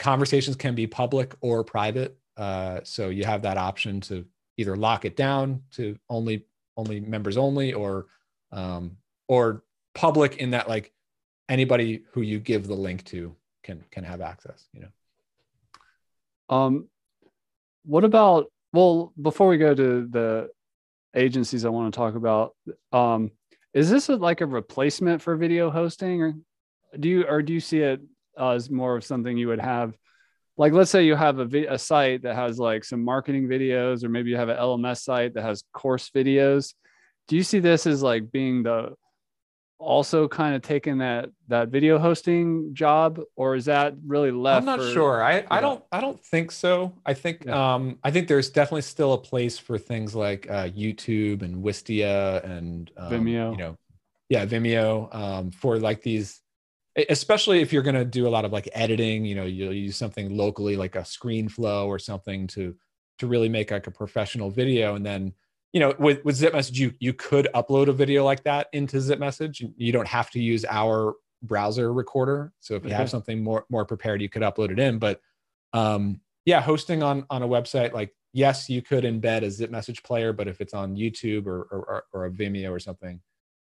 conversations 0.00 0.56
can 0.56 0.74
be 0.74 0.86
public 0.86 1.34
or 1.42 1.62
private. 1.62 2.18
Uh, 2.36 2.80
so 2.82 3.10
you 3.10 3.22
have 3.24 3.42
that 3.42 3.58
option 3.58 4.00
to 4.00 4.24
either 4.56 4.74
lock 4.74 5.04
it 5.04 5.14
down 5.14 5.62
to 5.72 5.96
only 6.08 6.46
only 6.76 7.00
members 7.00 7.36
only 7.36 7.72
or 7.72 8.06
um, 8.50 8.96
or 9.28 9.62
public 9.94 10.38
in 10.38 10.50
that 10.50 10.68
like 10.68 10.92
anybody 11.48 12.02
who 12.12 12.22
you 12.22 12.38
give 12.40 12.66
the 12.66 12.74
link 12.74 13.04
to 13.04 13.36
can 13.62 13.84
can 13.90 14.02
have 14.02 14.20
access 14.20 14.68
you 14.72 14.80
know? 14.80 16.56
Um 16.56 16.88
what 17.84 18.04
about 18.04 18.50
well 18.72 19.12
before 19.20 19.48
we 19.48 19.58
go 19.58 19.74
to 19.74 20.06
the 20.08 20.48
agencies 21.14 21.64
i 21.64 21.68
want 21.68 21.92
to 21.92 21.96
talk 21.96 22.14
about 22.14 22.54
um 22.92 23.30
is 23.72 23.90
this 23.90 24.08
a, 24.08 24.16
like 24.16 24.40
a 24.40 24.46
replacement 24.46 25.22
for 25.22 25.36
video 25.36 25.70
hosting 25.70 26.22
or 26.22 26.34
do 26.98 27.08
you 27.08 27.24
or 27.24 27.42
do 27.42 27.52
you 27.52 27.60
see 27.60 27.80
it 27.80 28.00
as 28.38 28.70
more 28.70 28.96
of 28.96 29.04
something 29.04 29.36
you 29.36 29.48
would 29.48 29.60
have? 29.60 29.96
Like 30.56 30.72
let's 30.72 30.90
say 30.90 31.04
you 31.04 31.14
have 31.14 31.38
a, 31.38 31.66
a 31.66 31.78
site 31.78 32.22
that 32.22 32.34
has 32.34 32.58
like 32.58 32.84
some 32.84 33.04
marketing 33.04 33.46
videos 33.46 34.04
or 34.04 34.08
maybe 34.08 34.30
you 34.30 34.36
have 34.36 34.48
an 34.48 34.56
lms 34.56 35.02
site 35.02 35.34
that 35.34 35.42
has 35.42 35.64
course 35.72 36.10
videos. 36.10 36.74
Do 37.28 37.36
you 37.36 37.42
see 37.42 37.60
this 37.60 37.86
as 37.86 38.02
like 38.02 38.32
being 38.32 38.64
the 38.64 38.94
also 39.80 40.28
kind 40.28 40.54
of 40.54 40.62
taking 40.62 40.98
that 40.98 41.30
that 41.48 41.68
video 41.68 41.98
hosting 41.98 42.74
job 42.74 43.20
or 43.34 43.56
is 43.56 43.64
that 43.64 43.94
really 44.06 44.30
left 44.30 44.58
i'm 44.58 44.64
not 44.66 44.78
for, 44.78 44.90
sure. 44.90 45.22
I 45.22 45.44
i 45.50 45.60
don't 45.60 45.82
i 45.90 46.00
don't 46.00 46.22
think 46.22 46.52
so. 46.52 46.92
I 47.04 47.14
think 47.14 47.44
yeah. 47.46 47.74
um 47.74 47.98
i 48.04 48.10
think 48.10 48.28
there's 48.28 48.50
definitely 48.50 48.82
still 48.82 49.14
a 49.14 49.18
place 49.18 49.58
for 49.58 49.78
things 49.78 50.14
like 50.14 50.48
uh 50.50 50.68
youtube 50.68 51.42
and 51.42 51.64
wistia 51.64 52.44
and 52.44 52.90
um, 52.96 53.12
vimeo. 53.12 53.52
you 53.52 53.56
know 53.56 53.76
yeah 54.28 54.46
vimeo 54.46 55.12
um 55.14 55.50
for 55.50 55.78
like 55.78 56.02
these 56.02 56.40
especially 57.08 57.60
if 57.60 57.72
you're 57.72 57.82
going 57.82 57.94
to 57.94 58.04
do 58.04 58.26
a 58.26 58.30
lot 58.30 58.44
of 58.44 58.52
like 58.52 58.68
editing 58.72 59.24
you 59.24 59.34
know 59.34 59.44
you'll 59.44 59.72
use 59.72 59.96
something 59.96 60.36
locally 60.36 60.76
like 60.76 60.96
a 60.96 61.00
ScreenFlow 61.00 61.86
or 61.86 61.98
something 61.98 62.46
to 62.48 62.74
to 63.20 63.26
really 63.26 63.50
make 63.50 63.70
like 63.70 63.86
a 63.86 63.90
professional 63.90 64.50
video. 64.50 64.94
And 64.96 65.04
then 65.04 65.34
you 65.72 65.80
know, 65.80 65.94
with 65.98 66.24
with 66.24 66.36
Zip 66.36 66.52
Message, 66.52 66.78
you 66.78 66.92
you 66.98 67.12
could 67.12 67.48
upload 67.54 67.88
a 67.88 67.92
video 67.92 68.24
like 68.24 68.42
that 68.44 68.68
into 68.72 69.00
Zip 69.00 69.18
Message. 69.18 69.64
You 69.76 69.92
don't 69.92 70.08
have 70.08 70.30
to 70.30 70.40
use 70.40 70.64
our 70.68 71.14
browser 71.42 71.92
recorder. 71.92 72.52
So 72.60 72.74
if 72.74 72.84
you 72.84 72.90
have 72.90 73.10
something 73.10 73.42
more 73.42 73.64
more 73.70 73.84
prepared, 73.84 74.20
you 74.20 74.28
could 74.28 74.42
upload 74.42 74.70
it 74.70 74.78
in. 74.78 74.98
But 74.98 75.20
um, 75.72 76.20
yeah, 76.44 76.60
hosting 76.60 77.02
on 77.02 77.24
on 77.30 77.42
a 77.42 77.48
website 77.48 77.92
like 77.92 78.14
yes, 78.32 78.68
you 78.68 78.82
could 78.82 79.04
embed 79.04 79.42
a 79.42 79.50
Zip 79.50 79.70
Message 79.70 80.02
player, 80.02 80.32
but 80.32 80.48
if 80.48 80.60
it's 80.60 80.74
on 80.74 80.96
YouTube 80.96 81.46
or 81.46 81.62
or, 81.62 82.04
or 82.12 82.26
a 82.26 82.30
Vimeo 82.30 82.70
or 82.70 82.80
something, 82.80 83.20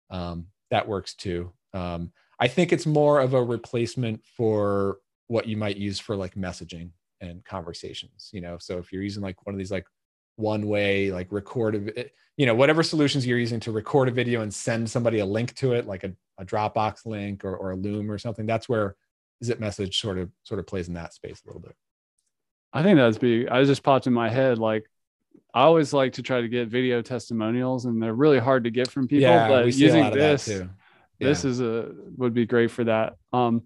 um, 0.09 0.47
that 0.69 0.87
works 0.87 1.15
too. 1.15 1.51
Um, 1.73 2.11
I 2.39 2.47
think 2.47 2.71
it's 2.71 2.85
more 2.85 3.19
of 3.19 3.33
a 3.33 3.43
replacement 3.43 4.23
for 4.23 4.99
what 5.27 5.47
you 5.47 5.57
might 5.57 5.77
use 5.77 5.99
for 5.99 6.15
like 6.15 6.35
messaging 6.35 6.91
and 7.21 7.43
conversations. 7.43 8.29
You 8.31 8.41
know, 8.41 8.57
so 8.59 8.77
if 8.77 8.93
you're 8.93 9.01
using 9.01 9.23
like 9.23 9.43
one 9.45 9.55
of 9.55 9.57
these 9.57 9.71
like 9.71 9.87
one 10.37 10.67
way 10.67 11.11
like 11.11 11.27
record 11.31 11.75
a 11.75 12.05
you 12.37 12.45
know 12.45 12.55
whatever 12.55 12.83
solutions 12.83 13.25
you're 13.25 13.37
using 13.37 13.59
to 13.59 13.71
record 13.71 14.07
a 14.07 14.11
video 14.11 14.41
and 14.41 14.53
send 14.53 14.89
somebody 14.89 15.19
a 15.19 15.25
link 15.25 15.53
to 15.55 15.73
it 15.73 15.85
like 15.85 16.03
a, 16.03 16.13
a 16.37 16.45
dropbox 16.45 17.05
link 17.05 17.43
or, 17.43 17.55
or 17.55 17.71
a 17.71 17.75
loom 17.75 18.09
or 18.09 18.17
something 18.17 18.45
that's 18.45 18.69
where 18.69 18.95
zip 19.43 19.59
message 19.59 19.99
sort 19.99 20.17
of 20.17 20.31
sort 20.43 20.59
of 20.59 20.65
plays 20.65 20.87
in 20.87 20.93
that 20.93 21.13
space 21.13 21.41
a 21.43 21.47
little 21.47 21.61
bit. 21.61 21.75
I 22.73 22.83
think 22.83 22.97
that's 22.97 23.17
big 23.17 23.47
i 23.49 23.63
just 23.63 23.83
popped 23.83 24.07
in 24.07 24.13
my 24.13 24.29
head 24.29 24.59
like 24.59 24.85
i 25.53 25.61
always 25.61 25.93
like 25.93 26.13
to 26.13 26.21
try 26.21 26.41
to 26.41 26.47
get 26.47 26.67
video 26.67 27.01
testimonials 27.01 27.85
and 27.85 28.01
they're 28.01 28.13
really 28.13 28.39
hard 28.39 28.65
to 28.65 28.71
get 28.71 28.91
from 28.91 29.07
people 29.07 29.29
yeah, 29.29 29.47
but 29.47 29.65
using 29.73 30.11
this 30.11 30.47
yeah. 30.47 30.65
this 31.19 31.45
is 31.45 31.61
a 31.61 31.91
would 32.17 32.33
be 32.33 32.45
great 32.45 32.71
for 32.71 32.83
that. 32.83 33.15
Um 33.33 33.63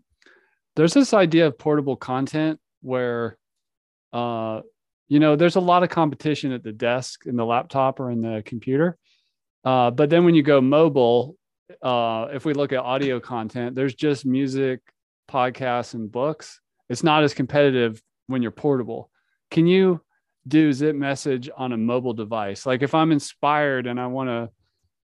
there's 0.76 0.94
this 0.94 1.14
idea 1.14 1.48
of 1.48 1.58
portable 1.58 1.98
content 1.98 2.60
where 2.82 3.38
uh 4.14 4.62
you 5.12 5.19
know, 5.19 5.36
there's 5.36 5.58
a 5.58 5.60
lot 5.60 5.84
of 5.84 5.89
competition 5.89 6.54
at 6.54 6.63
the 6.63 6.71
desk 6.71 7.26
in 7.26 7.36
the 7.36 7.43
laptop 7.45 8.00
or 8.00 8.12
in 8.12 8.21
the 8.21 8.41
computer. 8.45 8.97
Uh, 9.65 9.91
but 9.91 10.10
then 10.10 10.24
when 10.24 10.36
you 10.36 10.41
go 10.41 10.62
mobile, 10.62 11.36
uh, 11.82 12.30
if 12.32 12.45
we 12.45 12.54
look 12.54 12.71
at 12.71 12.80
audio 12.80 13.19
content, 13.19 13.76
there's 13.76 13.93
just 13.93 14.26
music, 14.26 14.80
podcasts, 15.30 15.95
and 15.95 16.10
books. 16.10 16.62
It's 16.88 17.04
not 17.04 17.26
as 17.26 17.34
competitive 17.34 18.02
when 18.28 18.41
you're 18.41 18.52
portable. 18.52 19.12
Can 19.50 19.67
you 19.67 20.00
do 20.47 20.71
zip 20.71 20.95
message 20.95 21.50
on 21.58 21.74
a 21.74 21.78
mobile 21.78 22.13
device? 22.13 22.65
Like 22.65 22.82
if 22.82 22.95
I'm 22.95 23.12
inspired 23.12 23.88
and 23.88 24.00
I 24.00 24.08
want 24.08 24.30
to 24.30 24.50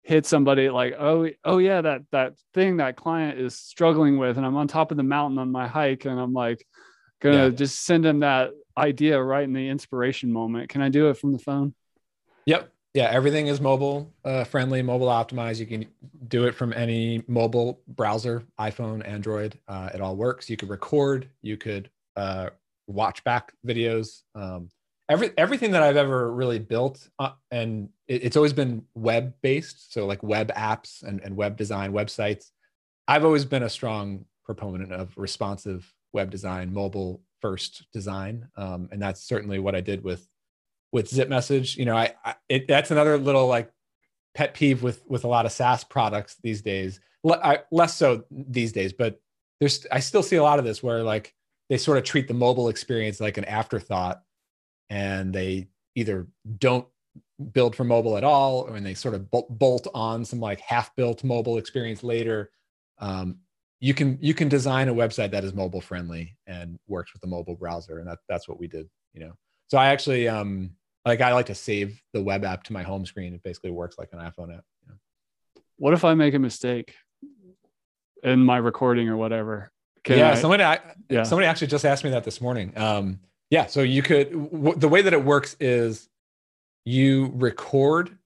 hit 0.03 0.25
somebody 0.25 0.69
like, 0.69 0.95
oh, 0.97 1.27
oh 1.43 1.57
yeah, 1.57 1.81
that 1.81 2.03
that 2.13 2.35
thing 2.53 2.77
that 2.77 2.95
client 2.95 3.41
is 3.41 3.57
struggling 3.57 4.17
with, 4.17 4.37
and 4.37 4.45
I'm 4.45 4.55
on 4.55 4.69
top 4.69 4.91
of 4.91 4.95
the 4.95 5.03
mountain 5.03 5.37
on 5.37 5.51
my 5.51 5.67
hike, 5.67 6.05
and 6.05 6.17
I'm 6.17 6.31
like, 6.31 6.65
gonna 7.19 7.45
yeah. 7.45 7.49
just 7.49 7.83
send 7.83 8.05
them 8.05 8.21
that 8.21 8.51
idea 8.77 9.21
right 9.21 9.43
in 9.43 9.53
the 9.53 9.69
inspiration 9.69 10.31
moment. 10.31 10.69
Can 10.69 10.81
I 10.81 10.89
do 10.89 11.09
it 11.09 11.15
from 11.17 11.33
the 11.33 11.39
phone? 11.39 11.73
Yep. 12.45 12.71
Yeah, 12.93 13.09
everything 13.11 13.47
is 13.47 13.61
mobile 13.61 14.11
uh, 14.25 14.43
friendly, 14.43 14.81
mobile 14.81 15.07
optimized. 15.07 15.59
You 15.59 15.67
can 15.67 15.85
do 16.27 16.45
it 16.45 16.55
from 16.55 16.73
any 16.73 17.23
mobile 17.27 17.81
browser, 17.87 18.43
iPhone, 18.59 19.07
Android. 19.07 19.59
Uh, 19.67 19.89
it 19.93 20.01
all 20.01 20.15
works. 20.15 20.49
You 20.49 20.57
could 20.57 20.69
record. 20.69 21.29
You 21.41 21.57
could 21.57 21.91
uh, 22.15 22.49
watch 22.87 23.23
back 23.23 23.53
videos. 23.65 24.23
Um, 24.33 24.69
every 25.09 25.31
everything 25.37 25.71
that 25.71 25.83
I've 25.83 25.97
ever 25.97 26.31
really 26.33 26.57
built, 26.57 27.07
uh, 27.19 27.33
and 27.51 27.89
it, 28.07 28.23
it's 28.23 28.37
always 28.37 28.53
been 28.53 28.83
web 28.95 29.35
based. 29.41 29.93
So 29.93 30.07
like 30.07 30.23
web 30.23 30.51
apps 30.53 31.03
and, 31.03 31.21
and 31.21 31.35
web 31.35 31.55
design 31.55 31.91
websites. 31.91 32.51
I've 33.07 33.25
always 33.25 33.45
been 33.45 33.63
a 33.63 33.69
strong 33.69 34.25
proponent 34.43 34.91
of 34.91 35.15
responsive 35.17 35.93
web 36.13 36.31
design, 36.31 36.73
mobile 36.73 37.21
first 37.47 37.85
design, 37.93 38.49
um, 38.57 38.89
and 38.91 39.01
that's 39.01 39.23
certainly 39.23 39.57
what 39.57 39.73
I 39.73 39.79
did 39.79 40.03
with 40.03 40.27
with 40.91 41.07
Zip 41.07 41.29
Message. 41.29 41.77
You 41.77 41.85
know, 41.85 41.95
I, 41.95 42.13
I 42.25 42.35
it, 42.49 42.67
that's 42.67 42.91
another 42.91 43.17
little 43.17 43.47
like 43.47 43.71
pet 44.35 44.53
peeve 44.53 44.83
with 44.83 45.01
with 45.07 45.23
a 45.23 45.29
lot 45.29 45.45
of 45.45 45.53
SaaS 45.53 45.85
products 45.85 46.35
these 46.43 46.61
days. 46.61 46.99
Le- 47.23 47.39
I, 47.41 47.59
less 47.71 47.95
so 47.95 48.25
these 48.29 48.73
days, 48.73 48.91
but 48.91 49.21
there's 49.61 49.87
I 49.93 50.01
still 50.01 50.23
see 50.23 50.35
a 50.35 50.43
lot 50.43 50.59
of 50.59 50.65
this 50.65 50.83
where 50.83 51.03
like 51.03 51.33
they 51.69 51.77
sort 51.77 51.97
of 51.97 52.03
treat 52.03 52.27
the 52.27 52.33
mobile 52.33 52.67
experience 52.67 53.21
like 53.21 53.37
an 53.37 53.45
afterthought, 53.45 54.21
and 54.89 55.33
they 55.33 55.69
either 55.95 56.27
don't 56.57 56.85
build 57.53 57.77
for 57.77 57.85
mobile 57.85 58.17
at 58.17 58.25
all, 58.25 58.67
or 58.67 58.73
when 58.73 58.83
they 58.83 58.93
sort 58.93 59.15
of 59.15 59.31
bolt 59.31 59.87
on 59.93 60.25
some 60.25 60.41
like 60.41 60.59
half 60.59 60.93
built 60.97 61.23
mobile 61.23 61.57
experience 61.57 62.03
later. 62.03 62.51
Um, 62.99 63.37
you 63.79 63.93
can 63.93 64.17
you 64.21 64.33
can 64.33 64.49
design 64.49 64.89
a 64.89 64.93
website 64.93 65.31
that 65.31 65.43
is 65.43 65.53
mobile 65.53 65.81
friendly 65.81 66.35
and 66.47 66.79
works 66.87 67.13
with 67.13 67.21
the 67.21 67.27
mobile 67.27 67.55
browser 67.55 67.99
and 67.99 68.07
that, 68.07 68.19
that's 68.27 68.47
what 68.47 68.59
we 68.59 68.67
did 68.67 68.89
you 69.13 69.21
know. 69.21 69.33
So 69.67 69.77
i 69.77 69.87
actually 69.87 70.27
um 70.27 70.71
like 71.05 71.21
i 71.21 71.33
like 71.33 71.47
to 71.47 71.55
save 71.55 72.01
the 72.13 72.21
web 72.21 72.43
app 72.43 72.63
to 72.63 72.73
my 72.73 72.83
home 72.83 73.05
screen. 73.05 73.33
It 73.33 73.43
basically 73.43 73.71
works 73.71 73.97
like 73.97 74.09
an 74.13 74.19
iphone 74.19 74.55
app 74.57 74.65
you 74.81 74.89
know? 74.89 74.95
what 75.77 75.93
if 75.93 76.03
i 76.03 76.13
make 76.13 76.33
a 76.33 76.39
mistake 76.39 76.95
in 78.23 78.43
my 78.43 78.57
recording 78.57 79.09
or 79.09 79.17
whatever? 79.17 79.71
Can 80.03 80.17
yeah 80.17 80.31
I, 80.31 80.35
somebody 80.35 80.63
I, 80.63 80.79
yeah. 81.09 81.23
somebody 81.23 81.47
actually 81.47 81.67
just 81.67 81.85
asked 81.85 82.03
me 82.03 82.09
that 82.11 82.23
this 82.23 82.41
morning. 82.41 82.73
Um 82.77 83.19
yeah 83.49 83.67
so 83.67 83.81
you 83.81 84.01
could 84.01 84.31
w- 84.31 84.75
the 84.75 84.87
way 84.87 85.01
that 85.01 85.13
it 85.13 85.23
works 85.23 85.55
is 85.59 86.09
you 86.83 87.31
record 87.35 88.17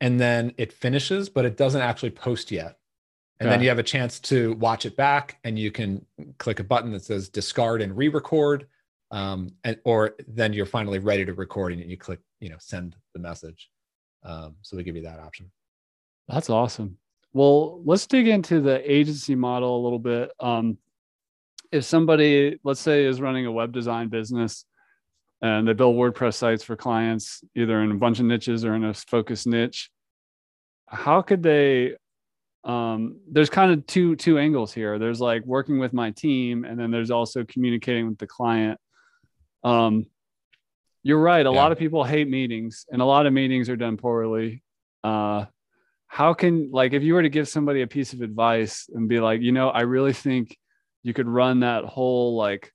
and 0.00 0.20
then 0.20 0.52
it 0.56 0.72
finishes 0.72 1.28
but 1.28 1.44
it 1.44 1.56
doesn't 1.56 1.80
actually 1.80 2.10
post 2.10 2.50
yet 2.50 2.78
and 3.40 3.46
yeah. 3.46 3.50
then 3.50 3.62
you 3.62 3.68
have 3.68 3.78
a 3.78 3.84
chance 3.84 4.20
to 4.20 4.54
watch 4.54 4.86
it 4.86 4.96
back 4.96 5.38
and 5.44 5.58
you 5.58 5.72
can 5.72 6.04
click 6.38 6.60
a 6.60 6.64
button 6.64 6.92
that 6.92 7.02
says 7.02 7.28
discard 7.28 7.82
and 7.82 7.96
re-record 7.96 8.66
um, 9.10 9.50
and 9.64 9.78
or 9.84 10.14
then 10.28 10.52
you're 10.52 10.66
finally 10.66 10.98
ready 10.98 11.24
to 11.24 11.34
record 11.34 11.72
and 11.72 11.90
you 11.90 11.96
click 11.96 12.20
you 12.40 12.48
know 12.48 12.56
send 12.58 12.96
the 13.12 13.20
message. 13.20 13.70
Um, 14.22 14.56
so 14.62 14.76
we 14.76 14.82
give 14.82 14.96
you 14.96 15.02
that 15.02 15.20
option. 15.20 15.50
That's 16.28 16.48
awesome. 16.48 16.98
Well 17.32 17.82
let's 17.84 18.06
dig 18.06 18.28
into 18.28 18.60
the 18.60 18.90
agency 18.90 19.34
model 19.34 19.80
a 19.80 19.82
little 19.82 19.98
bit. 19.98 20.30
Um, 20.40 20.78
if 21.72 21.84
somebody 21.84 22.58
let's 22.62 22.80
say 22.80 23.04
is 23.04 23.20
running 23.20 23.46
a 23.46 23.52
web 23.52 23.72
design 23.72 24.08
business 24.08 24.64
and 25.42 25.66
they 25.66 25.72
build 25.72 25.96
wordpress 25.96 26.34
sites 26.34 26.62
for 26.62 26.76
clients 26.76 27.42
either 27.56 27.82
in 27.82 27.90
a 27.90 27.96
bunch 27.96 28.20
of 28.20 28.26
niches 28.26 28.64
or 28.64 28.74
in 28.74 28.84
a 28.84 28.94
focused 28.94 29.46
niche 29.48 29.90
how 30.86 31.22
could 31.22 31.42
they 31.42 31.94
um, 32.64 33.20
there's 33.30 33.50
kind 33.50 33.72
of 33.72 33.86
two 33.86 34.16
two 34.16 34.38
angles 34.38 34.72
here. 34.72 34.98
There's 34.98 35.20
like 35.20 35.44
working 35.44 35.78
with 35.78 35.92
my 35.92 36.10
team, 36.10 36.64
and 36.64 36.78
then 36.78 36.90
there's 36.90 37.10
also 37.10 37.44
communicating 37.44 38.08
with 38.08 38.18
the 38.18 38.26
client. 38.26 38.80
Um, 39.62 40.06
you're 41.02 41.20
right. 41.20 41.44
A 41.44 41.50
yeah. 41.50 41.56
lot 41.56 41.72
of 41.72 41.78
people 41.78 42.04
hate 42.04 42.28
meetings, 42.28 42.86
and 42.90 43.02
a 43.02 43.04
lot 43.04 43.26
of 43.26 43.32
meetings 43.32 43.68
are 43.68 43.76
done 43.76 43.96
poorly. 43.96 44.62
Uh, 45.02 45.44
how 46.06 46.32
can 46.32 46.70
like 46.70 46.94
if 46.94 47.02
you 47.02 47.14
were 47.14 47.22
to 47.22 47.28
give 47.28 47.48
somebody 47.48 47.82
a 47.82 47.86
piece 47.86 48.14
of 48.14 48.22
advice 48.22 48.88
and 48.94 49.08
be 49.08 49.20
like, 49.20 49.42
you 49.42 49.52
know, 49.52 49.68
I 49.68 49.82
really 49.82 50.14
think 50.14 50.56
you 51.02 51.12
could 51.12 51.28
run 51.28 51.60
that 51.60 51.84
whole 51.84 52.34
like 52.36 52.72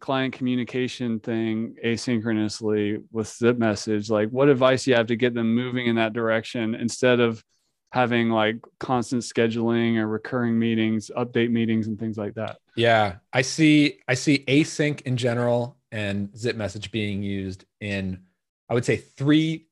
client 0.00 0.34
communication 0.34 1.20
thing 1.20 1.76
asynchronously 1.84 3.02
with 3.12 3.28
zip 3.28 3.58
message 3.58 4.08
like 4.08 4.30
what 4.30 4.48
advice 4.48 4.86
you 4.86 4.94
have 4.94 5.08
to 5.08 5.14
get 5.14 5.34
them 5.34 5.54
moving 5.54 5.86
in 5.86 5.96
that 5.96 6.14
direction 6.14 6.74
instead 6.74 7.20
of 7.20 7.44
having 7.90 8.30
like 8.30 8.56
constant 8.78 9.22
scheduling 9.22 9.96
or 9.96 10.06
recurring 10.06 10.58
meetings, 10.58 11.10
update 11.16 11.50
meetings 11.50 11.86
and 11.86 11.98
things 11.98 12.16
like 12.16 12.34
that. 12.34 12.58
Yeah, 12.76 13.16
I 13.32 13.42
see 13.42 13.98
I 14.08 14.14
see 14.14 14.44
async 14.48 15.02
in 15.02 15.16
general 15.16 15.76
and 15.92 16.36
zip 16.36 16.56
message 16.56 16.90
being 16.92 17.22
used 17.22 17.64
in 17.80 18.22
I 18.68 18.74
would 18.74 18.84
say 18.84 18.96
three 18.96 19.66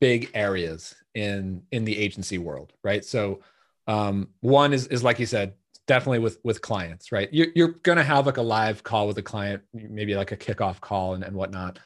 big 0.00 0.30
areas 0.34 0.94
in 1.14 1.62
in 1.72 1.84
the 1.84 1.96
agency 1.96 2.38
world, 2.38 2.72
right? 2.82 3.04
So 3.04 3.40
um, 3.86 4.28
one 4.40 4.72
is 4.72 4.86
is 4.88 5.02
like 5.02 5.18
you 5.18 5.26
said, 5.26 5.54
definitely 5.86 6.18
with 6.18 6.38
with 6.44 6.60
clients, 6.60 7.12
right? 7.12 7.28
You're, 7.32 7.48
you're 7.54 7.68
going 7.68 7.98
to 7.98 8.04
have 8.04 8.26
like 8.26 8.36
a 8.36 8.42
live 8.42 8.82
call 8.82 9.06
with 9.06 9.18
a 9.18 9.22
client, 9.22 9.62
maybe 9.72 10.14
like 10.14 10.32
a 10.32 10.36
kickoff 10.36 10.80
call 10.80 11.14
and, 11.14 11.24
and 11.24 11.34
whatnot 11.34 11.78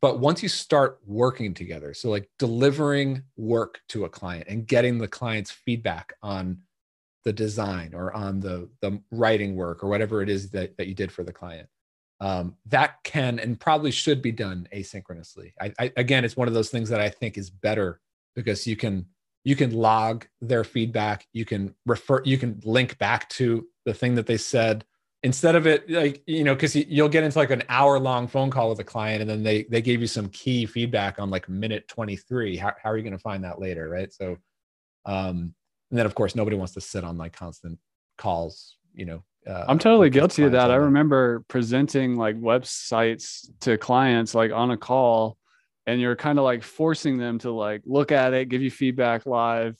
but 0.00 0.20
once 0.20 0.42
you 0.42 0.48
start 0.48 0.98
working 1.06 1.52
together 1.52 1.92
so 1.94 2.08
like 2.08 2.28
delivering 2.38 3.22
work 3.36 3.80
to 3.88 4.04
a 4.04 4.08
client 4.08 4.46
and 4.48 4.66
getting 4.66 4.98
the 4.98 5.08
client's 5.08 5.50
feedback 5.50 6.14
on 6.22 6.58
the 7.24 7.32
design 7.32 7.92
or 7.94 8.12
on 8.14 8.40
the 8.40 8.68
the 8.80 9.00
writing 9.10 9.54
work 9.54 9.84
or 9.84 9.88
whatever 9.88 10.22
it 10.22 10.28
is 10.28 10.50
that, 10.50 10.76
that 10.76 10.88
you 10.88 10.94
did 10.94 11.12
for 11.12 11.22
the 11.22 11.32
client 11.32 11.68
um, 12.20 12.54
that 12.66 13.02
can 13.04 13.38
and 13.38 13.58
probably 13.58 13.90
should 13.90 14.22
be 14.22 14.30
done 14.30 14.68
asynchronously. 14.72 15.52
I, 15.60 15.72
I, 15.78 15.92
again 15.96 16.24
it's 16.24 16.36
one 16.36 16.48
of 16.48 16.54
those 16.54 16.70
things 16.70 16.88
that 16.88 17.00
i 17.00 17.08
think 17.08 17.36
is 17.36 17.50
better 17.50 18.00
because 18.34 18.66
you 18.66 18.76
can 18.76 19.06
you 19.44 19.56
can 19.56 19.72
log 19.72 20.26
their 20.40 20.64
feedback 20.64 21.26
you 21.32 21.44
can 21.44 21.74
refer 21.86 22.22
you 22.24 22.38
can 22.38 22.60
link 22.64 22.98
back 22.98 23.28
to 23.30 23.66
the 23.84 23.94
thing 23.94 24.14
that 24.14 24.26
they 24.26 24.36
said 24.36 24.84
instead 25.22 25.54
of 25.54 25.66
it 25.66 25.88
like 25.88 26.22
you 26.26 26.42
know 26.44 26.54
because 26.54 26.74
you'll 26.74 27.08
get 27.08 27.22
into 27.24 27.38
like 27.38 27.50
an 27.50 27.62
hour 27.68 27.98
long 27.98 28.26
phone 28.26 28.50
call 28.50 28.68
with 28.68 28.80
a 28.80 28.84
client 28.84 29.20
and 29.20 29.30
then 29.30 29.42
they 29.42 29.64
they 29.64 29.80
gave 29.80 30.00
you 30.00 30.06
some 30.06 30.28
key 30.30 30.66
feedback 30.66 31.18
on 31.18 31.30
like 31.30 31.48
minute 31.48 31.86
23 31.88 32.56
how, 32.56 32.72
how 32.82 32.90
are 32.90 32.96
you 32.96 33.02
going 33.02 33.12
to 33.12 33.18
find 33.18 33.44
that 33.44 33.60
later 33.60 33.88
right 33.88 34.12
so 34.12 34.36
um 35.06 35.54
and 35.90 35.98
then 35.98 36.06
of 36.06 36.14
course 36.14 36.34
nobody 36.34 36.56
wants 36.56 36.74
to 36.74 36.80
sit 36.80 37.04
on 37.04 37.16
like 37.16 37.32
constant 37.32 37.78
calls 38.18 38.76
you 38.94 39.04
know 39.04 39.22
uh, 39.46 39.64
i'm 39.68 39.78
totally 39.78 40.10
guilty 40.10 40.44
of 40.44 40.52
that 40.52 40.70
i 40.70 40.76
remember 40.76 41.44
presenting 41.48 42.16
like 42.16 42.36
websites 42.40 43.48
to 43.60 43.78
clients 43.78 44.34
like 44.34 44.50
on 44.52 44.70
a 44.72 44.76
call 44.76 45.38
and 45.86 46.00
you're 46.00 46.16
kind 46.16 46.38
of 46.38 46.44
like 46.44 46.62
forcing 46.62 47.18
them 47.18 47.38
to 47.40 47.50
like 47.50 47.82
look 47.84 48.12
at 48.12 48.34
it, 48.34 48.48
give 48.48 48.62
you 48.62 48.70
feedback 48.70 49.26
live, 49.26 49.76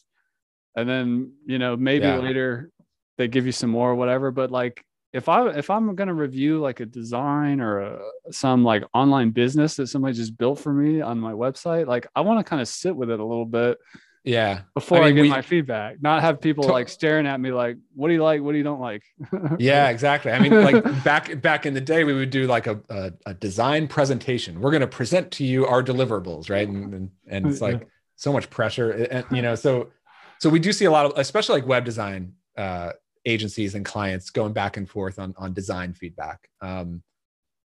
and 0.77 0.89
then 0.89 1.33
you 1.47 1.59
know 1.59 1.77
maybe 1.77 2.07
Yeah. 2.07 2.19
later 2.19 2.71
they 3.19 3.29
give 3.29 3.47
you 3.47 3.53
some 3.53 3.71
more 3.71 3.91
or 3.91 3.95
whatever. 3.95 4.31
But 4.31 4.51
like 4.51 4.85
if 5.13 5.29
I 5.29 5.49
if 5.51 5.69
I'm 5.71 5.95
gonna 5.95 6.15
review 6.15 6.59
like 6.61 6.81
a 6.81 6.87
design 6.87 7.61
or 7.61 7.81
a, 7.81 8.01
some 8.31 8.65
like 8.65 8.83
online 8.95 9.31
business 9.31 9.77
that 9.77 9.89
somebody 9.89 10.15
just 10.15 10.37
built 10.39 10.59
for 10.59 10.73
me 10.73 11.01
on 11.01 11.19
my 11.19 11.33
website, 11.33 11.87
like 11.87 12.07
I 12.15 12.23
want 12.23 12.41
to 12.41 12.45
kind 12.49 12.63
of 12.63 12.69
sit 12.69 12.97
with 12.97 13.11
it 13.11 13.21
a 13.21 13.25
little 13.25 13.45
bit 13.45 13.79
Yeah. 14.25 14.63
before 14.75 14.99
I, 15.03 15.07
mean, 15.07 15.17
get 15.17 15.23
we- 15.23 15.29
my 15.29 15.43
feedback, 15.43 16.01
not 16.01 16.23
have 16.23 16.41
people 16.41 16.65
To- 16.65 16.73
like 16.73 16.89
staring 16.89 17.27
at 17.27 17.39
me 17.41 17.53
like, 17.53 17.77
what 17.95 18.09
do 18.09 18.15
you 18.15 18.23
like? 18.23 18.41
What 18.41 18.53
do 18.53 18.59
you 18.59 18.65
don't 18.65 18.81
like? 18.81 19.03
Yeah, 19.59 19.91
exactly. 19.91 20.33
I 20.33 20.39
mean, 20.39 20.53
like 20.65 20.83
back 21.05 21.41
back 21.43 21.67
in 21.67 21.75
the 21.75 21.81
day, 21.81 22.05
we 22.05 22.15
would 22.15 22.31
do 22.31 22.47
like 22.47 22.67
a, 22.67 22.81
a, 22.89 23.13
a 23.27 23.35
design 23.35 23.89
presentation. 23.89 24.61
We're 24.61 24.71
going 24.71 24.81
to 24.81 24.87
present 24.87 25.31
to 25.33 25.45
you 25.45 25.67
our 25.67 25.83
deliverables, 25.83 26.49
right? 26.49 26.67
And 26.69 26.95
and, 26.95 27.11
and 27.29 27.47
it's 27.49 27.61
like 27.61 27.87
so 28.17 28.33
much 28.33 28.49
pressure, 28.49 28.91
and 28.93 29.27
you 29.31 29.43
know, 29.47 29.57
so 29.57 29.91
so 30.39 30.49
we 30.49 30.59
do 30.59 30.73
see 30.73 30.87
a 30.87 30.91
lot 30.91 31.05
of, 31.07 31.13
especially 31.17 31.61
like 31.61 31.69
web 31.69 31.85
design 31.85 32.33
uh, 32.57 32.93
agencies 33.25 33.75
and 33.75 33.85
clients 33.85 34.31
going 34.31 34.53
back 34.53 34.77
and 34.77 34.89
forth 34.89 35.19
on 35.19 35.35
on 35.37 35.53
design 35.53 35.93
feedback. 35.93 36.49
Um, 36.61 37.03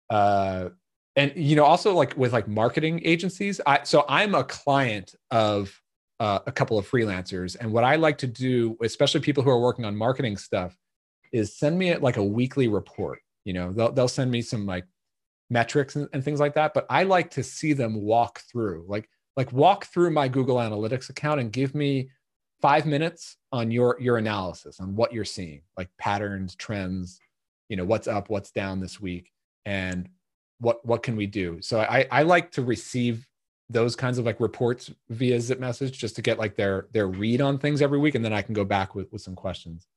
uh, 0.10 0.70
and 1.16 1.34
you 1.36 1.56
know, 1.56 1.66
also 1.66 1.94
like 1.94 2.16
with 2.16 2.34
like 2.34 2.48
marketing 2.48 3.02
agencies. 3.04 3.60
I 3.66 3.82
so 3.84 4.06
I'm 4.08 4.36
a 4.36 4.44
client 4.44 5.16
of 5.32 5.82
uh, 6.20 6.40
a 6.46 6.52
couple 6.52 6.78
of 6.78 6.90
freelancers, 6.90 7.56
and 7.60 7.72
what 7.72 7.84
I 7.84 7.96
like 7.96 8.20
to 8.20 8.28
do, 8.28 8.78
especially 8.82 9.22
people 9.22 9.44
who 9.44 9.50
are 9.50 9.60
working 9.60 9.86
on 9.86 9.96
marketing 9.96 10.38
stuff 10.38 10.78
is 11.32 11.58
send 11.58 11.78
me 11.78 11.96
like 11.98 12.18
a 12.18 12.24
weekly 12.24 12.68
report. 12.68 13.20
You 13.46 13.54
know, 13.54 13.74
they'll 13.74 13.92
they'll 13.92 14.08
send 14.08 14.30
me 14.30 14.42
some 14.42 14.66
like 14.66 14.86
metrics 15.50 15.96
and, 15.96 16.08
and 16.14 16.24
things 16.24 16.40
like 16.40 16.54
that. 16.56 16.74
But 16.74 16.86
I 16.90 17.04
like 17.04 17.32
to 17.32 17.44
see 17.44 17.74
them 17.74 18.02
walk 18.02 18.42
through, 18.52 18.86
like 18.88 19.10
like 19.36 19.52
walk 19.52 19.86
through 19.86 20.12
my 20.12 20.28
Google 20.28 20.58
Analytics 20.58 21.10
account 21.10 21.40
and 21.40 21.52
give 21.52 21.74
me 21.74 22.10
five 22.62 22.86
minutes 22.86 23.38
on 23.52 23.72
your 23.72 23.98
your 24.00 24.18
analysis 24.18 24.80
on 24.80 24.96
what 24.96 25.14
you're 25.14 25.26
seeing, 25.26 25.62
like 25.78 25.90
patterns, 25.98 26.56
trends, 26.56 27.20
you 27.70 27.78
know, 27.78 27.86
what's 27.86 28.08
up, 28.08 28.30
what's 28.30 28.52
down 28.52 28.80
this 28.80 29.00
week, 29.00 29.32
and 29.66 30.10
what 30.60 30.86
what 30.86 31.04
can 31.04 31.16
we 31.16 31.28
do. 31.28 31.62
So 31.62 31.80
I 31.80 32.08
I 32.12 32.24
like 32.24 32.52
to 32.52 32.64
receive 32.64 33.28
those 33.70 33.96
kinds 33.96 34.18
of 34.18 34.26
like 34.26 34.40
reports 34.40 34.92
via 35.10 35.40
zip 35.42 35.60
message 35.60 35.98
just 35.98 36.16
to 36.16 36.22
get 36.22 36.40
like 36.40 36.56
their 36.56 36.88
their 36.94 37.08
read 37.08 37.42
on 37.42 37.58
things 37.58 37.82
every 37.82 38.00
week 38.00 38.16
and 38.16 38.24
then 38.24 38.32
i 38.32 38.42
can 38.42 38.54
go 38.54 38.64
back 38.64 38.96
with, 38.96 39.12
with 39.12 39.22
some 39.22 39.36
questions. 39.36 39.88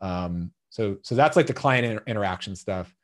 Um, 0.00 0.52
so 0.70 0.98
so 1.02 1.14
that's 1.14 1.36
like 1.36 1.46
the 1.46 1.54
client 1.54 1.86
inter- 1.86 2.02
interaction 2.06 2.56
stuff. 2.56 2.94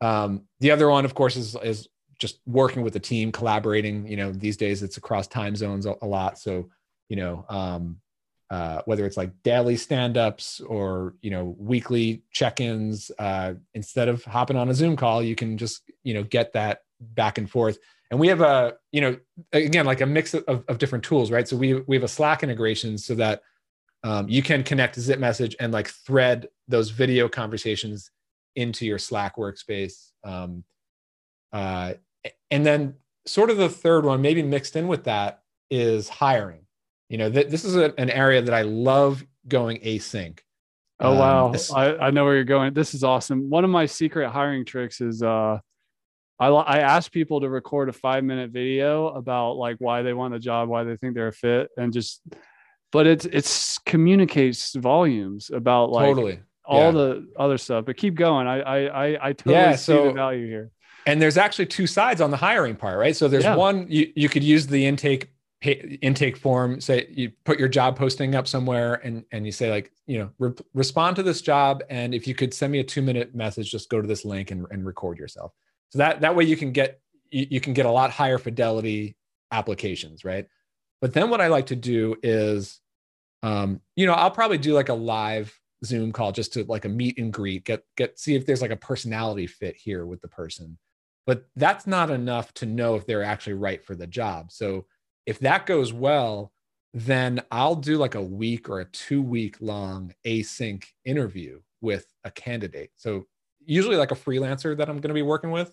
Um, 0.00 0.46
the 0.60 0.70
other 0.70 0.88
one 0.88 1.04
of 1.04 1.14
course 1.14 1.36
is 1.36 1.56
is 1.62 1.88
just 2.18 2.40
working 2.46 2.82
with 2.82 2.92
the 2.92 3.00
team 3.00 3.30
collaborating. 3.30 4.06
You 4.06 4.16
know 4.16 4.32
these 4.32 4.56
days 4.56 4.82
it's 4.82 4.96
across 4.96 5.26
time 5.26 5.54
zones 5.54 5.86
a, 5.86 5.94
a 6.02 6.06
lot. 6.06 6.38
So 6.38 6.70
you 7.08 7.16
know 7.16 7.44
um, 7.48 8.00
uh, 8.50 8.82
whether 8.84 9.06
it's 9.06 9.16
like 9.16 9.30
daily 9.44 9.76
stand-ups 9.76 10.60
or 10.60 11.14
you 11.22 11.30
know 11.30 11.54
weekly 11.58 12.22
check-ins 12.32 13.10
uh, 13.18 13.54
instead 13.74 14.08
of 14.08 14.24
hopping 14.24 14.56
on 14.56 14.68
a 14.68 14.74
zoom 14.74 14.96
call 14.96 15.22
you 15.22 15.36
can 15.36 15.56
just 15.56 15.82
you 16.02 16.14
know 16.14 16.22
get 16.24 16.52
that 16.52 16.82
back 17.00 17.38
and 17.38 17.50
forth. 17.50 17.78
And 18.10 18.18
we 18.18 18.28
have 18.28 18.40
a 18.40 18.74
you 18.92 19.00
know 19.00 19.16
again 19.52 19.86
like 19.86 20.00
a 20.00 20.06
mix 20.06 20.34
of, 20.34 20.64
of 20.68 20.78
different 20.78 21.04
tools 21.04 21.30
right? 21.30 21.46
So 21.46 21.56
we 21.56 21.74
we 21.82 21.96
have 21.96 22.02
a 22.02 22.08
slack 22.08 22.42
integration 22.42 22.98
so 22.98 23.14
that 23.16 23.42
um, 24.02 24.28
you 24.28 24.42
can 24.42 24.62
connect 24.62 24.98
zip 24.98 25.18
message 25.18 25.54
and 25.60 25.72
like 25.72 25.88
thread 25.88 26.48
those 26.68 26.90
video 26.90 27.28
conversations 27.28 28.10
into 28.56 28.86
your 28.86 28.98
slack 28.98 29.36
workspace. 29.36 30.10
Um, 30.24 30.64
uh, 31.52 31.94
and 32.50 32.64
then 32.64 32.94
sort 33.26 33.50
of 33.50 33.58
the 33.58 33.68
third 33.68 34.04
one 34.04 34.22
maybe 34.22 34.42
mixed 34.42 34.76
in 34.76 34.88
with 34.88 35.04
that 35.04 35.42
is 35.70 36.08
hiring 36.08 36.62
you 37.10 37.18
know 37.18 37.30
th- 37.30 37.48
this 37.48 37.64
is 37.66 37.76
a, 37.76 37.92
an 38.00 38.08
area 38.08 38.40
that 38.40 38.54
i 38.54 38.62
love 38.62 39.22
going 39.46 39.78
async 39.80 40.38
Oh 41.02 41.12
Um, 41.12 41.18
wow, 41.18 41.48
this- 41.48 41.72
I, 41.72 41.94
I 41.96 42.10
know 42.10 42.24
where 42.26 42.34
you're 42.34 42.44
going. 42.44 42.74
This 42.74 42.92
is 42.92 43.02
awesome. 43.04 43.48
One 43.48 43.64
of 43.64 43.70
my 43.70 43.86
secret 43.86 44.28
hiring 44.28 44.66
tricks 44.66 45.00
is 45.00 45.22
uh, 45.22 45.58
I 46.38 46.46
I 46.48 46.78
ask 46.80 47.10
people 47.10 47.40
to 47.40 47.48
record 47.48 47.88
a 47.88 47.92
five 47.94 48.22
minute 48.22 48.50
video 48.50 49.06
about 49.08 49.52
like 49.56 49.76
why 49.78 50.02
they 50.02 50.12
want 50.12 50.34
the 50.34 50.38
job, 50.38 50.68
why 50.68 50.84
they 50.84 50.96
think 50.98 51.14
they're 51.14 51.28
a 51.28 51.32
fit, 51.32 51.70
and 51.78 51.90
just. 51.90 52.20
But 52.92 53.06
it's 53.06 53.24
it's 53.24 53.78
communicates 53.78 54.74
volumes 54.74 55.50
about 55.50 55.90
like 55.90 56.04
totally 56.04 56.40
all 56.66 56.80
yeah. 56.80 56.90
the 56.90 57.26
other 57.38 57.56
stuff. 57.56 57.86
But 57.86 57.96
keep 57.96 58.14
going. 58.14 58.46
I 58.46 58.60
I 58.60 58.78
I, 59.06 59.28
I 59.28 59.32
totally 59.32 59.54
Yeah, 59.54 59.76
see 59.76 59.94
the 59.94 60.12
value 60.12 60.46
here. 60.48 60.70
and 61.06 61.16
there's 61.22 61.38
actually 61.38 61.66
two 61.66 61.86
sides 61.86 62.20
on 62.20 62.30
the 62.30 62.36
hiring 62.36 62.76
part 62.76 62.98
right 62.98 63.16
so 63.16 63.26
there's 63.26 63.44
Yeah. 63.44 63.56
one 63.56 63.86
you, 63.88 64.12
you 64.14 64.28
could 64.28 64.44
use 64.44 64.66
the 64.66 64.84
intake 64.84 65.30
intake 65.62 66.38
form 66.38 66.80
say 66.80 67.06
you 67.10 67.30
put 67.44 67.58
your 67.58 67.68
job 67.68 67.96
posting 67.96 68.34
up 68.34 68.48
somewhere 68.48 68.94
and 69.04 69.24
and 69.30 69.44
you 69.44 69.52
say 69.52 69.70
like 69.70 69.92
you 70.06 70.18
know 70.18 70.30
re- 70.38 70.54
respond 70.72 71.16
to 71.16 71.22
this 71.22 71.42
job. 71.42 71.82
And 71.90 72.14
if 72.14 72.26
you 72.26 72.34
could 72.34 72.54
send 72.54 72.72
me 72.72 72.78
a 72.78 72.84
two 72.84 73.02
minute 73.02 73.34
message 73.34 73.70
just 73.70 73.90
go 73.90 74.00
to 74.00 74.08
this 74.08 74.24
link 74.24 74.50
and, 74.50 74.66
and 74.70 74.86
record 74.86 75.18
yourself. 75.18 75.52
So 75.90 75.98
that 75.98 76.22
that 76.22 76.34
way 76.34 76.44
you 76.44 76.56
can 76.56 76.72
get 76.72 77.00
you, 77.30 77.46
you 77.50 77.60
can 77.60 77.74
get 77.74 77.86
a 77.86 77.90
lot 77.90 78.10
higher 78.10 78.38
fidelity 78.38 79.16
applications 79.52 80.24
right? 80.24 80.46
But 81.00 81.14
then 81.14 81.30
what 81.30 81.40
i 81.40 81.46
like 81.46 81.66
to 81.66 81.76
do 81.76 82.16
is 82.22 82.78
um 83.42 83.80
you 83.96 84.06
know 84.06 84.12
i'll 84.12 84.30
probably 84.30 84.58
do 84.58 84.74
like 84.74 84.90
a 84.90 84.94
live 84.94 85.58
zoom 85.84 86.12
call 86.12 86.32
just 86.32 86.52
to 86.52 86.64
like 86.64 86.84
a 86.84 86.88
meet 86.88 87.18
and 87.18 87.32
greet 87.32 87.64
get 87.64 87.84
get 87.96 88.18
see 88.18 88.34
if 88.34 88.44
there's 88.44 88.62
like 88.62 88.70
a 88.70 88.76
personality 88.76 89.46
fit 89.46 89.76
here 89.76 90.06
with 90.06 90.20
the 90.20 90.28
person. 90.28 90.78
But 91.26 91.44
that's 91.56 91.86
not 91.86 92.10
enough 92.10 92.52
to 92.54 92.66
know 92.66 92.96
if 92.96 93.06
they're 93.06 93.22
actually 93.22 93.54
right 93.54 93.84
for 93.84 93.94
the 93.94 94.06
job. 94.06 94.50
So 94.50 94.86
if 95.26 95.38
that 95.40 95.66
goes 95.66 95.92
well 95.92 96.52
then 96.92 97.40
i'll 97.50 97.76
do 97.76 97.96
like 97.96 98.14
a 98.14 98.22
week 98.22 98.68
or 98.68 98.80
a 98.80 98.84
two 98.86 99.22
week 99.22 99.56
long 99.60 100.12
async 100.26 100.84
interview 101.04 101.60
with 101.82 102.06
a 102.24 102.30
candidate. 102.30 102.90
So 102.96 103.26
usually 103.64 103.96
like 103.96 104.10
a 104.10 104.16
freelancer 104.16 104.76
that 104.76 104.88
i'm 104.88 104.96
going 104.96 105.08
to 105.08 105.14
be 105.14 105.22
working 105.22 105.50
with 105.50 105.72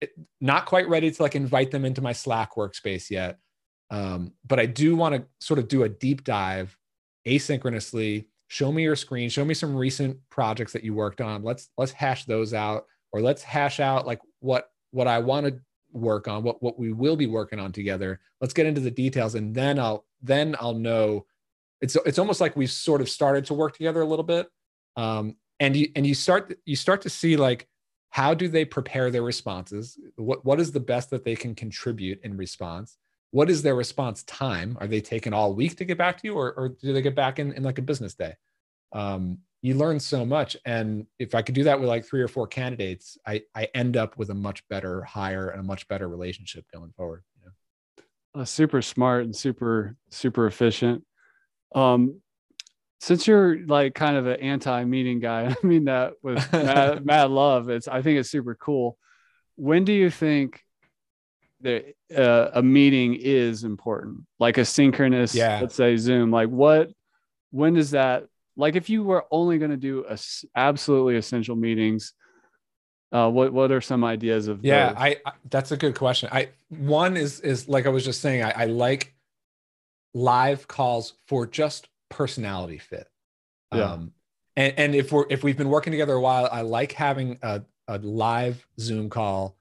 it, 0.00 0.10
not 0.40 0.66
quite 0.66 0.88
ready 0.88 1.10
to 1.10 1.22
like 1.22 1.34
invite 1.34 1.70
them 1.70 1.84
into 1.84 2.02
my 2.02 2.12
slack 2.12 2.54
workspace 2.56 3.10
yet 3.10 3.38
um, 3.90 4.32
but 4.46 4.58
i 4.58 4.66
do 4.66 4.96
want 4.96 5.14
to 5.14 5.24
sort 5.40 5.58
of 5.58 5.68
do 5.68 5.84
a 5.84 5.88
deep 5.88 6.24
dive 6.24 6.76
asynchronously. 7.26 8.26
Show 8.48 8.70
me 8.70 8.84
your 8.84 8.96
screen 8.96 9.28
show 9.28 9.44
me 9.44 9.54
some 9.54 9.74
recent 9.74 10.16
projects 10.30 10.72
that 10.72 10.84
you 10.84 10.94
worked 10.94 11.20
on. 11.20 11.42
Let's 11.42 11.68
let's 11.76 11.92
hash 11.92 12.24
those 12.24 12.54
out 12.54 12.86
or 13.12 13.20
let's 13.20 13.42
hash 13.42 13.80
out 13.80 14.06
like 14.06 14.20
what 14.40 14.68
what 14.92 15.08
i 15.08 15.18
want 15.18 15.46
to 15.46 15.60
work 15.96 16.28
on 16.28 16.42
what 16.42 16.62
what 16.62 16.78
we 16.78 16.92
will 16.92 17.16
be 17.16 17.26
working 17.26 17.58
on 17.58 17.72
together. 17.72 18.20
Let's 18.40 18.54
get 18.54 18.66
into 18.66 18.80
the 18.80 18.90
details 18.90 19.34
and 19.34 19.54
then 19.54 19.78
i'll 19.78 20.04
then 20.22 20.56
i'll 20.60 20.74
know. 20.74 21.26
It's 21.80 21.96
it's 22.06 22.18
almost 22.18 22.40
like 22.40 22.56
we've 22.56 22.70
sort 22.70 23.00
of 23.00 23.08
started 23.08 23.46
to 23.46 23.54
work 23.54 23.76
together 23.76 24.00
a 24.00 24.06
little 24.06 24.24
bit. 24.24 24.48
Um 24.96 25.36
and 25.60 25.76
you 25.76 25.88
and 25.96 26.06
you 26.06 26.14
start 26.14 26.56
you 26.64 26.76
start 26.76 27.02
to 27.02 27.10
see 27.10 27.36
like 27.36 27.68
how 28.10 28.32
do 28.34 28.48
they 28.48 28.64
prepare 28.64 29.10
their 29.10 29.22
responses? 29.22 29.98
What 30.16 30.44
what 30.44 30.60
is 30.60 30.72
the 30.72 30.80
best 30.80 31.10
that 31.10 31.24
they 31.24 31.36
can 31.36 31.54
contribute 31.54 32.20
in 32.22 32.36
response? 32.36 32.96
What 33.30 33.50
is 33.50 33.62
their 33.62 33.74
response 33.74 34.22
time? 34.22 34.78
Are 34.80 34.86
they 34.86 35.00
taking 35.00 35.32
all 35.32 35.54
week 35.54 35.76
to 35.76 35.84
get 35.84 35.98
back 35.98 36.20
to 36.22 36.26
you 36.26 36.34
or, 36.34 36.52
or 36.54 36.68
do 36.70 36.92
they 36.92 37.02
get 37.02 37.14
back 37.14 37.38
in, 37.38 37.52
in 37.52 37.62
like 37.62 37.78
a 37.78 37.82
business 37.82 38.14
day? 38.14 38.34
Um, 38.92 39.38
you 39.66 39.74
learn 39.74 39.98
so 39.98 40.24
much 40.24 40.56
and 40.64 41.06
if 41.18 41.34
i 41.34 41.42
could 41.42 41.54
do 41.54 41.64
that 41.64 41.78
with 41.78 41.88
like 41.88 42.04
three 42.04 42.22
or 42.22 42.28
four 42.28 42.46
candidates 42.46 43.18
i 43.26 43.42
i 43.54 43.68
end 43.74 43.96
up 43.96 44.16
with 44.16 44.30
a 44.30 44.34
much 44.34 44.66
better 44.68 45.02
hire 45.02 45.48
and 45.48 45.60
a 45.60 45.62
much 45.62 45.88
better 45.88 46.08
relationship 46.08 46.64
going 46.72 46.92
forward 46.96 47.24
you 47.40 47.46
know? 47.46 48.40
uh, 48.40 48.44
super 48.44 48.80
smart 48.80 49.24
and 49.24 49.34
super 49.34 49.96
super 50.10 50.46
efficient 50.46 51.02
um 51.74 52.20
since 53.00 53.26
you're 53.26 53.58
like 53.66 53.94
kind 53.94 54.16
of 54.16 54.26
an 54.26 54.40
anti-meeting 54.40 55.18
guy 55.18 55.54
i 55.62 55.66
mean 55.66 55.86
that 55.86 56.12
with 56.22 56.36
mad, 56.52 57.04
mad 57.04 57.30
love 57.30 57.68
it's 57.68 57.88
i 57.88 58.00
think 58.02 58.18
it's 58.20 58.30
super 58.30 58.54
cool 58.54 58.96
when 59.56 59.84
do 59.84 59.92
you 59.92 60.10
think 60.10 60.62
that 61.62 61.86
uh, 62.16 62.50
a 62.52 62.62
meeting 62.62 63.14
is 63.14 63.64
important 63.64 64.18
like 64.38 64.58
a 64.58 64.64
synchronous 64.64 65.34
Yeah. 65.34 65.58
let's 65.60 65.74
say 65.74 65.96
zoom 65.96 66.30
like 66.30 66.50
what 66.50 66.90
when 67.50 67.74
does 67.74 67.90
that 67.92 68.26
like 68.56 68.74
if 68.76 68.88
you 68.88 69.02
were 69.04 69.24
only 69.30 69.58
going 69.58 69.70
to 69.70 69.76
do 69.76 70.04
a 70.08 70.18
absolutely 70.54 71.16
essential 71.16 71.56
meetings 71.56 72.14
uh 73.12 73.30
what 73.30 73.52
what 73.52 73.70
are 73.70 73.80
some 73.80 74.02
ideas 74.04 74.48
of 74.48 74.64
yeah? 74.64 74.92
I, 74.96 75.16
I 75.24 75.32
that's 75.50 75.70
a 75.72 75.76
good 75.76 75.94
question 75.94 76.28
i 76.32 76.48
one 76.68 77.16
is 77.16 77.40
is 77.40 77.68
like 77.68 77.86
i 77.86 77.88
was 77.88 78.04
just 78.04 78.20
saying 78.20 78.42
i, 78.42 78.50
I 78.50 78.64
like 78.66 79.14
live 80.14 80.66
calls 80.66 81.14
for 81.28 81.46
just 81.46 81.88
personality 82.08 82.78
fit 82.78 83.08
Yeah. 83.72 83.92
um 83.92 84.12
and 84.56 84.74
and 84.78 84.94
if 84.94 85.12
we're 85.12 85.26
if 85.30 85.44
we've 85.44 85.56
been 85.56 85.68
working 85.68 85.90
together 85.92 86.14
a 86.14 86.20
while 86.20 86.48
i 86.50 86.62
like 86.62 86.92
having 86.92 87.38
a, 87.42 87.62
a 87.88 87.98
live 87.98 88.66
zoom 88.80 89.10
call 89.10 89.56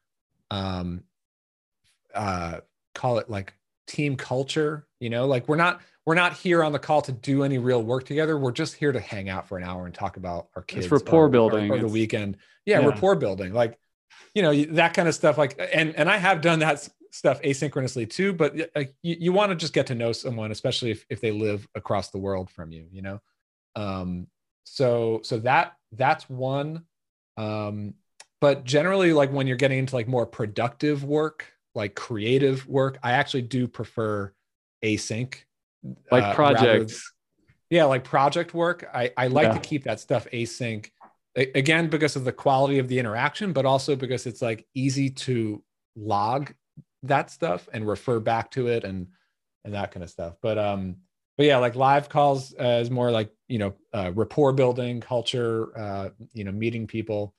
um 0.51 1.03
uh 2.13 2.61
call 2.93 3.17
it 3.17 3.29
like 3.29 3.53
team 3.87 4.15
culture 4.15 4.87
you 4.99 5.09
know 5.09 5.25
like 5.27 5.47
we're 5.47 5.55
not 5.57 5.81
we're 6.05 6.15
not 6.15 6.33
here 6.33 6.63
on 6.63 6.71
the 6.71 6.79
call 6.79 7.01
to 7.01 7.11
do 7.11 7.43
any 7.43 7.57
real 7.57 7.81
work 7.81 8.03
together 8.05 8.37
we're 8.37 8.51
just 8.51 8.75
here 8.75 8.91
to 8.91 8.99
hang 8.99 9.29
out 9.29 9.47
for 9.47 9.57
an 9.57 9.63
hour 9.63 9.85
and 9.85 9.93
talk 9.95 10.17
about 10.17 10.47
our 10.55 10.61
kids 10.61 10.89
rapport 10.91 11.21
or- 11.21 11.25
or- 11.25 11.29
building. 11.29 11.65
or, 11.71 11.75
the 11.77 11.85
It's- 11.85 11.91
weekend 11.91 12.37
yeah, 12.65 12.79
yeah. 12.79 12.87
rapport 12.87 13.15
building 13.15 13.53
like 13.53 13.77
you 14.33 14.41
know 14.41 14.53
that 14.75 14.93
kind 14.93 15.07
of 15.07 15.15
stuff 15.15 15.37
like 15.37 15.59
and 15.73 15.95
and 15.95 16.09
i 16.09 16.17
have 16.17 16.41
done 16.41 16.59
that 16.59 16.87
stuff 17.11 17.41
asynchronously 17.43 18.09
too, 18.09 18.33
but 18.33 18.53
like 18.75 18.93
you, 19.01 19.15
you 19.17 19.31
want 19.31 19.49
to 19.49 19.55
just 19.55 19.71
get 19.71 19.87
to 19.87 19.95
know 19.95 20.11
someone, 20.11 20.51
especially 20.51 20.91
if, 20.91 21.05
if 21.09 21.21
they 21.21 21.31
live 21.31 21.65
across 21.73 22.09
the 22.09 22.17
world 22.17 22.49
from 22.49 22.73
you, 22.73 22.87
you 22.91 23.01
know? 23.01 23.21
Um, 23.77 24.27
so, 24.65 25.21
so 25.23 25.39
that, 25.39 25.77
that's 25.93 26.29
one. 26.29 26.83
Um, 27.37 27.93
but 28.41 28.65
generally 28.65 29.13
like 29.13 29.31
when 29.31 29.47
you're 29.47 29.55
getting 29.55 29.79
into 29.79 29.95
like 29.95 30.09
more 30.09 30.25
productive 30.25 31.05
work, 31.05 31.45
like 31.73 31.95
creative 31.95 32.67
work, 32.67 32.97
I 33.01 33.13
actually 33.13 33.43
do 33.43 33.65
prefer 33.69 34.33
async. 34.83 35.35
Like 36.11 36.23
uh, 36.23 36.33
projects. 36.33 37.11
yeah, 37.69 37.85
like 37.85 38.03
project 38.03 38.53
work. 38.53 38.87
I, 38.93 39.11
I 39.17 39.27
like 39.27 39.47
yeah. 39.47 39.53
to 39.53 39.59
keep 39.59 39.83
that 39.83 39.99
stuff 39.99 40.27
async 40.33 40.89
again 41.35 41.89
because 41.89 42.15
of 42.15 42.23
the 42.23 42.31
quality 42.31 42.79
of 42.79 42.87
the 42.87 42.97
interaction 42.97 43.51
but 43.51 43.65
also 43.65 43.95
because 43.95 44.25
it's 44.25 44.41
like 44.41 44.65
easy 44.73 45.09
to 45.09 45.61
log 45.95 46.51
that 47.03 47.29
stuff 47.29 47.67
and 47.73 47.87
refer 47.87 48.19
back 48.19 48.49
to 48.51 48.67
it 48.67 48.83
and 48.83 49.07
and 49.63 49.73
that 49.73 49.91
kind 49.91 50.03
of 50.03 50.09
stuff 50.09 50.35
but 50.41 50.57
um 50.57 50.95
but 51.37 51.45
yeah 51.45 51.57
like 51.57 51.75
live 51.75 52.07
calls 52.07 52.53
uh, 52.59 52.79
is 52.81 52.89
more 52.89 53.11
like 53.11 53.29
you 53.47 53.59
know 53.59 53.73
uh, 53.93 54.11
rapport 54.13 54.53
building 54.53 55.01
culture 55.01 55.77
uh 55.77 56.09
you 56.33 56.43
know 56.43 56.51
meeting 56.51 56.87
people 56.87 57.33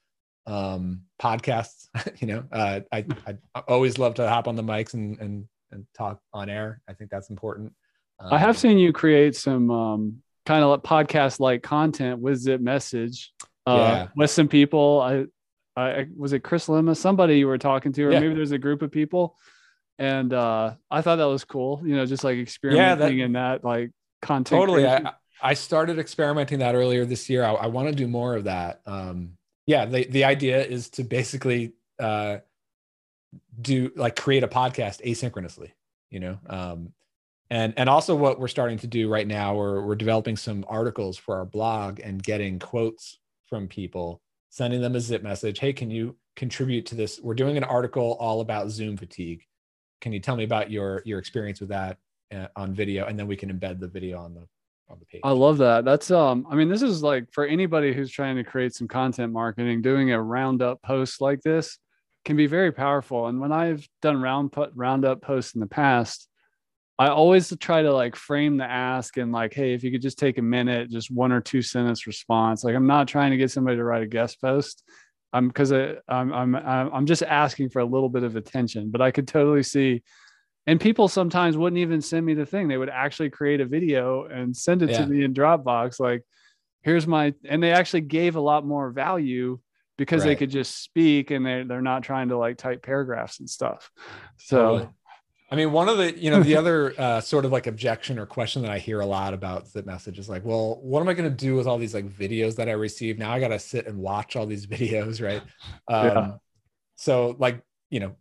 um 0.47 1.01
podcasts 1.21 1.89
you 2.21 2.27
know 2.27 2.45
uh 2.53 2.81
I, 2.93 3.05
I 3.27 3.61
always 3.67 3.99
love 3.99 4.15
to 4.15 4.29
hop 4.29 4.47
on 4.47 4.57
the 4.57 4.63
mics 4.63 4.95
and 4.95 5.19
and 5.21 5.49
and 5.73 5.87
talk 5.97 6.21
on 6.33 6.49
air 6.51 6.81
i 6.89 6.93
think 6.93 7.11
that's 7.11 7.31
important 7.31 7.73
um, 8.21 8.33
i 8.33 8.39
have 8.39 8.51
um, 8.51 8.55
seen 8.55 8.79
you 8.79 8.93
create 8.93 9.37
some 9.37 9.71
um 9.71 10.23
kind 10.45 10.63
of 10.63 10.83
podcast 10.83 11.41
like 11.41 11.63
content 11.63 12.21
with 12.21 12.39
zip 12.39 12.61
message 12.61 13.33
uh, 13.67 13.77
yeah. 13.77 14.09
with 14.17 14.31
some 14.31 14.49
people. 14.49 15.01
I, 15.01 15.27
I 15.77 16.07
was 16.17 16.33
it 16.33 16.41
Chris 16.41 16.69
Lema, 16.69 16.97
somebody 16.97 17.39
you 17.39 17.49
were 17.49 17.59
talking 17.59 17.93
to, 17.93 18.05
or 18.05 18.13
yeah. 18.13 18.21
maybe 18.21 18.35
there's 18.35 18.53
a 18.53 18.59
group 18.59 18.83
of 18.83 18.91
people. 18.91 19.37
And 19.99 20.33
uh, 20.33 20.75
I 20.91 21.03
thought 21.03 21.17
that 21.17 21.25
was 21.25 21.45
cool, 21.45 21.83
you 21.85 21.97
know, 21.97 22.07
just 22.07 22.25
like 22.25 22.39
experimenting 22.39 22.87
yeah, 22.87 22.95
that, 22.95 23.13
in 23.13 23.33
that 23.33 23.65
like 23.65 23.91
content. 24.23 24.59
Totally. 24.59 24.87
I, 24.87 25.13
I 25.43 25.55
started 25.55 25.99
experimenting 25.99 26.61
that 26.61 26.75
earlier 26.75 27.05
this 27.05 27.29
year. 27.29 27.45
I, 27.45 27.53
I 27.53 27.67
want 27.67 27.89
to 27.89 27.95
do 27.95 28.07
more 28.07 28.37
of 28.37 28.45
that. 28.45 28.81
Um, 28.87 29.33
yeah, 29.67 29.85
the, 29.85 30.07
the 30.07 30.25
idea 30.25 30.65
is 30.65 30.91
to 30.91 31.03
basically 31.03 31.73
uh, 31.99 32.39
do 33.61 33.91
like 33.97 34.17
create 34.17 34.45
a 34.45 34.49
podcast 34.49 35.05
asynchronously, 35.05 35.73
you 36.11 36.21
know, 36.21 36.39
um, 36.49 36.93
and 37.51 37.75
and 37.77 37.89
also 37.89 38.15
what 38.17 38.41
we're 38.41 38.49
starting 38.49 38.79
to 38.79 38.87
do 38.87 39.09
right 39.09 39.27
now 39.27 39.55
we're, 39.55 39.81
we're 39.83 39.95
developing 39.95 40.37
some 40.37 40.65
articles 40.69 41.17
for 41.17 41.37
our 41.37 41.45
blog 41.45 42.01
and 42.01 42.23
getting 42.23 42.59
quotes 42.59 43.19
from 43.47 43.69
people, 43.69 44.21
sending 44.51 44.81
them 44.81 44.95
a 44.95 45.01
zip 45.01 45.23
message. 45.23 45.59
Hey, 45.59 45.73
can 45.73 45.91
you 45.91 46.17
contribute 46.35 46.87
to 46.87 46.95
this? 46.95 47.21
We're 47.21 47.35
doing 47.35 47.57
an 47.57 47.65
article 47.65 48.17
all 48.21 48.41
about 48.41 48.71
Zoom 48.71 48.97
fatigue. 48.97 49.43
Can 50.01 50.13
you 50.13 50.21
tell 50.21 50.37
me 50.37 50.45
about 50.45 50.71
your 50.71 51.03
your 51.05 51.19
experience 51.19 51.61
with 51.61 51.71
that 51.71 51.99
uh, 52.35 52.49
on 52.57 52.75
video? 52.75 53.07
And 53.07 53.19
then 53.19 53.27
we 53.27 53.37
can 53.37 53.57
embed 53.57 53.81
the 53.81 53.89
video 53.89 54.19
on 54.19 54.35
the 54.35 54.47
on 54.89 54.99
the 54.99 55.07
page. 55.07 55.23
I 55.25 55.31
love 55.31 55.59
that. 55.59 55.85
That's 55.85 56.11
um. 56.11 56.47
I 56.51 56.55
mean, 56.55 56.69
this 56.69 56.83
is 56.83 57.03
like 57.03 57.33
for 57.33 57.47
anybody 57.47 57.95
who's 57.95 58.11
trying 58.11 58.37
to 58.37 58.45
create 58.45 58.75
some 58.75 58.89
content 58.89 59.33
marketing, 59.33 59.83
doing 59.83 60.13
a 60.13 60.21
roundup 60.21 60.83
post 60.83 61.21
like 61.21 61.41
this 61.43 61.79
can 62.25 62.37
be 62.37 62.47
very 62.47 62.73
powerful. 62.73 63.29
And 63.29 63.41
when 63.41 63.53
I've 63.53 63.89
done 64.03 64.21
round 64.21 64.53
put 64.53 64.73
roundup 64.75 65.23
posts 65.23 65.55
in 65.55 65.61
the 65.61 65.67
past, 65.67 66.29
I 66.99 67.09
always 67.09 67.55
try 67.59 67.83
to 67.83 67.93
like 67.93 68.17
frame 68.17 68.57
the 68.57 68.65
ask 68.65 69.19
and 69.19 69.31
like, 69.31 69.53
hey, 69.53 69.75
if 69.75 69.85
you 69.85 69.91
could 69.91 70.01
just 70.01 70.19
take 70.19 70.39
a 70.39 70.43
minute, 70.43 70.91
just 70.91 71.11
one 71.11 71.31
or 71.31 71.43
two 71.43 71.61
sentence 71.61 72.07
response. 72.07 72.65
Like 72.65 72.75
I'm 72.75 72.87
not 72.87 73.07
trying 73.07 73.33
to 73.33 73.37
get 73.37 73.51
somebody 73.51 73.77
to 73.77 73.85
write 73.85 74.03
a 74.03 74.07
guest 74.07 74.41
post. 74.41 74.83
I'm 75.33 75.49
because 75.49 75.73
I'm 75.73 76.01
I'm 76.09 76.55
I'm 76.57 77.07
just 77.07 77.23
asking 77.23 77.69
for 77.69 77.81
a 77.81 77.85
little 77.85 78.09
bit 78.09 78.23
of 78.23 78.37
attention. 78.37 78.91
But 78.91 79.03
I 79.03 79.11
could 79.11 79.29
totally 79.29 79.63
see, 79.63 80.03
and 80.67 80.81
people 80.81 81.09
sometimes 81.09 81.59
wouldn't 81.59 81.79
even 81.79 82.01
send 82.01 82.25
me 82.25 82.33
the 82.33 82.47
thing. 82.47 82.69
They 82.69 82.79
would 82.79 82.89
actually 82.89 83.29
create 83.29 83.61
a 83.61 83.67
video 83.67 84.25
and 84.25 84.57
send 84.57 84.83
it 84.83 84.91
yeah. 84.91 84.99
to 84.99 85.07
me 85.07 85.23
in 85.23 85.35
Dropbox. 85.35 86.01
Like, 86.01 86.23
here's 86.83 87.07
my 87.07 87.35
and 87.45 87.63
they 87.63 87.73
actually 87.73 88.03
gave 88.03 88.37
a 88.37 88.41
lot 88.41 88.65
more 88.65 88.91
value 88.91 89.59
because 89.99 90.23
right. 90.23 90.29
they 90.29 90.37
could 90.37 90.51
just 90.51 90.83
speak 90.83 91.31
and 91.31 91.45
they 91.45 91.65
they're 91.65 91.83
not 91.83 92.05
trying 92.05 92.31
to 92.31 92.39
like 92.39 92.57
type 92.57 92.83
paragraphs 92.83 93.41
and 93.41 93.51
stuff. 93.51 93.91
So. 94.39 94.57
Totally 94.57 94.89
I 95.51 95.55
mean, 95.55 95.71
one 95.71 95.89
of 95.89 95.97
the, 95.99 96.17
you 96.19 96.31
know, 96.31 96.43
the 96.43 96.57
other 96.59 96.95
uh, 96.99 97.21
sort 97.21 97.45
of 97.45 97.53
like 97.53 97.67
objection 97.67 98.19
or 98.19 98.27
question 98.27 98.63
that 98.63 98.71
I 98.71 98.79
hear 98.79 99.01
a 99.01 99.07
lot 99.07 99.35
about 99.35 99.69
Zip 99.69 99.87
Message 99.87 100.19
is 100.19 100.29
like, 100.29 100.45
well, 100.45 100.79
what 100.83 101.01
am 101.01 101.09
I 101.09 101.15
going 101.15 101.31
to 101.31 101.37
do 101.37 101.55
with 101.55 101.67
all 101.67 101.79
these 101.79 101.95
like 101.95 102.09
videos 102.09 102.57
that 102.57 102.69
I 102.69 102.73
receive? 102.73 103.19
Now 103.19 103.33
I 103.33 103.41
got 103.41 103.49
to 103.49 103.59
sit 103.59 103.87
and 103.87 103.99
watch 103.99 104.37
all 104.37 104.47
these 104.47 104.67
videos, 104.67 105.23
right? 105.23 105.43
Um, 105.89 106.07
yeah. 106.07 106.33
So, 106.97 107.37
like, 107.39 107.63
you 107.91 108.01
know, 108.01 108.17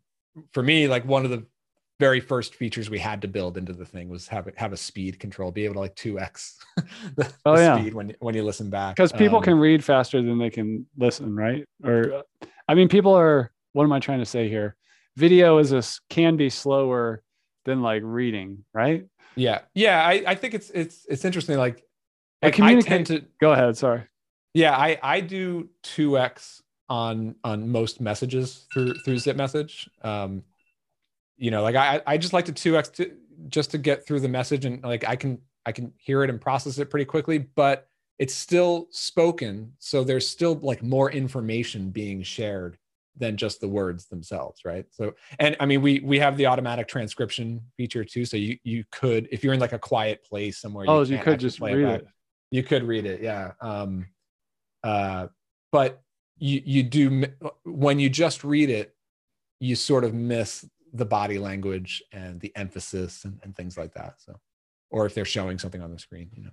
for 0.51 0.61
me, 0.61 0.87
like 0.87 1.05
one 1.05 1.25
of 1.25 1.31
the 1.31 1.45
very 1.99 2.19
first 2.19 2.55
features 2.55 2.89
we 2.89 2.99
had 2.99 3.21
to 3.21 3.27
build 3.27 3.57
into 3.57 3.71
the 3.71 3.85
thing 3.85 4.09
was 4.09 4.27
have 4.27 4.49
have 4.57 4.73
a 4.73 4.77
speed 4.77 5.19
control, 5.19 5.51
be 5.51 5.63
able 5.63 5.75
to 5.75 5.79
like 5.79 5.95
two 5.95 6.19
x 6.19 6.59
the, 7.15 7.33
oh, 7.45 7.55
the 7.55 7.61
yeah. 7.61 7.79
speed 7.79 7.93
when 7.93 8.13
when 8.19 8.35
you 8.35 8.43
listen 8.43 8.69
back. 8.69 8.95
Because 8.95 9.13
people 9.13 9.37
um, 9.37 9.43
can 9.43 9.57
read 9.57 9.83
faster 9.83 10.21
than 10.21 10.37
they 10.37 10.49
can 10.49 10.85
listen, 10.97 11.35
right? 11.35 11.65
Or, 11.83 12.23
I 12.67 12.73
mean, 12.73 12.89
people 12.89 13.13
are. 13.13 13.51
What 13.71 13.83
am 13.83 13.91
I 13.91 13.99
trying 13.99 14.19
to 14.19 14.25
say 14.25 14.47
here? 14.47 14.77
Video 15.15 15.57
is 15.57 15.71
a 15.71 15.83
can 16.09 16.37
be 16.37 16.49
slower 16.49 17.23
than 17.65 17.81
like 17.81 18.01
reading, 18.03 18.63
right? 18.73 19.05
Yeah, 19.35 19.61
yeah. 19.73 20.05
I, 20.05 20.23
I 20.27 20.35
think 20.35 20.53
it's 20.53 20.69
it's 20.69 21.05
it's 21.09 21.25
interesting. 21.25 21.57
Like, 21.57 21.83
like 22.41 22.59
I 22.59 22.79
tend 22.81 23.07
to 23.07 23.25
go 23.39 23.51
ahead. 23.51 23.77
Sorry. 23.77 24.03
Yeah, 24.53 24.75
I 24.75 24.97
I 25.01 25.19
do 25.21 25.69
two 25.83 26.17
x 26.17 26.61
on 26.87 27.35
on 27.43 27.69
most 27.69 27.99
messages 27.99 28.67
through 28.73 28.93
through 29.03 29.17
Zip 29.17 29.35
Message. 29.35 29.89
Um, 30.01 30.43
you 31.37 31.51
know, 31.51 31.63
like 31.63 31.75
I 31.75 32.01
I 32.05 32.17
just 32.17 32.33
like 32.33 32.45
to 32.45 32.53
two 32.53 32.77
x 32.77 32.89
to 32.89 33.11
just 33.49 33.71
to 33.71 33.77
get 33.77 34.05
through 34.05 34.21
the 34.21 34.29
message 34.29 34.65
and 34.65 34.81
like 34.83 35.07
I 35.07 35.15
can 35.15 35.39
I 35.65 35.71
can 35.71 35.91
hear 35.97 36.23
it 36.23 36.29
and 36.29 36.39
process 36.39 36.77
it 36.77 36.89
pretty 36.89 37.05
quickly, 37.05 37.39
but 37.39 37.87
it's 38.17 38.33
still 38.33 38.87
spoken, 38.91 39.73
so 39.79 40.05
there's 40.05 40.27
still 40.27 40.53
like 40.61 40.81
more 40.81 41.11
information 41.11 41.89
being 41.89 42.23
shared 42.23 42.77
than 43.17 43.37
just 43.37 43.61
the 43.61 43.67
words 43.67 44.07
themselves 44.07 44.61
right? 44.65 44.85
So 44.91 45.13
and 45.39 45.55
i 45.59 45.65
mean 45.65 45.81
we 45.81 45.99
we 46.01 46.19
have 46.19 46.37
the 46.37 46.45
automatic 46.45 46.87
transcription 46.87 47.61
feature 47.77 48.03
too 48.03 48.25
so 48.25 48.37
you 48.37 48.57
you 48.63 48.83
could 48.91 49.27
if 49.31 49.43
you're 49.43 49.53
in 49.53 49.59
like 49.59 49.73
a 49.73 49.79
quiet 49.79 50.23
place 50.23 50.59
somewhere 50.59 50.85
oh 50.87 51.03
you, 51.03 51.17
you 51.17 51.23
could 51.23 51.39
just 51.39 51.59
read 51.59 51.77
it, 51.77 52.01
it, 52.01 52.07
you 52.51 52.63
could 52.63 52.83
read 52.83 53.05
it 53.05 53.21
yeah 53.21 53.51
um 53.61 54.07
uh 54.83 55.27
but 55.71 56.01
you 56.37 56.61
you 56.65 56.83
do 56.83 57.25
when 57.63 57.99
you 57.99 58.09
just 58.09 58.43
read 58.43 58.69
it 58.69 58.95
you 59.59 59.75
sort 59.75 60.03
of 60.03 60.13
miss 60.13 60.65
the 60.93 61.05
body 61.05 61.37
language 61.37 62.03
and 62.11 62.39
the 62.39 62.51
emphasis 62.55 63.25
and, 63.25 63.39
and 63.43 63.55
things 63.55 63.77
like 63.77 63.93
that 63.93 64.15
so. 64.17 64.39
Or 64.91 65.05
if 65.05 65.13
they're 65.13 65.25
showing 65.25 65.57
something 65.57 65.81
on 65.81 65.91
the 65.91 65.99
screen 65.99 66.29
you 66.33 66.43
know. 66.43 66.51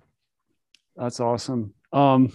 That's 0.95 1.19
awesome. 1.19 1.73
Um 1.91 2.31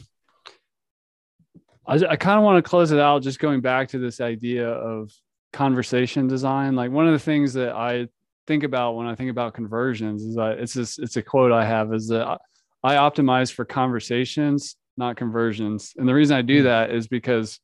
I, 1.89 1.95
I 2.11 2.17
kind 2.17 2.39
of 2.39 2.45
want 2.45 2.63
to 2.63 2.69
close 2.69 2.93
it 2.93 3.01
out 3.01 3.23
just 3.23 3.39
going 3.39 3.61
back 3.63 3.89
to 3.89 3.99
this 3.99 4.21
idea 4.21 4.69
of 4.69 5.11
conversation 5.53 6.29
design. 6.29 6.77
Like 6.77 6.91
one 6.91 7.07
of 7.07 7.13
the 7.15 7.19
things 7.19 7.55
that 7.55 7.75
I 7.75 8.09
think 8.47 8.63
about 8.63 8.97
when 8.97 9.07
I 9.07 9.15
think 9.15 9.31
about 9.31 9.55
conversions 9.55 10.23
is 10.23 10.35
that 10.37 10.59
it's 10.59 10.75
this, 10.75 10.99
it's 10.99 11.17
a 11.17 11.23
quote 11.23 11.51
I 11.51 11.65
have 11.65 11.93
is 11.95 12.09
that 12.09 12.39
I 12.85 12.95
optimize 12.95 13.51
for 13.51 13.65
conversations, 13.65 14.77
not 14.99 15.17
conversions. 15.17 15.95
And 15.97 16.07
the 16.07 16.15
reason 16.15 16.37
I 16.37 16.43
do 16.43 16.59
hmm. 16.59 16.65
that 16.65 16.91
is 16.91 17.09
because 17.09 17.59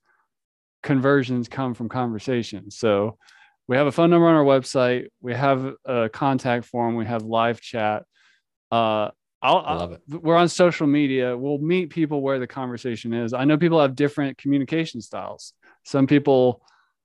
conversions 0.83 1.49
come 1.49 1.75
from 1.75 1.89
conversations. 1.89 2.79
So 2.79 3.19
we 3.69 3.77
have 3.77 3.87
a 3.87 3.93
phone 3.93 4.11
number 4.11 4.27
on 4.27 4.35
our 4.35 4.45
website, 4.45 5.09
we 5.21 5.35
have 5.35 5.75
a 5.85 6.09
contact 6.11 6.67
form, 6.67 6.97
we 6.97 7.07
have 7.07 7.23
live 7.23 7.61
chat. 7.61 8.05
Uh, 8.71 9.11
I'll, 9.45 9.59
I 9.59 9.75
love 9.75 9.93
it. 9.93 10.01
We're 10.09 10.37
on 10.37 10.49
social 10.49 10.87
media. 10.87 11.37
We'll 11.37 11.59
meet 11.59 11.91
people 11.91 12.23
where 12.23 12.39
the 12.39 12.47
conversation 12.47 13.13
is. 13.13 13.35
I 13.35 13.45
know 13.45 13.59
people 13.59 13.79
have 13.79 13.95
different 13.95 14.39
communication 14.39 15.03
styles. 15.03 15.53
Some 15.85 16.07
people 16.07 16.63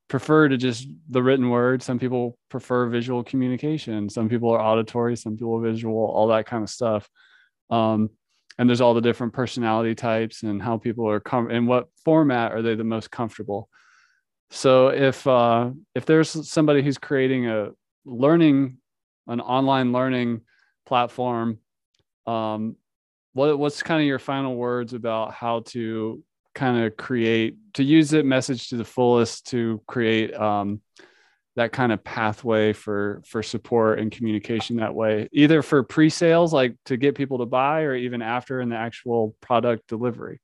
prefer 0.08 0.48
to 0.48 0.56
just 0.56 0.88
the 1.10 1.22
written 1.22 1.50
word. 1.50 1.84
Some 1.84 2.00
people 2.00 2.38
prefer 2.50 2.88
visual 2.88 3.26
communication. 3.26 4.08
Some 4.08 4.30
people 4.30 4.52
are 4.52 4.62
auditory. 4.62 5.18
Some 5.18 5.36
people 5.36 5.58
are 5.58 5.70
visual. 5.70 5.98
All 5.98 6.28
that 6.28 6.46
kind 6.46 6.64
of 6.64 6.70
stuff. 6.70 7.10
Um, 7.70 8.10
and 8.58 8.70
there's 8.70 8.82
all 8.82 8.94
the 8.94 9.02
different 9.02 9.34
personality 9.34 9.94
types 9.94 10.44
and 10.44 10.62
how 10.62 10.78
people 10.78 11.10
are 11.10 11.20
com- 11.20 11.52
in 11.52 11.66
what 11.66 11.90
format 12.06 12.54
are 12.54 12.62
they 12.62 12.76
the 12.76 12.86
most 12.86 13.12
comfortable. 13.12 13.68
So 14.50 14.88
if 14.88 15.28
uh, 15.28 15.72
if 15.94 16.06
there's 16.06 16.50
somebody 16.50 16.84
who's 16.84 16.98
creating 16.98 17.48
a 17.48 17.72
learning, 18.06 18.78
an 19.28 19.42
online 19.42 19.92
learning 19.92 20.42
platform 20.86 21.60
um, 22.30 22.76
what 23.34 23.58
what's 23.58 23.84
kind 23.84 24.02
of 24.02 24.08
your 24.08 24.20
final 24.20 24.56
words 24.56 24.94
about 24.94 25.34
how 25.34 25.62
to 25.62 26.24
kind 26.56 26.84
of 26.84 26.98
create 26.98 27.58
to 27.74 27.84
use 27.84 28.14
it 28.14 28.26
message 28.26 28.70
to 28.70 28.78
the 28.78 28.86
fullest 28.86 29.48
to 29.48 29.82
create 29.88 30.34
um, 30.34 30.82
that 31.56 31.72
kind 31.72 31.92
of 31.92 32.04
pathway 32.04 32.74
for 32.74 33.22
for 33.26 33.42
support 33.44 34.00
and 34.00 34.12
communication 34.12 34.78
that 34.78 34.94
way 34.94 35.30
either 35.32 35.62
for 35.62 35.84
pre-sales 35.84 36.54
like 36.54 36.76
to 36.86 36.98
get 36.98 37.16
people 37.16 37.38
to 37.38 37.46
buy 37.46 37.82
or 37.82 37.96
even 37.96 38.22
after 38.22 38.62
in 38.62 38.70
the 38.70 38.76
actual 38.76 39.36
product 39.42 39.88
delivery 39.88 40.40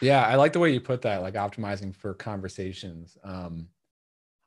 yeah 0.00 0.24
i 0.26 0.36
like 0.36 0.52
the 0.52 0.58
way 0.58 0.72
you 0.72 0.80
put 0.80 1.02
that 1.02 1.22
like 1.22 1.34
optimizing 1.34 1.94
for 1.94 2.14
conversations 2.14 3.18
um, 3.24 3.66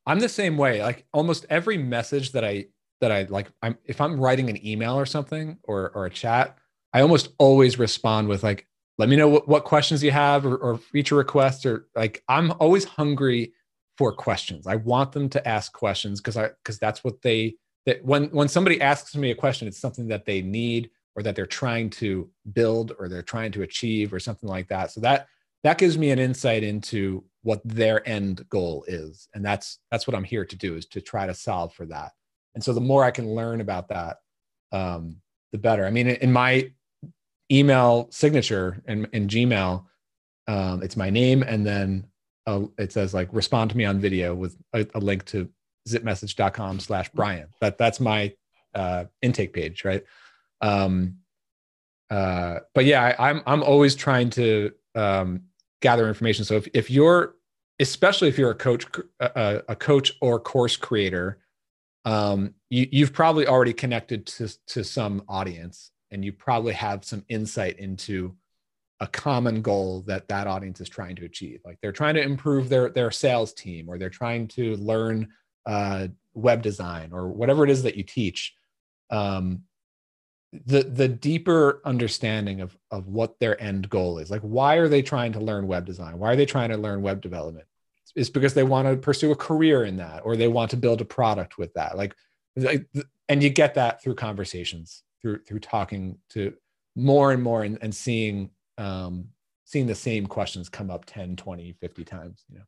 I'm 0.05 0.19
the 0.19 0.29
same 0.29 0.57
way. 0.57 0.81
Like 0.81 1.05
almost 1.13 1.45
every 1.49 1.77
message 1.77 2.31
that 2.33 2.43
I 2.43 2.65
that 3.01 3.11
I 3.11 3.23
like, 3.23 3.51
I'm 3.61 3.77
if 3.85 4.01
I'm 4.01 4.19
writing 4.19 4.49
an 4.49 4.65
email 4.65 4.97
or 4.97 5.05
something 5.05 5.57
or 5.63 5.91
or 5.95 6.05
a 6.05 6.09
chat, 6.09 6.57
I 6.93 7.01
almost 7.01 7.29
always 7.37 7.79
respond 7.79 8.27
with 8.27 8.43
like, 8.43 8.67
let 8.97 9.09
me 9.09 9.15
know 9.15 9.27
what, 9.27 9.47
what 9.47 9.63
questions 9.63 10.03
you 10.03 10.11
have 10.11 10.45
or, 10.45 10.57
or 10.57 10.77
feature 10.77 11.15
requests 11.15 11.65
or 11.65 11.87
like 11.95 12.23
I'm 12.29 12.53
always 12.59 12.85
hungry 12.85 13.53
for 13.97 14.11
questions. 14.13 14.67
I 14.67 14.75
want 14.75 15.11
them 15.11 15.29
to 15.29 15.47
ask 15.47 15.73
questions 15.73 16.21
because 16.21 16.37
I 16.37 16.49
because 16.63 16.77
that's 16.79 17.03
what 17.03 17.21
they 17.21 17.55
that 17.85 18.03
when 18.05 18.25
when 18.25 18.47
somebody 18.47 18.79
asks 18.81 19.15
me 19.15 19.31
a 19.31 19.35
question, 19.35 19.67
it's 19.67 19.79
something 19.79 20.07
that 20.09 20.25
they 20.25 20.41
need 20.41 20.91
or 21.15 21.23
that 21.23 21.35
they're 21.35 21.45
trying 21.45 21.89
to 21.89 22.29
build 22.53 22.93
or 22.97 23.07
they're 23.07 23.21
trying 23.21 23.51
to 23.53 23.63
achieve 23.63 24.13
or 24.13 24.19
something 24.19 24.49
like 24.49 24.67
that. 24.69 24.91
So 24.91 25.01
that 25.01 25.27
that 25.63 25.77
gives 25.77 25.97
me 25.97 26.11
an 26.11 26.19
insight 26.19 26.63
into 26.63 27.23
what 27.41 27.61
their 27.63 28.07
end 28.07 28.45
goal 28.49 28.85
is. 28.87 29.27
And 29.33 29.43
that's 29.43 29.79
that's 29.91 30.07
what 30.07 30.15
I'm 30.15 30.23
here 30.23 30.45
to 30.45 30.55
do 30.55 30.75
is 30.75 30.85
to 30.87 31.01
try 31.01 31.25
to 31.25 31.33
solve 31.33 31.73
for 31.73 31.85
that. 31.87 32.11
And 32.55 32.63
so 32.63 32.73
the 32.73 32.81
more 32.81 33.03
I 33.03 33.11
can 33.11 33.33
learn 33.33 33.61
about 33.61 33.89
that, 33.89 34.17
um, 34.71 35.17
the 35.51 35.57
better. 35.57 35.85
I 35.85 35.91
mean, 35.91 36.07
in 36.07 36.31
my 36.31 36.71
email 37.51 38.07
signature 38.11 38.81
in, 38.87 39.07
in 39.13 39.27
Gmail, 39.27 39.85
um, 40.47 40.83
it's 40.83 40.97
my 40.97 41.09
name 41.09 41.43
and 41.43 41.65
then 41.65 42.07
uh, 42.45 42.63
it 42.77 42.91
says 42.91 43.13
like 43.13 43.29
respond 43.31 43.69
to 43.71 43.77
me 43.77 43.85
on 43.85 43.99
video 43.99 44.35
with 44.35 44.57
a, 44.73 44.85
a 44.95 44.99
link 44.99 45.25
to 45.25 45.49
zipmessage.com 45.87 46.79
slash 46.79 47.09
Brian. 47.13 47.47
That 47.61 47.77
that's 47.77 47.99
my 47.99 48.33
uh, 48.73 49.05
intake 49.21 49.53
page, 49.53 49.85
right? 49.85 50.03
Um, 50.61 51.17
uh, 52.09 52.59
but 52.73 52.85
yeah, 52.85 53.15
I, 53.17 53.29
I'm 53.29 53.41
I'm 53.45 53.63
always 53.63 53.95
trying 53.95 54.29
to 54.31 54.71
um, 54.95 55.43
gather 55.81 56.07
information. 56.07 56.45
So 56.45 56.55
if 56.55 56.67
if 56.73 56.89
you're 56.89 57.35
especially 57.79 58.29
if 58.29 58.37
you're 58.37 58.51
a 58.51 58.55
coach 58.55 58.85
a, 59.19 59.63
a 59.69 59.75
coach 59.75 60.13
or 60.21 60.39
course 60.39 60.75
creator, 60.75 61.39
um, 62.05 62.53
you, 62.69 62.87
you've 62.91 63.13
probably 63.13 63.47
already 63.47 63.73
connected 63.73 64.25
to 64.27 64.49
to 64.67 64.83
some 64.83 65.23
audience, 65.27 65.91
and 66.13 66.23
you 66.23 66.31
probably 66.31 66.73
have 66.73 67.03
some 67.03 67.25
insight 67.27 67.79
into 67.79 68.35
a 68.99 69.07
common 69.07 69.61
goal 69.61 70.03
that 70.07 70.27
that 70.29 70.47
audience 70.47 70.79
is 70.79 70.87
trying 70.87 71.15
to 71.17 71.25
achieve. 71.25 71.59
Like 71.65 71.77
they're 71.81 71.91
trying 71.91 72.15
to 72.15 72.21
improve 72.21 72.69
their 72.69 72.89
their 72.89 73.11
sales 73.11 73.53
team, 73.53 73.89
or 73.89 73.97
they're 73.97 74.09
trying 74.09 74.47
to 74.49 74.77
learn 74.77 75.29
uh, 75.65 76.07
web 76.33 76.61
design, 76.61 77.09
or 77.11 77.27
whatever 77.27 77.63
it 77.63 77.69
is 77.69 77.83
that 77.83 77.97
you 77.97 78.03
teach. 78.03 78.55
Um, 79.09 79.63
the 80.65 80.83
the 80.83 81.07
deeper 81.07 81.81
understanding 81.83 82.61
of 82.61 82.77
of 82.91 83.07
what 83.07 83.39
their 83.39 83.61
end 83.61 83.89
goal 83.89 84.19
is, 84.19 84.29
like 84.29 84.41
why 84.41 84.75
are 84.75 84.87
they 84.87 85.01
trying 85.01 85.33
to 85.33 85.39
learn 85.39 85.67
web 85.67 85.85
design? 85.85 86.19
Why 86.19 86.31
are 86.31 86.35
they 86.35 86.45
trying 86.45 86.69
to 86.69 86.77
learn 86.77 87.01
web 87.01 87.21
development? 87.21 87.65
It's 88.15 88.29
because 88.29 88.53
they 88.53 88.63
want 88.63 88.87
to 88.87 88.95
pursue 88.95 89.31
a 89.31 89.35
career 89.35 89.83
in 89.83 89.97
that, 89.97 90.21
or 90.23 90.35
they 90.35 90.47
want 90.47 90.69
to 90.71 90.77
build 90.77 91.01
a 91.01 91.05
product 91.05 91.57
with 91.57 91.73
that. 91.73 91.97
Like, 91.97 92.15
like 92.55 92.85
and 93.27 93.41
you 93.41 93.49
get 93.49 93.73
that 93.73 94.03
through 94.03 94.15
conversations, 94.15 95.01
through 95.23 95.39
through 95.47 95.59
talking 95.59 96.19
to 96.29 96.53
more 96.95 97.31
and 97.31 97.41
more 97.41 97.63
and, 97.63 97.79
and 97.81 97.95
seeing 97.95 98.51
um, 98.77 99.29
seeing 99.65 99.87
the 99.87 99.95
same 99.95 100.27
questions 100.27 100.69
come 100.69 100.91
up 100.91 101.05
10 101.05 101.35
20 101.35 101.75
50 101.81 102.03
times 102.03 102.45
you 102.49 102.59
know? 102.59 102.65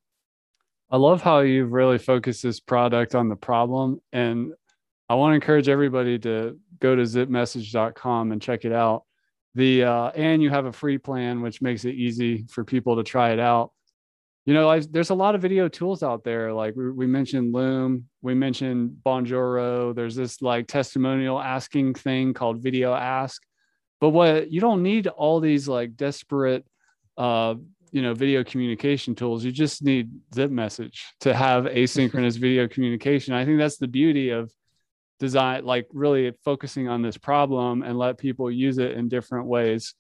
I 0.90 0.98
love 0.98 1.22
how 1.22 1.42
you've 1.42 1.72
really 1.72 2.00
focused 2.00 2.42
this 2.42 2.60
product 2.60 3.14
on 3.14 3.30
the 3.30 3.36
problem 3.36 4.02
and 4.12 4.54
i 5.10 5.14
want 5.14 5.32
to 5.32 5.36
encourage 5.36 5.70
everybody 5.70 6.18
to 6.20 6.58
go 6.80 6.96
to 6.96 7.04
zipmessage.com 7.04 8.32
and 8.32 8.42
check 8.42 8.66
it 8.66 8.72
out. 8.72 9.04
The 9.56 9.84
uh, 9.84 10.10
and 10.10 10.42
you 10.44 10.50
have 10.50 10.66
a 10.66 10.74
free 10.74 10.98
plan 10.98 11.42
which 11.42 11.62
makes 11.62 11.86
it 11.86 11.96
easy 11.96 12.46
for 12.50 12.64
people 12.64 12.98
to 12.98 13.04
try 13.04 13.32
it 13.32 13.40
out 13.40 13.72
you 14.46 14.54
know 14.54 14.70
I, 14.70 14.80
there's 14.80 15.10
a 15.10 15.16
lot 15.16 15.36
of 15.36 15.42
video 15.42 15.68
tools 15.68 16.04
out 16.04 16.24
there 16.24 16.54
like 16.54 16.76
we, 16.76 16.92
we 16.92 17.08
mentioned 17.08 17.54
loom 17.54 18.06
we 18.22 18.34
mentioned 18.34 18.98
bonjoro 19.06 19.94
there's 19.96 20.16
this 20.16 20.42
like 20.42 20.68
testimonial 20.68 21.40
asking 21.40 21.96
thing 21.96 22.34
called 22.34 22.62
video 22.62 22.94
ask 22.94 23.42
but 24.02 24.10
what 24.10 24.52
you 24.52 24.62
don't 24.62 24.84
need 24.84 25.08
all 25.08 25.40
these 25.40 25.68
like 25.68 25.96
desperate, 25.96 26.66
uh, 27.18 27.56
you 27.92 28.02
know, 28.02 28.14
video 28.14 28.44
communication 28.44 29.16
tools. 29.16 29.44
You 29.44 29.52
just 29.52 29.84
need 29.84 30.12
zip 30.34 30.52
message 30.52 31.06
to 31.22 31.34
have 31.34 31.66
asynchronous 31.66 32.38
video 32.40 32.68
communication. 32.68 33.34
I 33.34 33.46
think 33.46 33.58
that's 33.58 33.78
the 33.78 33.88
beauty 33.88 34.30
of 34.30 34.52
design, 35.20 35.66
like 35.66 35.88
really 35.94 36.34
focusing 36.44 36.90
on 36.90 37.02
this 37.02 37.18
problem 37.18 37.84
and 37.84 37.98
let 37.98 38.18
people 38.18 38.52
use 38.52 38.78
it 38.78 38.92
in 38.92 39.08
different 39.08 39.48
ways 39.48 39.94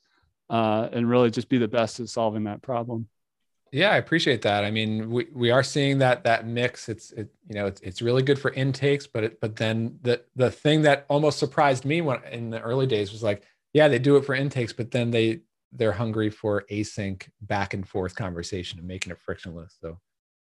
uh, 0.49 0.89
and 0.91 1.09
really 1.09 1.31
just 1.31 1.47
be 1.47 1.57
the 1.57 1.67
best 1.67 1.99
at 1.99 2.09
solving 2.09 2.43
that 2.43 2.61
problem. 2.61 3.07
Yeah, 3.71 3.89
I 3.89 3.97
appreciate 3.97 4.41
that. 4.43 4.63
I 4.63 4.71
mean, 4.71 5.09
we, 5.09 5.27
we 5.33 5.51
are 5.51 5.63
seeing 5.63 5.97
that 5.97 6.23
that 6.23 6.47
mix. 6.47 6.87
It's 6.87 7.11
it, 7.11 7.29
you 7.49 7.55
know 7.55 7.65
it's, 7.67 7.81
it's 7.81 8.01
really 8.01 8.21
good 8.23 8.39
for 8.39 8.51
intakes, 8.53 9.05
but 9.07 9.23
it, 9.23 9.41
but 9.41 9.55
then 9.55 9.99
the 10.01 10.21
the 10.35 10.49
thing 10.51 10.81
that 10.83 11.05
almost 11.09 11.39
surprised 11.39 11.83
me 11.83 12.01
when 12.01 12.23
in 12.31 12.49
the 12.51 12.61
early 12.61 12.87
days 12.87 13.11
was 13.11 13.23
like, 13.23 13.43
yeah, 13.73 13.87
they 13.87 13.99
do 13.99 14.15
it 14.17 14.25
for 14.25 14.33
intakes, 14.35 14.71
but 14.71 14.91
then 14.91 15.11
they 15.11 15.41
they're 15.73 15.91
hungry 15.91 16.29
for 16.29 16.63
async 16.71 17.27
back 17.41 17.73
and 17.73 17.87
forth 17.87 18.15
conversation 18.15 18.79
and 18.79 18.87
making 18.87 19.11
it 19.11 19.19
frictionless. 19.19 19.75
So, 19.81 19.99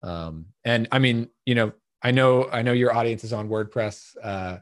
um, 0.04 0.46
and 0.66 0.88
I 0.92 1.00
mean, 1.00 1.30
you 1.46 1.56
know, 1.56 1.74
I 2.04 2.12
know 2.12 2.50
I 2.52 2.62
know 2.62 2.74
your 2.74 2.94
audience 2.96 3.24
is 3.24 3.34
on 3.34 3.50
WordPress. 3.50 4.16
Uh, 4.22 4.58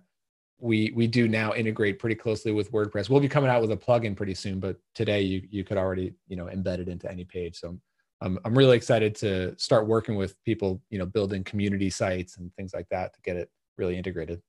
we 0.60 0.92
we 0.96 1.08
do 1.08 1.28
now 1.28 1.54
integrate 1.54 2.00
pretty 2.00 2.16
closely 2.16 2.52
with 2.54 2.72
WordPress. 2.72 3.10
We'll 3.10 3.20
be 3.20 3.30
coming 3.30 3.50
out 3.50 3.62
with 3.62 3.72
a 3.72 3.78
plugin 3.78 4.16
pretty 4.16 4.36
soon, 4.36 4.60
but 4.60 4.78
today 4.94 5.22
you 5.22 5.48
you 5.50 5.64
could 5.64 5.78
already 5.78 6.14
you 6.28 6.38
know 6.38 6.46
embed 6.46 6.80
it 6.80 6.88
into 6.88 7.12
any 7.12 7.26
page. 7.26 7.60
So 7.60 7.80
I'm 8.22 8.40
I'm 8.46 8.58
really 8.58 8.78
excited 8.78 9.16
to 9.16 9.58
start 9.58 9.88
working 9.88 10.16
with 10.16 10.42
people, 10.44 10.82
you 10.90 11.00
know, 11.00 11.06
building 11.06 11.44
community 11.44 11.90
sites 11.90 12.38
and 12.38 12.54
things 12.56 12.74
like 12.74 12.88
that 12.90 13.14
to 13.14 13.22
get 13.22 13.36
it 13.36 13.50
really 13.78 13.98
integrated. 13.98 14.42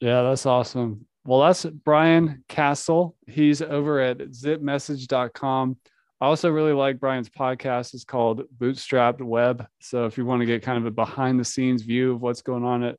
Yeah, 0.00 0.22
that's 0.22 0.46
awesome. 0.46 1.06
Well, 1.24 1.40
that's 1.40 1.64
Brian 1.64 2.44
Casel. 2.48 3.16
He's 3.26 3.62
over 3.62 4.00
at 4.00 4.18
zipmessage.com. 4.18 5.76
I 6.20 6.26
also 6.26 6.50
really 6.50 6.72
like 6.72 7.00
Brian's 7.00 7.28
podcast. 7.28 7.94
It's 7.94 8.04
called 8.04 8.42
Bootstrapped 8.56 9.20
Web. 9.20 9.66
So 9.80 10.06
if 10.06 10.16
you 10.16 10.24
want 10.24 10.40
to 10.40 10.46
get 10.46 10.62
kind 10.62 10.78
of 10.78 10.86
a 10.86 10.90
behind 10.90 11.38
the 11.38 11.44
scenes 11.44 11.82
view 11.82 12.12
of 12.12 12.22
what's 12.22 12.42
going 12.42 12.64
on 12.64 12.84
at 12.84 12.98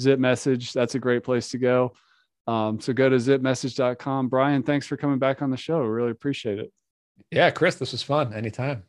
Zip 0.00 0.18
Message, 0.18 0.72
that's 0.72 0.94
a 0.94 1.00
great 1.00 1.24
place 1.24 1.48
to 1.50 1.58
go. 1.58 1.94
Um, 2.46 2.80
so 2.80 2.92
go 2.92 3.08
to 3.08 3.16
zipmessage.com. 3.16 4.28
Brian, 4.28 4.62
thanks 4.62 4.86
for 4.86 4.96
coming 4.96 5.18
back 5.18 5.42
on 5.42 5.50
the 5.50 5.56
show. 5.56 5.80
Really 5.80 6.10
appreciate 6.10 6.58
it. 6.58 6.72
Yeah, 7.30 7.50
Chris, 7.50 7.76
this 7.76 7.92
was 7.92 8.02
fun. 8.02 8.32
Anytime. 8.34 8.84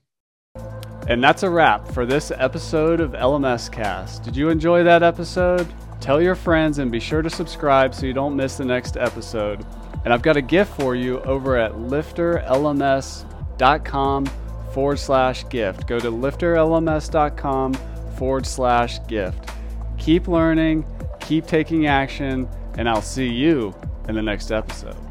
And 1.07 1.23
that's 1.23 1.43
a 1.43 1.49
wrap 1.49 1.87
for 1.91 2.05
this 2.05 2.31
episode 2.31 2.99
of 2.99 3.11
LMS 3.11 3.71
Cast. 3.71 4.23
Did 4.23 4.35
you 4.35 4.49
enjoy 4.49 4.83
that 4.83 5.03
episode? 5.03 5.71
Tell 6.01 6.21
your 6.21 6.35
friends 6.35 6.79
and 6.79 6.91
be 6.91 6.99
sure 6.99 7.21
to 7.21 7.29
subscribe 7.29 7.93
so 7.93 8.05
you 8.05 8.13
don't 8.13 8.35
miss 8.35 8.57
the 8.57 8.65
next 8.65 8.97
episode. 8.97 9.65
And 10.03 10.13
I've 10.13 10.21
got 10.21 10.35
a 10.37 10.41
gift 10.41 10.79
for 10.79 10.95
you 10.95 11.19
over 11.21 11.57
at 11.57 11.71
lifterlms.com 11.73 14.25
forward 14.73 14.99
slash 14.99 15.49
gift. 15.49 15.87
Go 15.87 15.99
to 15.99 16.11
lifterlms.com 16.11 17.73
forward 18.17 18.45
slash 18.45 18.99
gift. 19.07 19.49
Keep 19.97 20.27
learning, 20.27 20.85
keep 21.21 21.47
taking 21.47 21.87
action, 21.87 22.47
and 22.77 22.89
I'll 22.89 23.01
see 23.01 23.27
you 23.27 23.73
in 24.07 24.15
the 24.15 24.21
next 24.21 24.51
episode. 24.51 25.04